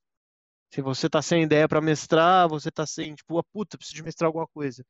Se 0.72 0.82
você 0.82 1.09
tá 1.11 1.22
sem 1.22 1.45
ideia 1.45 1.68
para 1.68 1.80
mestrar, 1.80 2.49
você 2.49 2.70
tá 2.70 2.87
sem, 2.87 3.14
tipo, 3.14 3.39
a 3.39 3.45
puta, 3.45 3.78
preciso 3.78 3.97
de 3.97 4.05
mestrar 4.05 4.28
alguma 4.28 4.47
coisa. 4.49 4.85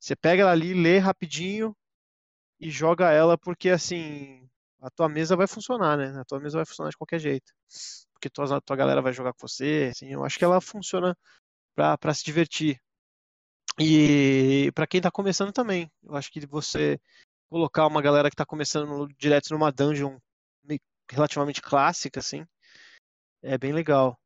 Você 0.00 0.16
pega 0.16 0.42
ela 0.44 0.52
ali, 0.52 0.74
lê 0.74 0.98
rapidinho 0.98 1.76
e 2.60 2.70
joga 2.70 3.10
ela 3.12 3.38
porque 3.38 3.70
assim, 3.70 4.48
a 4.80 4.90
tua 4.90 5.08
mesa 5.08 5.36
vai 5.36 5.46
funcionar, 5.48 5.96
né? 5.98 6.20
A 6.20 6.24
tua 6.24 6.40
mesa 6.40 6.58
vai 6.58 6.66
funcionar 6.66 6.90
de 6.90 6.96
qualquer 6.98 7.20
jeito. 7.20 7.52
Porque 8.14 8.30
tua, 8.30 8.60
tua 8.62 8.76
galera 8.76 9.02
vai 9.02 9.12
jogar 9.12 9.32
com 9.34 9.46
você, 9.48 9.90
assim, 9.92 10.08
eu 10.12 10.24
acho 10.24 10.38
que 10.38 10.44
ela 10.44 10.60
funciona 10.60 11.16
para 11.76 12.14
se 12.14 12.24
divertir. 12.24 12.80
E 13.82 14.70
para 14.72 14.86
quem 14.86 14.98
está 14.98 15.10
começando 15.10 15.52
também, 15.52 15.90
eu 16.02 16.14
acho 16.14 16.30
que 16.30 16.46
você 16.46 17.00
colocar 17.48 17.86
uma 17.86 18.02
galera 18.02 18.28
que 18.28 18.34
está 18.34 18.44
começando 18.44 19.08
direto 19.18 19.50
numa 19.50 19.72
dungeon 19.72 20.18
relativamente 21.10 21.62
clássica, 21.62 22.20
assim, 22.20 22.46
é 23.42 23.56
bem 23.56 23.72
legal. 23.72 24.20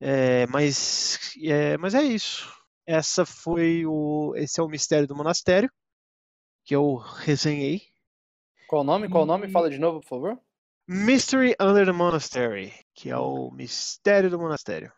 É, 0.00 0.46
mas, 0.46 1.18
é, 1.42 1.76
mas 1.76 1.94
é 1.94 2.02
isso. 2.02 2.50
Essa 2.86 3.26
foi 3.26 3.84
o, 3.84 4.34
esse 4.36 4.60
é 4.60 4.62
o 4.62 4.68
mistério 4.68 5.08
do 5.08 5.16
monastério 5.16 5.70
que 6.64 6.74
eu 6.74 6.94
resenhei. 6.94 7.82
Qual 8.68 8.82
o 8.82 8.84
nome? 8.84 9.08
Qual 9.08 9.24
o 9.24 9.26
nome? 9.26 9.48
Fala 9.48 9.68
de 9.68 9.78
novo, 9.78 10.00
por 10.00 10.08
favor. 10.08 10.40
Mystery 10.88 11.56
Under 11.60 11.84
the 11.84 11.92
Monastery, 11.92 12.72
que 12.94 13.10
é 13.10 13.16
o 13.16 13.50
mistério 13.50 14.30
do 14.30 14.38
monastério. 14.38 14.92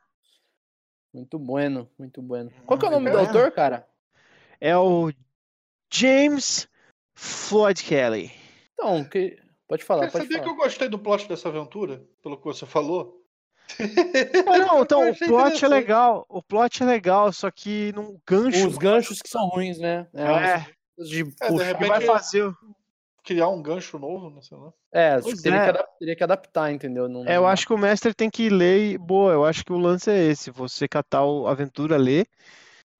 Muito 1.18 1.36
bueno, 1.36 1.90
muito 1.98 2.22
bueno. 2.22 2.52
Qual 2.64 2.78
que 2.78 2.86
é 2.86 2.88
o 2.88 2.92
nome 2.92 3.10
do 3.10 3.18
autor, 3.18 3.50
cara? 3.50 3.84
É 4.60 4.76
o 4.76 5.10
James 5.92 6.68
Floyd 7.12 7.82
Kelly. 7.82 8.30
Então, 8.74 9.02
que... 9.02 9.36
pode 9.66 9.82
falar, 9.82 10.02
Quer 10.04 10.12
pode 10.12 10.24
sabia 10.26 10.38
falar. 10.38 10.48
que 10.48 10.54
eu 10.54 10.64
gostei 10.64 10.88
do 10.88 10.98
plot 10.98 11.28
dessa 11.28 11.48
aventura, 11.48 12.04
pelo 12.22 12.36
que 12.36 12.44
você 12.44 12.64
falou? 12.66 13.20
Ah, 14.46 14.58
não, 14.58 14.82
então, 14.82 15.10
o 15.10 15.16
plot 15.16 15.64
é 15.64 15.68
legal. 15.68 16.24
O 16.28 16.40
plot 16.40 16.84
é 16.84 16.86
legal, 16.86 17.32
só 17.32 17.50
que 17.50 17.92
num 17.96 18.16
gancho. 18.24 18.68
Os 18.68 18.78
ganchos 18.78 19.20
que 19.20 19.28
são 19.28 19.48
ruins, 19.48 19.78
né? 19.78 20.06
É. 20.14 20.22
é. 20.22 20.66
De, 20.96 21.34
é, 21.40 21.52
de 21.52 21.62
repente 21.64 21.88
vai 21.88 22.00
fazer 22.00 22.52
criar 23.28 23.48
um 23.48 23.60
gancho 23.60 23.98
novo, 23.98 24.30
não 24.30 24.40
sei 24.40 24.56
lá. 24.56 24.72
É, 24.90 25.20
teria, 25.20 25.58
é. 25.58 25.72
Que 25.72 25.98
teria, 25.98 26.16
que 26.16 26.24
adaptar, 26.24 26.72
entendeu? 26.72 27.06
Não, 27.06 27.26
é, 27.26 27.36
eu 27.36 27.46
acho 27.46 27.66
que 27.66 27.74
o 27.74 27.78
mestre 27.78 28.14
tem 28.14 28.30
que 28.30 28.48
ler. 28.48 28.92
E, 28.92 28.98
boa, 28.98 29.34
eu 29.34 29.44
acho 29.44 29.62
que 29.62 29.72
o 29.72 29.76
lance 29.76 30.10
é 30.10 30.18
esse: 30.18 30.50
você 30.50 30.88
catar 30.88 31.20
a 31.20 31.50
aventura, 31.50 31.98
ler 31.98 32.26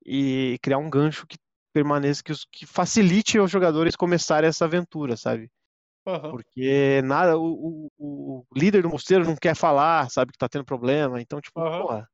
e 0.04 0.58
criar 0.60 0.76
um 0.76 0.90
gancho 0.90 1.26
que 1.26 1.38
permaneça, 1.72 2.22
que, 2.22 2.30
os, 2.30 2.44
que 2.52 2.66
facilite 2.66 3.38
os 3.38 3.50
jogadores 3.50 3.96
começarem 3.96 4.48
essa 4.48 4.66
aventura, 4.66 5.16
sabe? 5.16 5.50
Uhum. 6.06 6.30
Porque 6.30 7.00
nada, 7.04 7.38
o, 7.38 7.88
o, 7.98 8.42
o, 8.42 8.46
líder 8.54 8.82
do 8.82 8.90
mosteiro 8.90 9.24
não 9.24 9.36
quer 9.36 9.54
falar, 9.54 10.10
sabe 10.10 10.32
que 10.32 10.38
tá 10.38 10.48
tendo 10.48 10.64
problema, 10.64 11.22
então, 11.22 11.40
tipo, 11.40 11.58
uhum. 11.58 11.82
porra. 11.82 12.08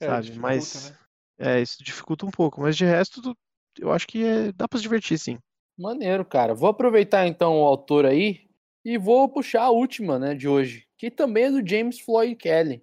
É, 0.00 0.06
sabe? 0.06 0.38
Mas. 0.38 0.90
Né? 0.90 0.98
É, 1.38 1.60
isso 1.60 1.82
dificulta 1.82 2.24
um 2.26 2.30
pouco, 2.30 2.60
mas 2.62 2.76
de 2.76 2.84
resto, 2.84 3.34
eu 3.78 3.92
acho 3.92 4.06
que 4.06 4.24
é, 4.24 4.52
dá 4.52 4.66
pra 4.68 4.78
se 4.78 4.82
divertir, 4.82 5.18
sim. 5.18 5.38
Maneiro, 5.78 6.24
cara. 6.24 6.54
Vou 6.54 6.68
aproveitar 6.68 7.26
então 7.26 7.60
o 7.60 7.66
autor 7.66 8.06
aí 8.06 8.48
e 8.84 8.96
vou 8.96 9.28
puxar 9.28 9.64
a 9.64 9.70
última, 9.70 10.18
né, 10.18 10.34
de 10.34 10.48
hoje, 10.48 10.86
que 10.96 11.10
também 11.10 11.44
é 11.44 11.50
do 11.50 11.68
James 11.68 12.00
Floyd 12.00 12.34
Kelly. 12.36 12.82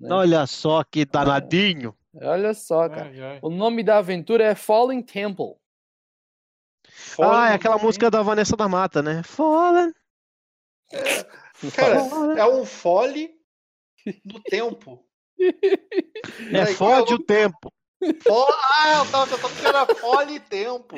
Né? 0.00 0.12
Olha 0.12 0.46
só 0.46 0.82
que 0.82 1.04
danadinho. 1.04 1.94
Olha 2.14 2.54
só, 2.54 2.88
cara. 2.88 3.10
Ai, 3.10 3.20
ai. 3.20 3.38
O 3.42 3.50
nome 3.50 3.82
da 3.82 3.98
aventura 3.98 4.44
é 4.44 4.54
Fallen 4.54 5.02
Temple. 5.02 5.54
Fallen 6.88 7.40
ah, 7.40 7.50
é 7.50 7.54
aquela 7.54 7.78
música 7.78 8.10
da 8.10 8.22
Vanessa 8.22 8.56
da 8.56 8.68
Mata, 8.68 9.02
né? 9.02 9.22
Fallen. 9.22 9.92
É, 10.92 11.24
cara, 11.74 12.04
Fallen. 12.04 12.38
é 12.38 12.46
um 12.46 12.64
fole 12.64 13.34
no 14.24 14.40
tempo. 14.42 15.04
É, 16.52 16.66
fode 16.66 17.14
o 17.14 17.18
tempo. 17.18 17.72
Ah, 18.28 18.98
eu 18.98 19.10
tava 19.10 19.26
tentando 19.26 19.54
que 19.60 19.66
era 19.66 19.86
fole 19.94 20.40
tempo. 20.40 20.96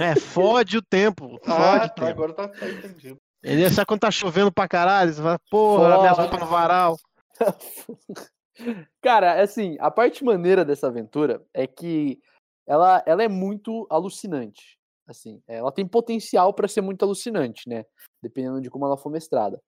É, 0.00 0.14
fode 0.16 0.78
o 0.78 0.82
tempo. 0.82 1.38
Ah, 1.46 1.88
tá, 1.88 2.08
agora 2.08 2.32
tá, 2.32 2.48
tá 2.48 2.68
entendido. 2.68 3.16
Ele 3.42 3.68
sabe 3.70 3.86
quando 3.86 4.00
tá 4.00 4.10
chovendo 4.10 4.50
pra 4.50 4.66
caralho, 4.66 5.12
você 5.12 5.22
fala, 5.22 5.38
porra, 5.50 5.98
minha 5.98 6.12
roupa 6.12 6.38
no 6.38 6.46
varal. 6.46 6.96
Cara, 9.02 9.42
assim, 9.42 9.76
a 9.80 9.90
parte 9.90 10.24
maneira 10.24 10.64
dessa 10.64 10.86
aventura 10.86 11.44
é 11.52 11.66
que 11.66 12.18
ela, 12.66 13.02
ela 13.06 13.22
é 13.22 13.28
muito 13.28 13.86
alucinante. 13.90 14.78
Assim, 15.06 15.42
ela 15.46 15.70
tem 15.70 15.86
potencial 15.86 16.54
para 16.54 16.68
ser 16.68 16.80
muito 16.80 17.04
alucinante, 17.04 17.68
né? 17.68 17.84
Dependendo 18.22 18.60
de 18.60 18.70
como 18.70 18.86
ela 18.86 18.96
for 18.96 19.10
mestrada. 19.10 19.60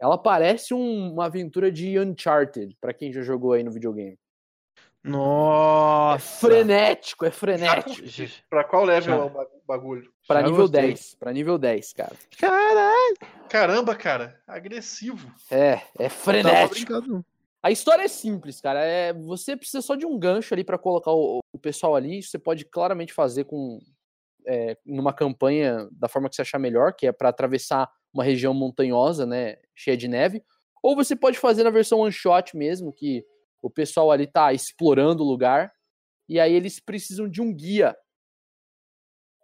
Ela 0.00 0.18
parece 0.18 0.74
um, 0.74 1.12
uma 1.12 1.26
aventura 1.26 1.70
de 1.70 1.98
Uncharted, 1.98 2.76
para 2.80 2.92
quem 2.92 3.12
já 3.12 3.22
jogou 3.22 3.52
aí 3.52 3.62
no 3.62 3.70
videogame. 3.70 4.18
Nossa! 5.04 6.46
É 6.46 6.48
frenético, 6.48 7.26
é 7.26 7.30
frenético. 7.30 8.08
Pra 8.48 8.64
qual 8.64 8.84
level 8.84 9.14
é 9.14 9.24
o 9.24 9.66
bagulho? 9.66 10.10
Pra 10.26 10.40
Já 10.40 10.46
nível 10.46 10.62
gostei. 10.62 10.80
10. 10.80 11.14
Pra 11.16 11.32
nível 11.32 11.58
10, 11.58 11.92
cara. 11.92 12.16
Caralho! 12.38 13.16
Caramba, 13.50 13.94
cara. 13.94 14.40
Agressivo. 14.46 15.30
É, 15.50 15.82
é 15.98 16.08
frenético. 16.08 17.24
A 17.62 17.70
história 17.70 18.02
é 18.02 18.08
simples, 18.08 18.60
cara. 18.60 18.80
É, 18.80 19.12
você 19.12 19.56
precisa 19.56 19.82
só 19.82 19.94
de 19.94 20.06
um 20.06 20.18
gancho 20.18 20.54
ali 20.54 20.64
para 20.64 20.78
colocar 20.78 21.12
o, 21.12 21.40
o, 21.52 21.58
pessoal 21.58 21.94
ali. 21.94 22.22
Você 22.22 22.38
pode 22.38 22.64
claramente 22.64 23.12
fazer 23.12 23.44
com 23.44 23.80
é, 24.46 24.76
numa 24.84 25.12
campanha 25.12 25.88
da 25.92 26.08
forma 26.08 26.28
que 26.28 26.36
você 26.36 26.42
achar 26.42 26.58
melhor, 26.58 26.94
que 26.94 27.06
é 27.06 27.12
para 27.12 27.28
atravessar 27.28 27.90
uma 28.12 28.24
região 28.24 28.54
montanhosa, 28.54 29.26
né, 29.26 29.56
cheia 29.74 29.96
de 29.96 30.08
neve. 30.08 30.42
Ou 30.82 30.94
você 30.94 31.16
pode 31.16 31.38
fazer 31.38 31.64
na 31.64 31.70
versão 31.70 32.00
one 32.00 32.12
shot 32.12 32.56
mesmo, 32.56 32.92
que 32.92 33.24
o 33.64 33.70
pessoal 33.70 34.12
ali 34.12 34.26
tá 34.26 34.52
explorando 34.52 35.22
o 35.22 35.26
lugar 35.26 35.72
e 36.28 36.38
aí 36.38 36.52
eles 36.52 36.78
precisam 36.78 37.26
de 37.26 37.40
um 37.40 37.52
guia. 37.52 37.96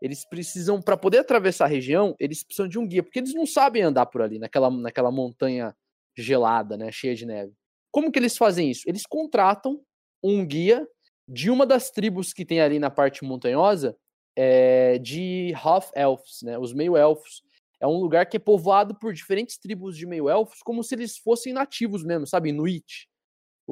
Eles 0.03 0.29
precisam 0.29 0.81
para 0.81 0.97
poder 0.97 1.19
atravessar 1.21 1.65
a 1.65 1.69
região, 1.69 2.15
eles 2.21 2.45
precisam 2.45 2.69
de 2.69 2.79
um 2.79 2.87
guia, 2.87 3.03
porque 3.03 3.19
eles 3.19 3.33
não 3.33 3.47
sabem 3.47 3.83
andar 3.83 4.07
por 4.07 4.21
ali 4.21 4.39
naquela 4.39 4.71
naquela 4.71 5.11
montanha 5.11 5.75
gelada, 6.15 6.77
né, 6.77 6.93
cheia 6.93 7.15
de 7.15 7.25
neve. 7.25 7.55
Como 7.91 8.13
que 8.13 8.19
eles 8.19 8.37
fazem 8.37 8.71
isso? 8.71 8.83
Eles 8.87 9.07
contratam 9.07 9.81
um 10.23 10.45
guia 10.47 10.87
de 11.27 11.51
uma 11.51 11.65
das 11.65 11.91
tribos 11.91 12.33
que 12.35 12.45
tem 12.45 12.61
ali 12.61 12.79
na 12.79 12.91
parte 12.91 13.25
montanhosa, 13.25 13.97
é, 14.37 14.99
de 14.99 15.55
half 15.55 15.91
elves, 15.95 16.43
né, 16.43 16.59
os 16.59 16.75
meio 16.75 16.95
elfos. 16.95 17.43
É 17.81 17.87
um 17.87 17.99
lugar 17.99 18.27
que 18.27 18.37
é 18.37 18.41
povoado 18.41 18.95
por 18.95 19.15
diferentes 19.15 19.57
tribos 19.57 19.97
de 19.97 20.05
meio 20.05 20.29
elfos, 20.29 20.59
como 20.63 20.85
se 20.85 20.95
eles 20.95 21.17
fossem 21.17 21.55
nativos 21.55 22.05
mesmo, 22.05 22.27
sabe, 22.27 22.51
Inuit. 22.51 23.09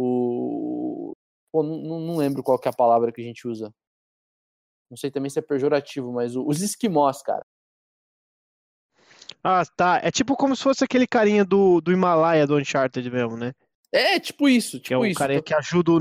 O. 0.00 1.12
Pô, 1.50 1.64
não, 1.64 1.98
não 1.98 2.16
lembro 2.16 2.40
qual 2.40 2.56
que 2.56 2.68
é 2.68 2.70
a 2.70 2.76
palavra 2.76 3.10
que 3.10 3.20
a 3.20 3.24
gente 3.24 3.48
usa. 3.48 3.74
Não 4.88 4.96
sei 4.96 5.10
também 5.10 5.28
se 5.28 5.40
é 5.40 5.42
pejorativo, 5.42 6.12
mas 6.12 6.36
os 6.36 6.62
esquimós, 6.62 7.20
cara. 7.20 7.44
Ah, 9.42 9.64
tá. 9.66 10.00
É 10.02 10.10
tipo 10.12 10.36
como 10.36 10.54
se 10.54 10.62
fosse 10.62 10.84
aquele 10.84 11.06
carinha 11.06 11.44
do, 11.44 11.80
do 11.80 11.92
Himalaia 11.92 12.46
do 12.46 12.56
Uncharted 12.56 13.10
mesmo, 13.10 13.36
né? 13.36 13.52
É, 13.90 14.20
tipo 14.20 14.48
isso. 14.48 14.78
Tipo 14.78 14.86
que 14.86 14.94
é 14.94 14.98
o 14.98 15.04
isso. 15.04 15.18
carinha 15.18 15.42
que 15.42 15.52
ajuda 15.52 15.90
o. 15.90 16.00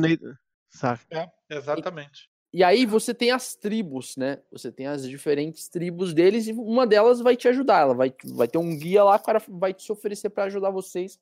Sabe? 0.69 1.01
É, 1.09 1.27
exatamente. 1.49 2.29
E, 2.53 2.59
e 2.59 2.63
aí 2.63 2.85
você 2.85 3.15
tem 3.15 3.31
as 3.31 3.55
tribos, 3.55 4.15
né? 4.15 4.39
Você 4.51 4.71
tem 4.71 4.85
as 4.85 5.07
diferentes 5.09 5.67
tribos 5.67 6.13
deles 6.13 6.47
e 6.47 6.51
uma 6.51 6.85
delas 6.85 7.19
vai 7.19 7.35
te 7.35 7.47
ajudar. 7.47 7.81
Ela 7.81 7.95
vai, 7.95 8.13
vai 8.25 8.47
ter 8.47 8.59
um 8.59 8.77
guia 8.77 9.03
lá, 9.03 9.15
o 9.15 9.23
cara 9.23 9.41
vai 9.47 9.73
te 9.73 9.91
oferecer 9.91 10.29
para 10.29 10.43
ajudar 10.43 10.69
vocês 10.69 11.19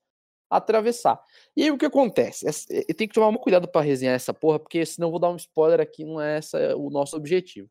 atravessar. 0.50 1.20
E 1.56 1.64
aí 1.64 1.72
o 1.72 1.78
que 1.78 1.86
acontece? 1.86 2.46
Eu 2.46 2.96
tenho 2.96 3.10
que 3.10 3.16
tomar 3.16 3.32
muito 3.32 3.41
cuidado 3.41 3.68
para 3.68 3.82
resenhar 3.82 4.16
essa 4.16 4.34
porra, 4.34 4.60
porque 4.60 4.86
senão 4.86 5.08
eu 5.08 5.12
vou 5.12 5.20
dar 5.20 5.30
um 5.30 5.36
spoiler 5.36 5.82
aqui, 5.82 6.04
não 6.06 6.22
é 6.22 6.39
esse 6.39 6.56
o 6.76 6.89
nosso 6.89 7.16
objetivo. 7.16 7.70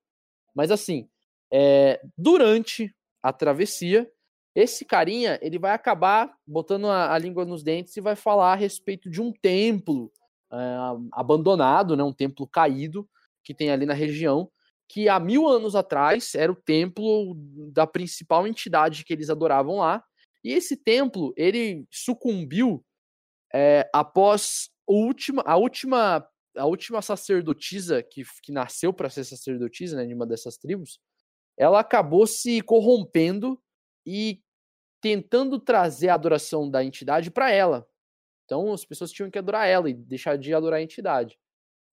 Mas 0.54 0.70
assim, 0.70 1.08
é, 1.52 2.00
durante 2.16 2.94
a 3.22 3.32
travessia, 3.32 4.10
esse 4.54 4.84
carinha 4.84 5.38
ele 5.42 5.58
vai 5.58 5.72
acabar 5.72 6.32
botando 6.46 6.86
a, 6.86 7.12
a, 7.12 7.18
língua 7.18 7.44
nos 7.44 7.62
dentes 7.62 7.96
e 7.96 8.00
vai 8.00 8.14
falar 8.14 8.52
a 8.52 8.56
respeito 8.56 9.10
de 9.10 9.20
um 9.20 9.32
templo 9.32 10.12
é, 10.52 10.56
abandonado, 11.12 11.96
né, 11.96 12.04
um 12.04 12.12
templo 12.12 12.46
caído 12.46 13.08
que 13.42 13.52
tem 13.52 13.70
ali 13.70 13.84
na 13.84 13.94
região, 13.94 14.50
que 14.88 15.08
há 15.08 15.18
mil 15.18 15.48
anos 15.48 15.74
atrás 15.74 16.34
era 16.34 16.52
o 16.52 16.56
templo 16.56 17.34
da 17.72 17.86
principal 17.86 18.46
entidade 18.46 19.04
que 19.04 19.12
eles 19.12 19.28
adoravam 19.30 19.78
lá. 19.78 20.04
E 20.44 20.52
esse 20.52 20.76
templo, 20.76 21.32
ele 21.36 21.86
sucumbiu 21.90 22.84
é, 23.52 23.88
após 23.94 24.68
a 24.86 24.92
última, 24.92 25.42
a 25.46 25.56
última, 25.56 26.28
a 26.56 26.66
última 26.66 27.00
sacerdotisa 27.00 28.02
que, 28.02 28.22
que 28.42 28.52
nasceu 28.52 28.92
para 28.92 29.08
ser 29.08 29.24
sacerdotisa, 29.24 29.96
né, 29.96 30.04
de 30.04 30.12
uma 30.12 30.26
dessas 30.26 30.58
tribos, 30.58 31.00
ela 31.56 31.80
acabou 31.80 32.26
se 32.26 32.60
corrompendo 32.60 33.58
e 34.06 34.42
tentando 35.00 35.58
trazer 35.58 36.10
a 36.10 36.14
adoração 36.14 36.70
da 36.70 36.84
entidade 36.84 37.30
para 37.30 37.50
ela. 37.50 37.86
Então 38.44 38.72
as 38.72 38.84
pessoas 38.84 39.10
tinham 39.10 39.30
que 39.30 39.38
adorar 39.38 39.66
ela 39.66 39.88
e 39.88 39.94
deixar 39.94 40.36
de 40.36 40.52
adorar 40.52 40.80
a 40.80 40.82
entidade. 40.82 41.38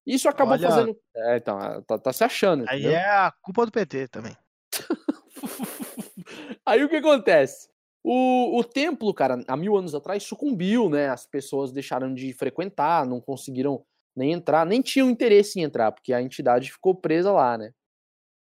Isso 0.06 0.28
acabou 0.28 0.54
Olha... 0.54 0.68
fazendo. 0.68 1.00
É, 1.14 1.36
então, 1.36 1.82
tá, 1.84 1.98
tá 1.98 2.12
se 2.12 2.24
achando. 2.24 2.64
Aí 2.68 2.80
entendeu? 2.80 2.98
é 2.98 3.08
a 3.08 3.32
culpa 3.40 3.64
do 3.64 3.72
PT 3.72 4.08
também. 4.08 4.36
Aí 6.66 6.82
o 6.82 6.88
que 6.88 6.96
acontece? 6.96 7.71
O, 8.04 8.58
o 8.58 8.64
templo, 8.64 9.14
cara, 9.14 9.42
há 9.46 9.56
mil 9.56 9.76
anos 9.76 9.94
atrás 9.94 10.24
sucumbiu, 10.24 10.88
né? 10.88 11.08
As 11.08 11.26
pessoas 11.26 11.72
deixaram 11.72 12.12
de 12.12 12.32
frequentar, 12.32 13.06
não 13.06 13.20
conseguiram 13.20 13.84
nem 14.14 14.32
entrar, 14.32 14.66
nem 14.66 14.82
tinham 14.82 15.08
interesse 15.08 15.58
em 15.58 15.62
entrar, 15.62 15.92
porque 15.92 16.12
a 16.12 16.20
entidade 16.20 16.72
ficou 16.72 16.94
presa 16.94 17.32
lá, 17.32 17.56
né? 17.56 17.72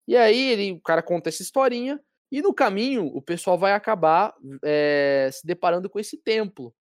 E 0.07 0.15
aí 0.15 0.51
ele, 0.51 0.71
o 0.73 0.81
cara 0.81 1.01
conta 1.01 1.29
essa 1.29 1.41
historinha, 1.41 1.99
e 2.31 2.41
no 2.41 2.53
caminho 2.53 3.07
o 3.07 3.21
pessoal 3.21 3.57
vai 3.57 3.73
acabar 3.73 4.35
é, 4.63 5.29
se 5.31 5.45
deparando 5.45 5.89
com 5.89 5.99
esse 5.99 6.17
templo. 6.17 6.73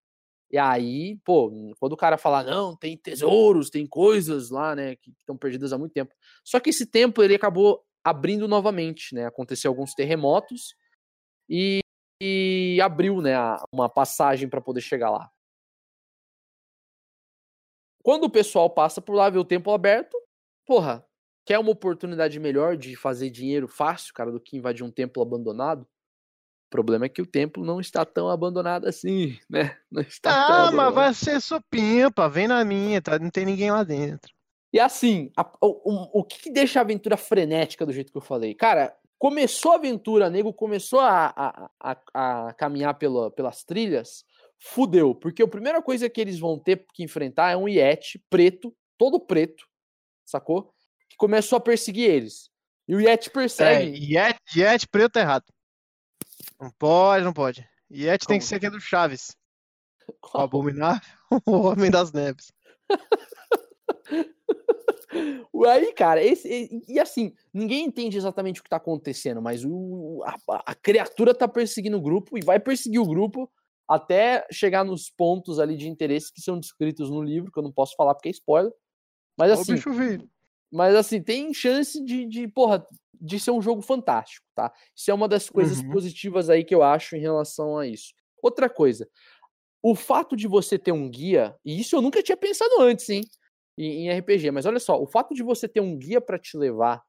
E 0.51 0.57
aí, 0.57 1.19
pô, 1.25 1.51
quando 1.79 1.93
o 1.93 1.97
cara 1.97 2.17
fala, 2.17 2.43
não, 2.43 2.75
tem 2.75 2.97
tesouros, 2.97 3.69
tem 3.69 3.87
coisas 3.87 4.51
lá, 4.51 4.75
né, 4.75 4.97
que 4.97 5.11
estão 5.19 5.37
perdidas 5.37 5.73
há 5.73 5.79
muito 5.79 5.93
tempo. 5.93 6.15
Só 6.43 6.59
que 6.59 6.71
esse 6.71 6.87
templo 6.87 7.23
ele 7.23 7.35
acabou 7.35 7.83
abrindo 8.03 8.49
novamente, 8.49 9.15
né? 9.15 9.27
Aconteceu 9.27 9.71
alguns 9.71 9.93
terremotos 9.95 10.75
e, 11.49 11.81
e 12.21 12.81
abriu, 12.83 13.21
né, 13.21 13.35
uma 13.73 13.89
passagem 13.89 14.49
para 14.49 14.61
poder 14.61 14.81
chegar 14.81 15.11
lá. 15.11 15.31
Quando 18.03 18.25
o 18.25 18.31
pessoal 18.31 18.71
passa 18.71 19.01
por 19.01 19.15
lá, 19.15 19.29
vê 19.29 19.39
o 19.39 19.45
templo 19.45 19.73
aberto, 19.73 20.17
porra, 20.67 21.05
quer 21.45 21.59
uma 21.59 21.71
oportunidade 21.71 22.39
melhor 22.41 22.77
de 22.77 22.97
fazer 22.97 23.31
dinheiro 23.31 23.69
fácil, 23.69 24.15
cara, 24.15 24.31
do 24.31 24.41
que 24.41 24.57
invadir 24.57 24.85
um 24.85 24.91
templo 24.91 25.23
abandonado? 25.23 25.83
O 25.83 26.71
problema 26.71 27.07
é 27.07 27.09
que 27.09 27.23
o 27.23 27.27
templo 27.27 27.65
não 27.65 27.81
está 27.81 28.05
tão 28.05 28.29
abandonado 28.29 28.87
assim, 28.87 29.39
né? 29.49 29.79
Não 29.91 30.03
está 30.03 30.69
ah, 30.69 30.73
mas 30.73 30.95
vai 30.95 31.15
ser 31.15 31.41
supimpa, 31.41 32.29
vem 32.29 32.47
na 32.47 32.65
minha, 32.65 33.01
tá? 33.01 33.19
Não 33.19 33.31
tem 33.31 33.47
ninguém 33.47 33.71
lá 33.71 33.83
dentro. 33.83 34.33
E 34.73 34.79
assim, 34.79 35.33
a, 35.35 35.51
o, 35.63 36.21
o, 36.21 36.25
que 36.25 36.51
deixa 36.51 36.79
a 36.79 36.83
aventura 36.83 37.17
frenética 37.17 37.87
do 37.87 37.93
jeito 37.93 38.13
que 38.13 38.19
eu 38.19 38.23
falei? 38.23 38.55
Cara, 38.55 38.95
começou 39.19 39.73
a 39.73 39.75
aventura, 39.75 40.31
nego 40.31 40.53
começou 40.53 41.01
a, 41.01 41.33
a, 41.37 41.71
a, 41.81 42.49
a 42.49 42.55
caminhar 42.55 42.95
pela, 42.95 43.31
pelas 43.31 43.65
trilhas, 43.65 44.25
fudeu, 44.59 45.15
porque 45.15 45.43
a 45.43 45.49
primeira 45.49 45.83
coisa 45.83 46.09
que 46.09 46.21
eles 46.21 46.39
vão 46.39 46.59
ter 46.59 46.87
que 46.95 47.03
enfrentar 47.03 47.51
é 47.51 47.57
um 47.57 47.69
Yeti 47.69 48.23
preto, 48.31 48.75
todo 48.97 49.21
preto, 49.21 49.67
sacou? 50.25 50.73
Que 51.09 51.17
começou 51.17 51.57
a 51.57 51.61
perseguir 51.61 52.11
eles. 52.11 52.51
E 52.87 52.95
o 52.95 53.01
Yeti 53.01 53.31
persegue. 53.31 54.17
É, 54.17 54.29
Yeti, 54.29 54.61
Yeti 54.61 54.89
preto 54.89 55.19
é 55.19 55.23
errado. 55.23 55.45
Não 56.61 56.71
pode, 56.71 57.25
não 57.25 57.33
pode. 57.33 57.69
Yeti 57.91 58.27
Como? 58.27 58.35
tem 58.35 58.39
que 58.39 58.45
ser 58.45 58.57
aquele 58.57 58.73
do 58.73 58.81
Chaves. 58.81 59.37
Qual? 60.21 60.43
O 60.43 60.45
abominável, 60.45 61.03
o 61.47 61.53
Homem 61.53 61.91
das 61.91 62.13
Neves. 62.13 62.53
Aí, 65.67 65.93
cara, 65.93 66.23
esse, 66.23 66.49
e, 66.49 66.95
e, 66.95 67.01
assim, 67.01 67.33
ninguém 67.53 67.85
entende 67.85 68.17
exatamente 68.17 68.61
o 68.61 68.65
que 68.65 68.71
tá 68.71 68.77
acontecendo, 68.77 69.43
mas 69.43 69.65
o, 69.65 70.23
a, 70.25 70.63
a, 70.67 70.75
criatura 70.75 71.35
tá 71.35 71.49
perseguindo 71.49 71.97
o 71.97 72.03
grupo 72.03 72.39
e 72.39 72.43
vai 72.43 72.61
perseguir 72.61 73.01
o 73.01 73.07
grupo 73.07 73.51
até 73.89 74.47
chegar 74.53 74.85
nos 74.85 75.11
pontos 75.11 75.59
ali 75.59 75.77
de 75.77 75.89
interesse 75.89 76.33
que 76.33 76.41
são 76.41 76.59
descritos 76.59 77.11
no 77.11 77.23
livro, 77.23 77.51
que 77.51 77.59
eu 77.59 77.63
não 77.63 77.73
posso 77.73 77.97
falar 77.97 78.15
porque 78.15 78.29
é 78.29 78.33
spoiler. 78.33 78.73
Mas 79.37 79.53
assim. 79.53 79.75
Mas 80.71 80.95
assim, 80.95 81.23
tem 81.23 81.55
chance 81.55 82.05
de, 82.05 82.27
de, 82.27 82.47
porra, 82.47 82.87
de 83.19 83.41
ser 83.41 83.51
um 83.51 83.63
jogo 83.63 83.81
fantástico, 83.81 84.47
tá? 84.55 84.71
Isso 84.95 85.11
é 85.11 85.15
uma 85.15 85.27
das 85.27 85.49
coisas 85.49 85.81
uhum. 85.81 85.91
positivas 85.91 86.51
aí 86.51 86.63
que 86.63 86.75
eu 86.75 86.83
acho 86.83 87.17
em 87.17 87.21
relação 87.21 87.79
a 87.79 87.87
isso. 87.87 88.13
Outra 88.43 88.69
coisa, 88.69 89.09
o 89.83 89.95
fato 89.95 90.37
de 90.37 90.47
você 90.47 90.79
ter 90.79 90.93
um 90.93 91.09
guia, 91.09 91.57
e 91.65 91.81
isso 91.81 91.97
eu 91.97 92.03
nunca 92.03 92.23
tinha 92.23 92.37
pensado 92.37 92.81
antes, 92.81 93.09
hein? 93.09 93.23
Em, 93.79 94.09
em 94.09 94.19
RPG, 94.19 94.51
mas 94.51 94.67
olha 94.67 94.81
só, 94.81 95.01
o 95.01 95.07
fato 95.07 95.33
de 95.35 95.43
você 95.43 95.69
ter 95.69 95.81
um 95.81 95.97
guia 95.97 96.21
para 96.21 96.39
te 96.39 96.57
levar 96.57 97.03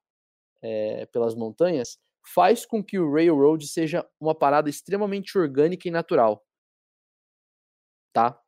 é, 0.61 1.05
pelas 1.07 1.33
montanhas 1.33 1.97
faz 2.23 2.65
com 2.65 2.83
que 2.83 2.99
o 2.99 3.11
Railroad 3.11 3.65
seja 3.65 4.07
uma 4.19 4.35
parada 4.35 4.69
extremamente 4.69 5.37
orgânica 5.37 5.87
e 5.87 5.91
natural. 5.91 6.45
Tá? 8.13 8.39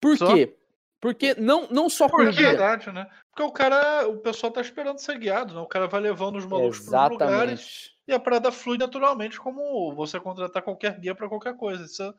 Por 0.00 0.16
só? 0.16 0.34
quê? 0.34 0.58
Porque 1.00 1.34
não, 1.34 1.68
não 1.68 1.88
só 1.88 2.08
por 2.08 2.32
verdade, 2.32 2.90
né? 2.90 3.08
Porque 3.30 3.42
o 3.42 3.52
cara, 3.52 4.08
o 4.08 4.18
pessoal 4.18 4.52
tá 4.52 4.60
esperando 4.60 4.98
ser 4.98 5.16
guiado, 5.18 5.54
né? 5.54 5.60
O 5.60 5.66
cara 5.66 5.86
vai 5.86 6.00
levando 6.00 6.36
os 6.36 6.46
malucos 6.46 6.80
para 6.80 7.06
lugares 7.06 7.92
e 8.06 8.12
a 8.12 8.18
parada 8.18 8.50
flui 8.50 8.78
naturalmente, 8.78 9.38
como 9.38 9.94
você 9.94 10.18
contratar 10.18 10.62
qualquer 10.62 10.98
guia 10.98 11.14
para 11.14 11.28
qualquer 11.28 11.56
coisa. 11.56 11.84
Isso 11.84 12.12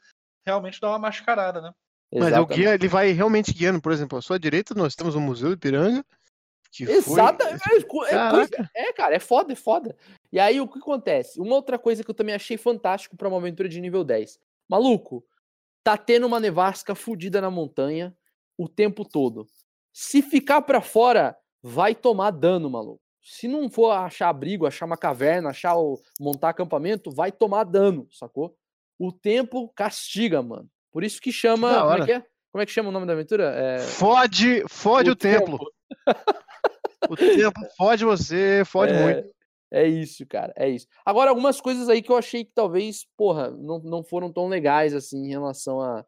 realmente 0.45 0.79
dá 0.79 0.89
uma 0.89 0.99
mascarada, 0.99 1.59
né? 1.59 1.73
Mas 2.11 2.35
o 2.37 2.45
guia, 2.45 2.73
ele 2.73 2.87
vai 2.87 3.11
realmente 3.11 3.53
guiando, 3.53 3.81
por 3.81 3.91
exemplo, 3.91 4.17
à 4.17 4.21
sua 4.21 4.39
direita 4.39 4.73
nós 4.73 4.95
temos 4.95 5.15
o 5.15 5.19
Museu 5.19 5.51
de 5.51 5.57
Piranga. 5.57 6.03
Que 6.71 6.83
Exatamente. 6.83 7.59
Foi... 7.87 8.09
É, 8.09 8.15
é, 8.15 8.29
coisa... 8.29 8.71
é, 8.75 8.93
cara, 8.93 9.15
é 9.15 9.19
foda, 9.19 9.53
é 9.53 9.55
foda. 9.55 9.95
E 10.31 10.39
aí 10.39 10.59
o 10.61 10.67
que 10.67 10.79
acontece? 10.79 11.39
Uma 11.39 11.55
outra 11.55 11.77
coisa 11.79 12.03
que 12.03 12.09
eu 12.09 12.15
também 12.15 12.35
achei 12.35 12.57
fantástico 12.57 13.15
para 13.15 13.27
uma 13.27 13.37
aventura 13.37 13.67
de 13.67 13.81
nível 13.81 14.03
10. 14.03 14.39
Maluco, 14.67 15.23
tá 15.83 15.97
tendo 15.97 16.27
uma 16.27 16.39
nevasca 16.39 16.93
fodida 16.93 17.41
na 17.41 17.49
montanha 17.49 18.15
o 18.57 18.67
tempo 18.67 19.03
todo. 19.03 19.47
Se 19.91 20.21
ficar 20.21 20.61
para 20.61 20.81
fora, 20.81 21.35
vai 21.61 21.95
tomar 21.95 22.31
dano, 22.31 22.69
maluco. 22.69 23.01
Se 23.21 23.47
não 23.47 23.69
for 23.69 23.91
achar 23.91 24.29
abrigo, 24.29 24.65
achar 24.65 24.85
uma 24.85 24.97
caverna, 24.97 25.49
achar 25.49 25.75
o, 25.75 25.99
montar 26.19 26.49
acampamento, 26.49 27.11
vai 27.11 27.31
tomar 27.31 27.63
dano, 27.63 28.07
sacou? 28.11 28.55
O 28.97 29.11
tempo 29.11 29.69
castiga, 29.69 30.41
mano. 30.41 30.69
Por 30.91 31.03
isso 31.03 31.21
que 31.21 31.31
chama. 31.31 31.69
Que 31.69 31.79
como, 31.79 31.93
é 31.93 32.05
que 32.05 32.11
é? 32.11 32.25
como 32.51 32.61
é 32.61 32.65
que 32.65 32.71
chama 32.71 32.89
o 32.89 32.91
nome 32.91 33.05
da 33.05 33.13
aventura? 33.13 33.53
É... 33.55 33.79
Fode, 33.79 34.63
fode 34.67 35.09
o, 35.09 35.13
o 35.13 35.15
templo. 35.15 35.59
o 37.09 37.15
tempo 37.15 37.59
fode 37.77 38.05
você, 38.05 38.63
fode 38.65 38.93
é, 38.93 39.03
muito. 39.03 39.29
É 39.71 39.87
isso, 39.87 40.25
cara, 40.25 40.51
é 40.57 40.67
isso. 40.67 40.87
Agora, 41.05 41.29
algumas 41.29 41.61
coisas 41.61 41.89
aí 41.89 42.01
que 42.01 42.11
eu 42.11 42.17
achei 42.17 42.43
que 42.43 42.51
talvez, 42.53 43.05
porra, 43.15 43.51
não, 43.51 43.79
não 43.79 44.03
foram 44.03 44.31
tão 44.31 44.47
legais 44.47 44.95
assim 44.95 45.25
em 45.25 45.29
relação 45.29 45.79
a, 45.79 46.03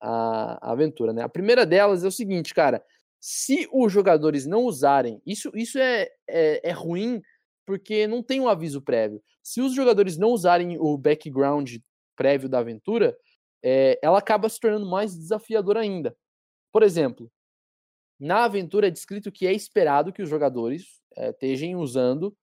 a, 0.00 0.72
aventura, 0.72 1.12
né? 1.12 1.22
A 1.22 1.28
primeira 1.28 1.64
delas 1.64 2.04
é 2.04 2.08
o 2.08 2.12
seguinte, 2.12 2.52
cara. 2.52 2.84
Se 3.18 3.68
os 3.72 3.92
jogadores 3.92 4.46
não 4.46 4.64
usarem, 4.64 5.20
isso, 5.26 5.50
isso 5.54 5.78
é, 5.78 6.08
é, 6.28 6.70
é 6.70 6.72
ruim 6.72 7.20
porque 7.66 8.06
não 8.06 8.22
tem 8.22 8.40
um 8.40 8.48
aviso 8.48 8.82
prévio. 8.82 9.22
Se 9.42 9.60
os 9.60 9.74
jogadores 9.74 10.18
não 10.18 10.30
usarem 10.30 10.78
o 10.78 10.96
background 10.96 11.76
prévio 12.16 12.48
da 12.48 12.58
aventura, 12.58 13.16
é, 13.62 13.98
ela 14.02 14.18
acaba 14.18 14.48
se 14.48 14.58
tornando 14.58 14.88
mais 14.88 15.16
desafiadora 15.16 15.80
ainda. 15.80 16.16
Por 16.72 16.82
exemplo, 16.82 17.30
na 18.18 18.44
aventura 18.44 18.88
é 18.88 18.90
descrito 18.90 19.32
que 19.32 19.46
é 19.46 19.52
esperado 19.52 20.12
que 20.12 20.22
os 20.22 20.28
jogadores 20.28 21.00
é, 21.16 21.30
estejam 21.30 21.80
usando 21.80 22.36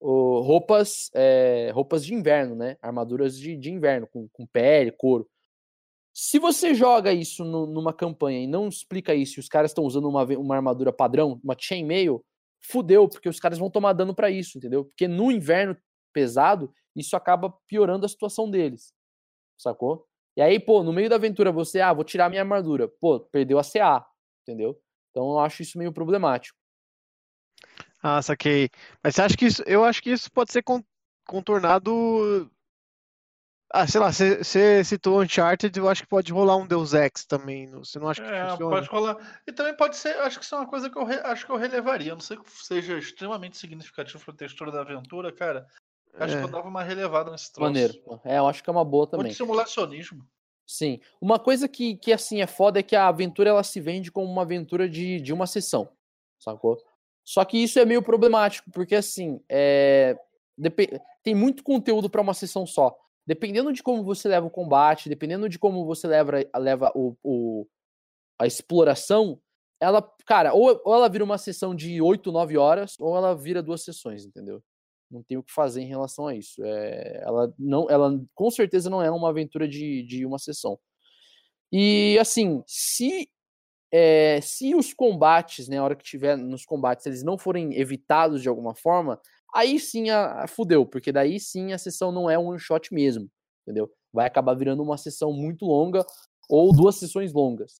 oh, 0.00 0.40
roupas, 0.40 1.10
é, 1.14 1.70
roupas 1.72 2.04
de 2.04 2.14
inverno, 2.14 2.54
né? 2.54 2.76
Armaduras 2.80 3.36
de, 3.38 3.56
de 3.56 3.70
inverno, 3.70 4.06
com, 4.06 4.28
com 4.32 4.46
pele, 4.46 4.90
couro. 4.92 5.28
Se 6.14 6.38
você 6.38 6.74
joga 6.74 7.12
isso 7.12 7.44
no, 7.44 7.66
numa 7.66 7.92
campanha 7.92 8.40
e 8.40 8.46
não 8.46 8.68
explica 8.68 9.14
isso, 9.14 9.38
e 9.38 9.40
os 9.40 9.48
caras 9.48 9.70
estão 9.70 9.84
usando 9.84 10.08
uma, 10.08 10.24
uma 10.24 10.56
armadura 10.56 10.92
padrão, 10.92 11.40
uma 11.44 11.54
chainmail, 11.56 12.24
fudeu, 12.60 13.08
porque 13.08 13.28
os 13.28 13.38
caras 13.38 13.58
vão 13.58 13.70
tomar 13.70 13.92
dano 13.92 14.14
para 14.14 14.30
isso, 14.30 14.58
entendeu? 14.58 14.84
Porque 14.84 15.06
no 15.06 15.30
inverno 15.30 15.76
pesado, 16.12 16.72
isso 16.96 17.14
acaba 17.14 17.54
piorando 17.68 18.04
a 18.04 18.08
situação 18.08 18.50
deles. 18.50 18.92
Sacou? 19.56 20.07
E 20.38 20.40
aí, 20.40 20.60
pô, 20.60 20.84
no 20.84 20.92
meio 20.92 21.10
da 21.10 21.16
aventura 21.16 21.50
você, 21.50 21.80
ah, 21.80 21.92
vou 21.92 22.04
tirar 22.04 22.28
minha 22.30 22.42
armadura. 22.42 22.86
Pô, 22.86 23.18
perdeu 23.18 23.58
a 23.58 23.64
CA, 23.64 24.06
entendeu? 24.42 24.80
Então 25.10 25.32
eu 25.32 25.40
acho 25.40 25.62
isso 25.62 25.76
meio 25.76 25.92
problemático. 25.92 26.56
Ah, 28.00 28.22
saquei. 28.22 28.70
Mas 29.02 29.16
você 29.16 29.22
acha 29.22 29.36
que 29.36 29.46
isso, 29.46 29.64
eu 29.66 29.84
acho 29.84 30.00
que 30.00 30.10
isso 30.10 30.30
pode 30.30 30.52
ser 30.52 30.62
contornado 31.26 32.48
ah, 33.70 33.84
sei 33.84 34.00
lá, 34.00 34.12
você 34.12 34.84
citou 34.84 35.20
Uncharted, 35.20 35.76
eu 35.76 35.88
acho 35.88 36.02
que 36.02 36.08
pode 36.08 36.32
rolar 36.32 36.56
um 36.56 36.68
Deus 36.68 36.94
Ex 36.94 37.26
também. 37.26 37.68
Você 37.72 37.98
não 37.98 38.08
acha 38.08 38.22
que 38.22 38.30
é, 38.30 38.48
funciona? 38.48 38.76
Pode 38.76 38.88
rolar. 38.88 39.42
E 39.44 39.52
também 39.52 39.76
pode 39.76 39.96
ser, 39.96 40.16
acho 40.20 40.38
que 40.38 40.44
isso 40.44 40.54
é 40.54 40.58
uma 40.58 40.68
coisa 40.68 40.88
que 40.88 40.96
eu 40.96 41.04
re, 41.04 41.16
acho 41.16 41.44
que 41.44 41.50
eu 41.50 41.56
relevaria. 41.56 42.14
não 42.14 42.20
sei 42.20 42.36
que 42.36 42.48
seja 42.48 42.96
extremamente 42.96 43.58
significativo 43.58 44.24
para 44.24 44.34
a 44.34 44.36
textura 44.36 44.70
da 44.70 44.82
aventura, 44.82 45.32
cara. 45.32 45.66
Acho 46.18 46.34
é. 46.34 46.38
que 46.38 46.44
eu 46.44 46.50
dava 46.50 46.68
uma 46.68 46.82
relevada 46.82 47.30
nesse 47.30 47.52
troço. 47.52 47.70
Maneiro. 47.70 47.94
É, 48.24 48.38
eu 48.38 48.46
acho 48.46 48.62
que 48.62 48.68
é 48.68 48.72
uma 48.72 48.84
boa 48.84 49.06
também. 49.06 49.26
Muito 49.26 49.36
simulacionismo. 49.36 50.26
Sim. 50.66 51.00
Uma 51.20 51.38
coisa 51.38 51.66
que, 51.66 51.96
que 51.96 52.12
assim 52.12 52.42
é 52.42 52.46
foda 52.46 52.80
é 52.80 52.82
que 52.82 52.94
a 52.94 53.08
aventura 53.08 53.50
ela 53.50 53.62
se 53.62 53.80
vende 53.80 54.12
como 54.12 54.30
uma 54.30 54.42
aventura 54.42 54.88
de, 54.88 55.20
de 55.20 55.32
uma 55.32 55.46
sessão. 55.46 55.88
Sacou? 56.38 56.76
Só 57.24 57.44
que 57.44 57.58
isso 57.58 57.78
é 57.78 57.84
meio 57.84 58.02
problemático, 58.02 58.70
porque 58.70 58.94
assim, 58.94 59.40
é... 59.48 60.18
tem 61.22 61.34
muito 61.34 61.62
conteúdo 61.62 62.10
para 62.10 62.20
uma 62.20 62.34
sessão 62.34 62.66
só. 62.66 62.96
Dependendo 63.26 63.72
de 63.72 63.82
como 63.82 64.02
você 64.02 64.28
leva 64.28 64.46
o 64.46 64.50
combate, 64.50 65.08
dependendo 65.08 65.48
de 65.48 65.58
como 65.58 65.84
você 65.84 66.06
leva, 66.06 66.32
leva 66.56 66.90
o, 66.94 67.14
o 67.22 67.66
a 68.40 68.46
exploração, 68.46 69.40
ela, 69.80 70.02
cara, 70.26 70.54
ou, 70.54 70.80
ou 70.84 70.94
ela 70.94 71.08
vira 71.08 71.24
uma 71.24 71.38
sessão 71.38 71.74
de 71.74 72.00
8, 72.00 72.32
9 72.32 72.56
horas, 72.56 72.94
ou 72.98 73.16
ela 73.16 73.34
vira 73.34 73.62
duas 73.62 73.82
sessões, 73.84 74.24
entendeu? 74.24 74.62
Não 75.10 75.22
tem 75.22 75.38
o 75.38 75.42
que 75.42 75.52
fazer 75.52 75.80
em 75.80 75.88
relação 75.88 76.26
a 76.26 76.34
isso. 76.34 76.62
É, 76.64 77.22
ela 77.22 77.52
não, 77.58 77.88
ela 77.88 78.20
com 78.34 78.50
certeza 78.50 78.90
não 78.90 79.02
é 79.02 79.10
uma 79.10 79.30
aventura 79.30 79.66
de, 79.66 80.02
de 80.02 80.26
uma 80.26 80.38
sessão. 80.38 80.78
E 81.72 82.18
assim, 82.18 82.62
se 82.66 83.28
é, 83.92 84.40
se 84.42 84.74
os 84.74 84.92
combates, 84.92 85.68
né, 85.68 85.78
a 85.78 85.84
hora 85.84 85.96
que 85.96 86.04
tiver 86.04 86.36
nos 86.36 86.64
combates, 86.64 87.06
eles 87.06 87.22
não 87.22 87.38
forem 87.38 87.74
evitados 87.78 88.42
de 88.42 88.48
alguma 88.48 88.74
forma, 88.74 89.20
aí 89.54 89.78
sim 89.80 90.10
a, 90.10 90.44
a 90.44 90.48
fudeu, 90.48 90.84
porque 90.86 91.10
daí 91.10 91.40
sim 91.40 91.72
a 91.72 91.78
sessão 91.78 92.12
não 92.12 92.28
é 92.28 92.38
um 92.38 92.48
one 92.48 92.58
shot 92.58 92.92
mesmo, 92.92 93.30
entendeu? 93.62 93.90
Vai 94.12 94.26
acabar 94.26 94.54
virando 94.54 94.82
uma 94.82 94.98
sessão 94.98 95.32
muito 95.32 95.64
longa 95.64 96.04
ou 96.48 96.72
duas 96.72 96.96
sessões 96.96 97.32
longas. 97.32 97.80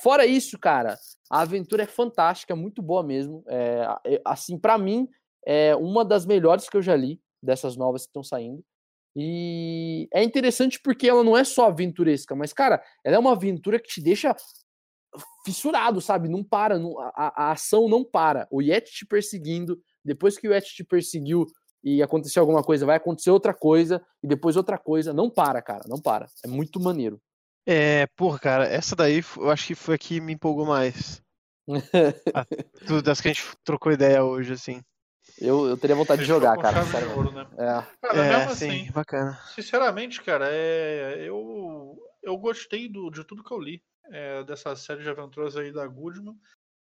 Fora 0.00 0.26
isso, 0.26 0.58
cara, 0.58 0.96
a 1.30 1.40
aventura 1.40 1.82
é 1.82 1.86
fantástica, 1.86 2.54
muito 2.54 2.80
boa 2.80 3.02
mesmo. 3.02 3.42
É, 3.48 4.20
assim, 4.24 4.58
para 4.58 4.78
mim, 4.78 5.08
é 5.46 5.74
uma 5.76 6.04
das 6.04 6.26
melhores 6.26 6.68
que 6.68 6.76
eu 6.76 6.82
já 6.82 6.94
li 6.94 7.20
dessas 7.42 7.76
novas 7.76 8.02
que 8.02 8.08
estão 8.08 8.22
saindo. 8.22 8.64
E 9.16 10.08
é 10.12 10.22
interessante 10.22 10.80
porque 10.82 11.08
ela 11.08 11.24
não 11.24 11.36
é 11.36 11.42
só 11.42 11.66
aventuresca, 11.66 12.34
mas, 12.36 12.52
cara, 12.52 12.82
ela 13.04 13.16
é 13.16 13.18
uma 13.18 13.32
aventura 13.32 13.80
que 13.80 13.88
te 13.88 14.00
deixa 14.00 14.34
fissurado, 15.44 16.00
sabe? 16.00 16.28
Não 16.28 16.44
para, 16.44 16.78
não, 16.78 16.98
a, 17.00 17.32
a, 17.34 17.52
ação 17.52 17.88
não 17.88 18.04
para. 18.04 18.46
O 18.50 18.62
Yeti 18.62 18.92
te 18.92 19.06
perseguindo, 19.06 19.80
depois 20.04 20.38
que 20.38 20.48
o 20.48 20.52
Yeti 20.52 20.74
te 20.74 20.84
perseguiu 20.84 21.46
e 21.82 22.02
aconteceu 22.02 22.42
alguma 22.42 22.62
coisa, 22.62 22.84
vai 22.84 22.96
acontecer 22.96 23.30
outra 23.30 23.54
coisa, 23.54 24.04
e 24.22 24.26
depois 24.26 24.56
outra 24.56 24.78
coisa. 24.78 25.12
Não 25.12 25.30
para, 25.30 25.62
cara, 25.62 25.84
não 25.88 26.00
para. 26.00 26.26
É 26.44 26.48
muito 26.48 26.80
maneiro. 26.80 27.20
É, 27.66 28.06
porra, 28.16 28.38
cara, 28.38 28.64
essa 28.66 28.96
daí 28.96 29.22
eu 29.36 29.50
acho 29.50 29.66
que 29.66 29.74
foi 29.74 29.94
a 29.94 29.98
que 29.98 30.20
me 30.20 30.32
empolgou 30.32 30.66
mais. 30.66 31.22
tudo 32.86 33.02
das 33.02 33.20
que 33.20 33.28
a 33.28 33.32
gente 33.32 33.44
trocou 33.62 33.92
ideia 33.92 34.24
hoje, 34.24 34.52
assim. 34.52 34.80
Eu, 35.40 35.68
eu 35.68 35.76
teria 35.76 35.94
vontade 35.94 36.22
de 36.22 36.28
jogar, 36.28 36.56
cara. 36.58 36.80
Ouro, 37.16 37.32
né? 37.32 37.46
É, 37.52 38.06
cara, 38.06 38.26
é 38.26 38.44
assim, 38.44 38.86
sim, 38.86 38.92
bacana. 38.92 39.38
Sinceramente, 39.54 40.20
cara, 40.22 40.48
é, 40.50 41.24
eu, 41.24 41.96
eu 42.22 42.36
gostei 42.36 42.88
do, 42.88 43.10
de 43.10 43.24
tudo 43.24 43.44
que 43.44 43.52
eu 43.52 43.60
li 43.60 43.82
é, 44.10 44.42
dessa 44.44 44.74
série 44.74 45.02
de 45.02 45.08
aventuras 45.08 45.56
aí 45.56 45.72
da 45.72 45.86
Goodman. 45.86 46.36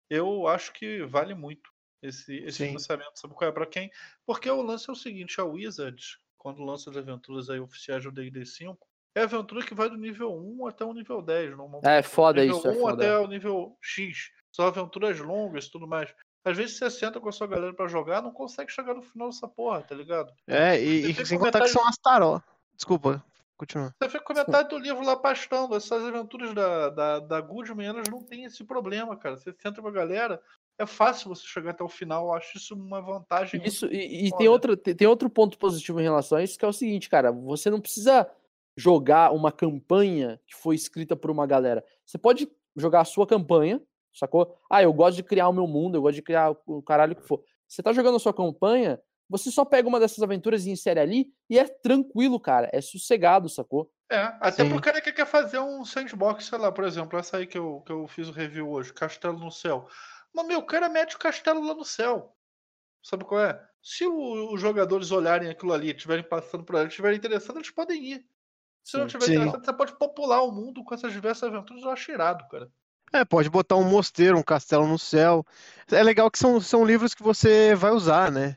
Eu 0.08 0.46
acho 0.46 0.72
que 0.72 1.04
vale 1.04 1.34
muito 1.34 1.70
esse, 2.02 2.36
esse 2.36 2.66
financiamento. 2.66 3.18
Sabe 3.18 3.34
qual 3.34 3.50
é? 3.50 3.52
Pra 3.52 3.66
quem? 3.66 3.90
Porque 4.24 4.48
o 4.48 4.62
lance 4.62 4.88
é 4.88 4.92
o 4.92 4.96
seguinte: 4.96 5.40
a 5.40 5.44
Wizard, 5.44 6.00
quando 6.38 6.62
lança 6.62 6.90
as 6.90 6.96
aventuras 6.96 7.50
aí 7.50 7.58
oficiais 7.58 8.04
do 8.04 8.12
DD 8.12 8.46
5, 8.46 8.78
é 9.16 9.22
aventura 9.22 9.64
que 9.64 9.74
vai 9.74 9.88
do 9.88 9.96
nível 9.96 10.32
1 10.36 10.66
até 10.66 10.84
o 10.84 10.92
nível 10.92 11.20
10, 11.20 11.56
normalmente. 11.56 11.88
É 11.88 12.02
foda 12.02 12.40
nível 12.40 12.58
isso. 12.58 12.68
Nível 12.68 12.88
é 12.88 12.92
1 12.92 12.94
até 12.94 13.18
o 13.18 13.26
nível 13.26 13.78
X. 13.82 14.30
São 14.52 14.66
aventuras 14.66 15.18
longas 15.18 15.64
e 15.64 15.70
tudo 15.70 15.86
mais. 15.86 16.14
Às 16.46 16.56
vezes 16.56 16.78
você 16.78 16.88
senta 16.88 17.18
com 17.18 17.28
a 17.28 17.32
sua 17.32 17.48
galera 17.48 17.74
para 17.74 17.88
jogar, 17.88 18.22
não 18.22 18.30
consegue 18.30 18.70
chegar 18.70 18.94
no 18.94 19.02
final 19.02 19.28
dessa 19.28 19.48
porra, 19.48 19.82
tá 19.82 19.96
ligado? 19.96 20.32
É, 20.46 20.80
e, 20.80 21.10
e 21.10 21.26
sem 21.26 21.36
contar 21.36 21.58
metade... 21.58 21.64
que 21.64 21.70
são 21.70 21.88
as 21.88 21.98
taró. 21.98 22.40
Desculpa, 22.72 23.20
continua. 23.56 23.92
Você 24.00 24.08
fica 24.08 24.22
com 24.22 24.32
metade 24.32 24.68
do 24.68 24.78
livro 24.78 25.04
lá 25.04 25.16
pastando. 25.16 25.74
Essas 25.74 26.04
aventuras 26.04 26.54
da, 26.54 26.90
da, 26.90 27.18
da 27.18 27.40
Goodman, 27.40 27.88
elas 27.88 28.08
não 28.08 28.22
tem 28.22 28.44
esse 28.44 28.62
problema, 28.62 29.16
cara. 29.16 29.36
Você 29.36 29.52
senta 29.60 29.82
com 29.82 29.88
a 29.88 29.90
galera, 29.90 30.40
é 30.78 30.86
fácil 30.86 31.30
você 31.30 31.44
chegar 31.44 31.72
até 31.72 31.82
o 31.82 31.88
final. 31.88 32.26
Eu 32.26 32.34
acho 32.34 32.58
isso 32.58 32.76
uma 32.76 33.00
vantagem. 33.00 33.60
Isso, 33.64 33.86
e, 33.86 34.28
e 34.28 34.36
tem, 34.36 34.46
outro, 34.46 34.76
tem 34.76 35.08
outro 35.08 35.28
ponto 35.28 35.58
positivo 35.58 35.98
em 35.98 36.04
relação 36.04 36.38
a 36.38 36.44
isso, 36.44 36.56
que 36.56 36.64
é 36.64 36.68
o 36.68 36.72
seguinte, 36.72 37.08
cara. 37.08 37.32
Você 37.32 37.68
não 37.70 37.80
precisa 37.80 38.24
jogar 38.76 39.32
uma 39.32 39.50
campanha 39.50 40.40
que 40.46 40.54
foi 40.54 40.76
escrita 40.76 41.16
por 41.16 41.28
uma 41.28 41.44
galera. 41.44 41.84
Você 42.04 42.18
pode 42.18 42.48
jogar 42.76 43.00
a 43.00 43.04
sua 43.04 43.26
campanha, 43.26 43.82
sacou? 44.18 44.56
Ah, 44.70 44.82
eu 44.82 44.92
gosto 44.92 45.16
de 45.16 45.22
criar 45.22 45.48
o 45.48 45.52
meu 45.52 45.66
mundo, 45.66 45.96
eu 45.96 46.02
gosto 46.02 46.16
de 46.16 46.22
criar 46.22 46.56
o 46.66 46.82
caralho 46.82 47.16
que 47.16 47.26
for. 47.26 47.42
Você 47.66 47.82
tá 47.82 47.92
jogando 47.92 48.16
a 48.16 48.20
sua 48.20 48.34
campanha, 48.34 49.00
você 49.28 49.50
só 49.50 49.64
pega 49.64 49.88
uma 49.88 50.00
dessas 50.00 50.22
aventuras 50.22 50.66
e 50.66 50.70
insere 50.70 51.00
ali 51.00 51.32
e 51.50 51.58
é 51.58 51.66
tranquilo, 51.66 52.38
cara. 52.38 52.70
É 52.72 52.80
sossegado, 52.80 53.48
sacou? 53.48 53.90
É, 54.10 54.20
até 54.40 54.62
Sim. 54.62 54.70
pro 54.70 54.80
cara 54.80 55.00
que 55.00 55.12
quer 55.12 55.26
fazer 55.26 55.58
um 55.58 55.84
sandbox, 55.84 56.44
sei 56.44 56.58
lá, 56.58 56.70
por 56.70 56.84
exemplo, 56.84 57.18
essa 57.18 57.38
aí 57.38 57.46
que 57.46 57.58
eu, 57.58 57.82
que 57.84 57.90
eu 57.90 58.06
fiz 58.06 58.28
o 58.28 58.32
review 58.32 58.70
hoje, 58.70 58.92
Castelo 58.92 59.38
no 59.38 59.50
Céu. 59.50 59.88
Mas, 60.32 60.46
meu, 60.46 60.62
cara 60.62 60.88
mete 60.88 61.16
o 61.16 61.18
castelo 61.18 61.64
lá 61.64 61.74
no 61.74 61.84
céu. 61.84 62.36
Sabe 63.02 63.24
qual 63.24 63.40
é? 63.40 63.68
Se 63.82 64.06
o, 64.06 64.52
os 64.52 64.60
jogadores 64.60 65.10
olharem 65.10 65.48
aquilo 65.48 65.72
ali, 65.72 65.90
estiverem 65.90 66.28
passando 66.28 66.64
por 66.64 66.76
ali, 66.76 66.88
estiverem 66.88 67.16
interessados, 67.16 67.56
eles 67.56 67.70
podem 67.70 68.04
ir. 68.04 68.26
Se 68.84 68.96
não 68.96 69.06
tiver 69.06 69.26
Sim. 69.26 69.32
interessante, 69.32 69.64
você 69.64 69.72
pode 69.72 69.98
popular 69.98 70.42
o 70.42 70.52
mundo 70.52 70.84
com 70.84 70.94
essas 70.94 71.12
diversas 71.12 71.44
aventuras. 71.44 71.82
Eu 71.82 71.90
acho 71.90 72.12
irado, 72.12 72.46
cara. 72.48 72.70
É, 73.12 73.24
pode 73.24 73.48
botar 73.48 73.76
um 73.76 73.84
mosteiro, 73.84 74.38
um 74.38 74.42
castelo 74.42 74.86
no 74.86 74.98
céu. 74.98 75.44
É 75.90 76.02
legal 76.02 76.30
que 76.30 76.38
são, 76.38 76.60
são 76.60 76.84
livros 76.84 77.14
que 77.14 77.22
você 77.22 77.74
vai 77.74 77.92
usar, 77.92 78.30
né? 78.30 78.56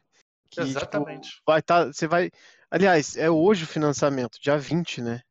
Que, 0.49 0.61
Exatamente. 0.61 1.29
Tipo, 1.29 1.43
vai 1.45 1.61
tá, 1.61 1.85
você 1.85 2.07
vai. 2.07 2.31
Aliás, 2.71 3.15
é 3.15 3.29
hoje 3.29 3.63
o 3.63 3.67
financiamento, 3.67 4.39
dia 4.41 4.57
20, 4.57 5.01
né? 5.01 5.21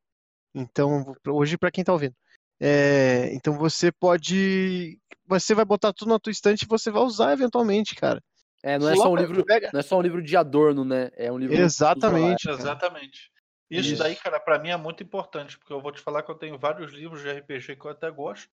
Então, 0.54 1.14
hoje 1.26 1.58
para 1.58 1.70
quem 1.70 1.84
tá 1.84 1.92
ouvindo. 1.92 2.14
É, 2.60 3.32
então 3.32 3.56
você 3.56 3.92
pode. 3.92 4.98
Você 5.26 5.54
vai 5.54 5.64
botar 5.64 5.92
tudo 5.92 6.08
na 6.08 6.18
tua 6.18 6.32
estante 6.32 6.62
e 6.62 6.68
você 6.68 6.90
vai 6.90 7.02
usar 7.02 7.32
eventualmente, 7.32 7.94
cara. 7.94 8.22
É, 8.62 8.78
não 8.78 8.88
é, 8.88 8.96
só 8.96 9.12
um 9.12 9.16
livro, 9.16 9.44
não 9.72 9.80
é 9.80 9.82
só 9.82 9.98
um 9.98 10.02
livro 10.02 10.22
de 10.22 10.36
adorno, 10.36 10.84
né? 10.84 11.10
É 11.16 11.30
um 11.30 11.38
livro. 11.38 11.54
Exatamente. 11.54 12.48
Exatamente. 12.50 13.30
Isso, 13.70 13.90
Isso. 13.90 14.02
daí, 14.02 14.16
cara, 14.16 14.40
para 14.40 14.58
mim 14.58 14.70
é 14.70 14.76
muito 14.76 15.02
importante, 15.02 15.58
porque 15.58 15.72
eu 15.72 15.80
vou 15.80 15.92
te 15.92 16.00
falar 16.00 16.22
que 16.22 16.30
eu 16.30 16.34
tenho 16.34 16.58
vários 16.58 16.92
livros 16.92 17.20
de 17.20 17.30
RPG 17.30 17.76
que 17.76 17.84
eu 17.84 17.90
até 17.90 18.10
gosto, 18.10 18.50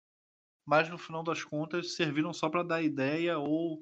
mas 0.66 0.90
no 0.90 0.98
final 0.98 1.24
das 1.24 1.44
contas 1.44 1.96
serviram 1.96 2.34
só 2.34 2.50
para 2.50 2.64
dar 2.64 2.82
ideia 2.82 3.38
ou 3.38 3.82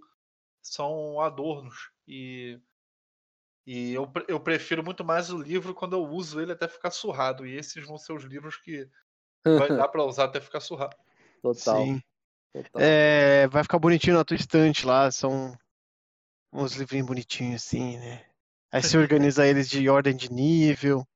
são 0.62 1.20
adornos. 1.20 1.92
E, 2.08 2.60
e 3.66 3.94
eu, 3.94 4.12
eu 4.28 4.40
prefiro 4.40 4.84
muito 4.84 5.04
mais 5.04 5.30
o 5.30 5.42
livro 5.42 5.74
quando 5.74 5.94
eu 5.94 6.04
uso 6.04 6.42
ele 6.42 6.52
até 6.52 6.68
ficar 6.68 6.92
surrado. 6.92 7.46
E 7.46 7.56
esses 7.56 7.86
vão 7.86 7.98
ser 7.98 8.14
os 8.14 8.24
livros 8.24 8.58
que 8.58 8.90
vai 9.46 9.70
dar 9.70 9.88
para 9.90 10.04
usar 10.04 10.26
até 10.26 10.40
ficar 10.40 10.60
surrado. 10.60 10.96
Total. 11.42 11.86
Sim. 11.86 12.02
Total. 12.52 12.82
É, 12.82 13.48
vai 13.48 13.64
ficar 13.64 13.78
bonitinho 13.78 14.18
na 14.18 14.26
tua 14.26 14.36
estante 14.36 14.86
lá, 14.86 15.12
são 15.12 15.56
uns 16.52 16.74
livrinhos 16.74 17.08
bonitinhos 17.08 17.64
assim, 17.64 17.98
né? 18.00 18.26
Aí 18.72 18.82
você 18.82 18.98
organiza 18.98 19.48
eles 19.48 19.70
de 19.70 19.88
ordem 19.90 20.16
de 20.16 20.32
nível 20.32 21.08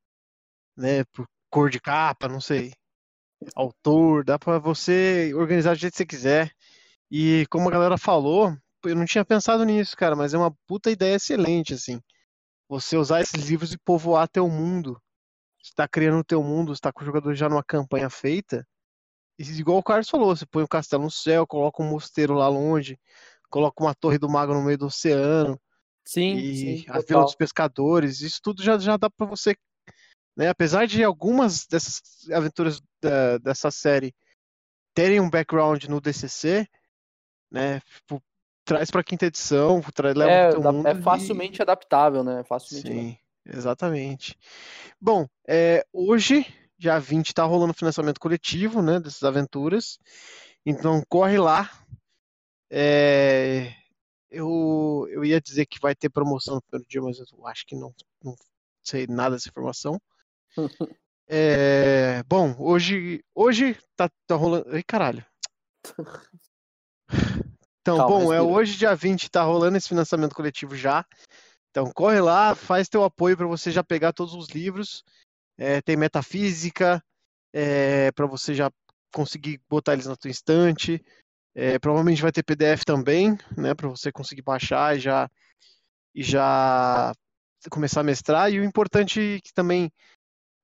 né, 0.75 1.03
por 1.05 1.27
cor 1.49 1.69
de 1.69 1.79
capa, 1.79 2.27
não 2.27 2.41
sei, 2.41 2.73
autor, 3.55 4.23
dá 4.23 4.37
para 4.37 4.59
você 4.59 5.31
organizar 5.35 5.75
do 5.75 5.79
jeito 5.79 5.93
que 5.93 5.97
você 5.97 6.05
quiser. 6.05 6.51
E 7.11 7.45
como 7.49 7.67
a 7.67 7.71
galera 7.71 7.97
falou, 7.97 8.55
eu 8.83 8.95
não 8.95 9.05
tinha 9.05 9.23
pensado 9.23 9.63
nisso, 9.63 9.95
cara, 9.95 10.15
mas 10.15 10.33
é 10.33 10.37
uma 10.37 10.55
puta 10.67 10.89
ideia 10.89 11.15
excelente, 11.15 11.73
assim. 11.73 12.01
Você 12.67 12.97
usar 12.97 13.21
esses 13.21 13.47
livros 13.49 13.73
e 13.73 13.77
povoar 13.77 14.27
teu 14.27 14.47
mundo. 14.47 14.99
Você 15.61 15.71
tá 15.75 15.87
criando 15.87 16.19
o 16.19 16.23
teu 16.23 16.43
mundo, 16.43 16.75
você 16.75 16.81
tá 16.81 16.91
com 16.91 17.03
o 17.03 17.05
jogador 17.05 17.33
já 17.35 17.47
numa 17.47 17.63
campanha 17.63 18.09
feita. 18.09 18.67
E 19.37 19.43
igual 19.43 19.77
o 19.77 19.83
Carlos 19.83 20.09
falou, 20.09 20.35
você 20.35 20.45
põe 20.45 20.63
um 20.63 20.67
castelo 20.67 21.03
no 21.03 21.11
céu, 21.11 21.47
coloca 21.47 21.81
um 21.81 21.89
mosteiro 21.89 22.33
lá 22.33 22.47
longe, 22.47 22.99
coloca 23.49 23.83
uma 23.83 23.95
torre 23.95 24.17
do 24.17 24.29
mago 24.29 24.53
no 24.53 24.63
meio 24.63 24.77
do 24.77 24.87
oceano. 24.87 25.59
Sim, 26.05 26.35
e 26.35 26.77
sim, 26.79 26.85
a 26.89 26.99
vila 26.99 27.23
dos 27.23 27.35
pescadores, 27.35 28.19
isso 28.19 28.39
tudo 28.43 28.61
já, 28.61 28.77
já 28.77 28.97
dá 28.97 29.09
para 29.09 29.25
você 29.25 29.55
né? 30.35 30.49
Apesar 30.49 30.85
de 30.85 31.03
algumas 31.03 31.65
dessas 31.67 32.01
aventuras 32.31 32.81
da, 33.03 33.37
dessa 33.37 33.69
série 33.69 34.13
terem 34.93 35.19
um 35.19 35.29
background 35.29 35.85
no 35.85 35.99
DCC, 35.99 36.67
né? 37.51 37.79
Tipo, 37.81 38.21
traz 38.63 38.89
para 38.89 39.03
quinta 39.03 39.25
edição, 39.25 39.81
traz, 39.93 40.15
leva 40.15 40.31
é, 40.31 40.51
pro 40.51 40.73
mundo 40.73 40.87
é 40.87 40.95
facilmente 40.95 41.59
e... 41.59 41.61
adaptável, 41.61 42.23
né? 42.23 42.43
Facilmente. 42.43 42.87
Sim, 42.87 43.17
exatamente. 43.45 44.37
Bom, 44.99 45.27
é, 45.47 45.85
hoje, 45.91 46.45
dia 46.77 46.99
20, 46.99 47.27
está 47.27 47.43
rolando 47.43 47.73
financiamento 47.73 48.19
coletivo, 48.19 48.81
né? 48.81 48.99
Dessas 48.99 49.23
aventuras. 49.23 49.99
Então 50.65 51.03
corre 51.09 51.37
lá. 51.37 51.69
É, 52.69 53.73
eu, 54.31 55.07
eu 55.11 55.23
ia 55.23 55.39
dizer 55.39 55.65
que 55.65 55.79
vai 55.79 55.93
ter 55.93 56.09
promoção 56.09 56.55
no 56.55 56.61
primeiro 56.61 56.89
dia, 56.89 57.01
mas 57.01 57.19
eu 57.19 57.47
acho 57.47 57.65
que 57.65 57.75
não, 57.75 57.93
não 58.23 58.35
sei 58.83 59.05
nada 59.07 59.35
dessa 59.35 59.49
informação. 59.49 60.01
É, 61.27 62.21
bom, 62.23 62.55
hoje, 62.59 63.23
hoje 63.33 63.77
tá, 63.95 64.09
tá 64.27 64.35
rolando. 64.35 64.65
Ai, 64.71 64.83
caralho. 64.83 65.25
Então, 67.81 67.97
Calma, 67.97 68.07
bom, 68.07 68.33
é 68.33 68.37
respira. 68.37 68.37
é 68.37 68.41
hoje, 68.41 68.77
dia 68.77 68.95
20, 68.95 69.29
tá 69.29 69.43
rolando 69.43 69.75
esse 69.75 69.89
financiamento 69.89 70.33
coletivo 70.33 70.73
já. 70.73 71.05
Então, 71.69 71.91
corre 71.91 72.21
lá, 72.21 72.55
faz 72.55 72.87
teu 72.87 73.03
apoio 73.03 73.35
para 73.35 73.45
você 73.45 73.71
já 73.71 73.83
pegar 73.83 74.13
todos 74.13 74.33
os 74.33 74.47
livros. 74.49 75.03
É, 75.57 75.81
tem 75.81 75.97
metafísica, 75.97 77.03
é, 77.51 78.11
para 78.13 78.25
você 78.25 78.53
já 78.55 78.71
conseguir 79.13 79.59
botar 79.69 79.93
eles 79.93 80.05
na 80.05 80.15
tua 80.15 80.31
estante. 80.31 81.03
É, 81.55 81.77
provavelmente 81.77 82.21
vai 82.21 82.31
ter 82.31 82.41
PDF 82.41 82.83
também, 82.85 83.37
né, 83.55 83.75
para 83.75 83.89
você 83.89 84.11
conseguir 84.11 84.41
baixar 84.41 84.95
e 84.95 84.99
já, 84.99 85.29
e 86.15 86.23
já 86.23 87.13
começar 87.69 87.99
a 87.99 88.03
mestrar. 88.03 88.51
E 88.51 88.59
o 88.59 88.63
importante 88.63 89.19
é 89.19 89.41
que 89.41 89.53
também, 89.53 89.91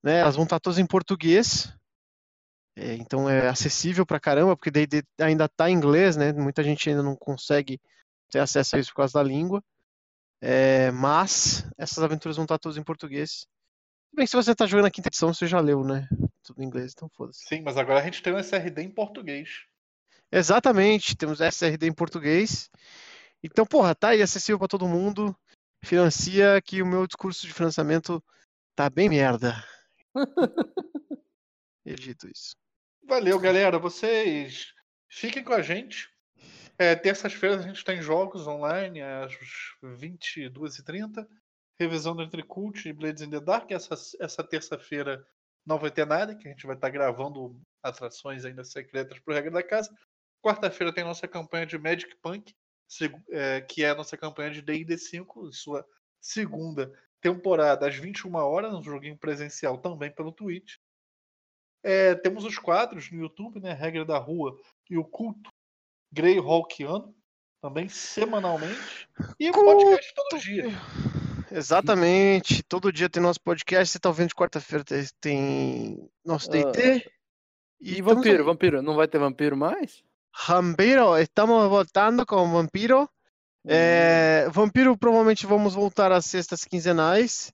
né, 0.03 0.19
elas 0.19 0.35
vão 0.35 0.43
estar 0.43 0.59
todas 0.59 0.79
em 0.79 0.85
português, 0.85 1.73
é, 2.79 2.93
então 2.95 3.29
é 3.29 3.49
acessível 3.49 4.05
pra 4.05 4.21
caramba, 4.21 4.55
porque 4.55 4.71
D&D 4.71 5.03
ainda 5.19 5.45
está 5.45 5.69
em 5.69 5.73
inglês, 5.73 6.15
né? 6.15 6.31
Muita 6.31 6.63
gente 6.63 6.89
ainda 6.89 7.03
não 7.03 7.13
consegue 7.13 7.77
ter 8.31 8.39
acesso 8.39 8.77
a 8.77 8.79
isso 8.79 8.91
por 8.91 8.97
causa 8.97 9.15
da 9.15 9.23
língua. 9.23 9.61
É, 10.41 10.89
mas 10.91 11.65
essas 11.77 12.01
aventuras 12.01 12.37
vão 12.37 12.45
estar 12.45 12.57
todas 12.57 12.77
em 12.77 12.83
português. 12.83 13.45
Bem, 14.15 14.25
se 14.25 14.35
você 14.35 14.53
está 14.53 14.65
jogando 14.65 14.85
a 14.85 14.91
quinta 14.91 15.09
edição, 15.09 15.33
você 15.33 15.45
já 15.45 15.59
leu, 15.59 15.83
né? 15.83 16.07
Tudo 16.41 16.63
em 16.63 16.65
inglês, 16.65 16.93
então 16.95 17.09
foda-se. 17.09 17.43
Sim, 17.45 17.61
mas 17.61 17.75
agora 17.75 17.99
a 17.99 18.03
gente 18.03 18.23
tem 18.23 18.33
um 18.33 18.39
SRD 18.39 18.81
em 18.81 18.89
português. 18.89 19.65
Exatamente, 20.31 21.17
temos 21.17 21.41
SRD 21.41 21.87
em 21.87 21.93
português. 21.93 22.69
Então, 23.43 23.65
porra, 23.65 23.93
tá 23.93 24.09
aí 24.09 24.21
acessível 24.21 24.57
para 24.57 24.69
todo 24.69 24.87
mundo. 24.87 25.35
Financia 25.83 26.61
que 26.61 26.81
o 26.81 26.85
meu 26.85 27.05
discurso 27.05 27.45
de 27.45 27.53
financiamento 27.53 28.23
tá 28.73 28.89
bem 28.89 29.09
merda. 29.09 29.61
Edito 31.85 32.27
isso. 32.27 32.55
Valeu, 33.03 33.39
galera. 33.39 33.79
Vocês 33.79 34.73
fiquem 35.09 35.43
com 35.43 35.53
a 35.53 35.61
gente. 35.61 36.09
É, 36.77 36.95
Terças-feiras 36.95 37.59
a 37.59 37.67
gente 37.67 37.83
tem 37.83 38.01
jogos 38.01 38.47
online 38.47 39.01
às 39.01 39.33
22h30. 39.83 41.27
Revisão 41.79 42.15
do 42.15 42.23
Entre 42.23 42.43
Cult 42.43 42.87
e 42.87 42.93
Blades 42.93 43.21
in 43.21 43.29
the 43.29 43.39
Dark. 43.39 43.71
Essa, 43.71 43.95
essa 44.19 44.43
terça-feira 44.43 45.25
não 45.65 45.77
vai 45.77 45.91
ter 45.91 46.05
nada, 46.05 46.35
que 46.35 46.47
a 46.47 46.51
gente 46.51 46.65
vai 46.65 46.75
estar 46.75 46.89
gravando 46.89 47.59
atrações 47.81 48.45
ainda 48.45 48.63
secretas 48.63 49.19
por 49.19 49.33
regra 49.33 49.51
da 49.51 49.63
casa. 49.63 49.93
Quarta-feira 50.41 50.93
tem 50.93 51.03
nossa 51.03 51.27
campanha 51.27 51.65
de 51.65 51.77
Magic 51.77 52.15
Punk, 52.17 52.55
é, 53.29 53.61
que 53.61 53.83
é 53.83 53.89
a 53.89 53.95
nossa 53.95 54.17
campanha 54.17 54.51
de 54.51 54.61
D&D 54.61 54.97
5, 54.97 55.51
sua 55.51 55.85
segunda 56.21 56.91
temporada 57.21 57.87
às 57.87 57.95
21 57.95 58.33
horas, 58.35 58.73
um 58.73 58.83
joguinho 58.83 59.17
presencial 59.17 59.77
também 59.77 60.11
pelo 60.11 60.31
Twitch. 60.31 60.75
É, 61.83 62.15
temos 62.15 62.43
os 62.43 62.57
quadros 62.57 63.09
no 63.11 63.19
YouTube, 63.19 63.59
né? 63.59 63.73
Regra 63.73 64.03
da 64.03 64.17
Rua 64.17 64.57
e 64.89 64.97
o 64.97 65.05
Culto 65.05 65.49
Greyhawkiano, 66.11 67.15
também 67.61 67.87
semanalmente. 67.87 69.07
E 69.39 69.49
o 69.49 69.53
podcast 69.53 70.13
todo 70.13 70.41
dia. 70.41 70.65
Exatamente, 71.51 72.63
todo 72.63 72.91
dia 72.91 73.09
tem 73.09 73.23
nosso 73.23 73.41
podcast. 73.41 73.91
Você 73.91 73.99
tá 73.99 74.09
ouvindo 74.09 74.29
de 74.29 74.35
quarta-feira 74.35 74.83
tem 75.19 76.09
nosso 76.23 76.49
DT. 76.49 76.97
Uh, 76.97 77.11
e, 77.81 77.97
e 77.97 78.01
vampiro, 78.01 78.43
vampiro, 78.43 78.81
não 78.81 78.95
vai 78.95 79.07
ter 79.07 79.17
vampiro 79.17 79.55
mais? 79.55 80.03
Vampiro, 80.47 81.17
estamos 81.17 81.67
voltando 81.69 82.25
com 82.25 82.51
Vampiro. 82.51 83.09
É, 83.65 84.49
Vampiro 84.51 84.97
provavelmente 84.97 85.45
vamos 85.45 85.73
voltar 85.73 86.11
às 86.11 86.25
sextas 86.25 86.63
quinzenais. 86.63 87.53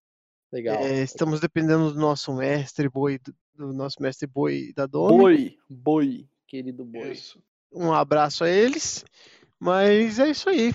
Legal. 0.51 0.77
É, 0.77 1.01
estamos 1.01 1.39
dependendo 1.39 1.91
do 1.91 1.99
nosso 1.99 2.33
mestre 2.33 2.87
boi, 2.87 3.19
do 3.55 3.73
nosso 3.73 4.01
mestre 4.01 4.27
boi 4.27 4.71
da 4.75 4.85
Dona. 4.85 5.17
Boi, 5.17 5.57
boi, 5.69 6.27
querido 6.47 6.85
boi. 6.85 7.11
Isso. 7.11 7.41
Um 7.73 7.91
abraço 7.91 8.43
a 8.43 8.49
eles. 8.49 9.03
Mas 9.59 10.19
é 10.19 10.29
isso 10.29 10.49
aí. 10.49 10.73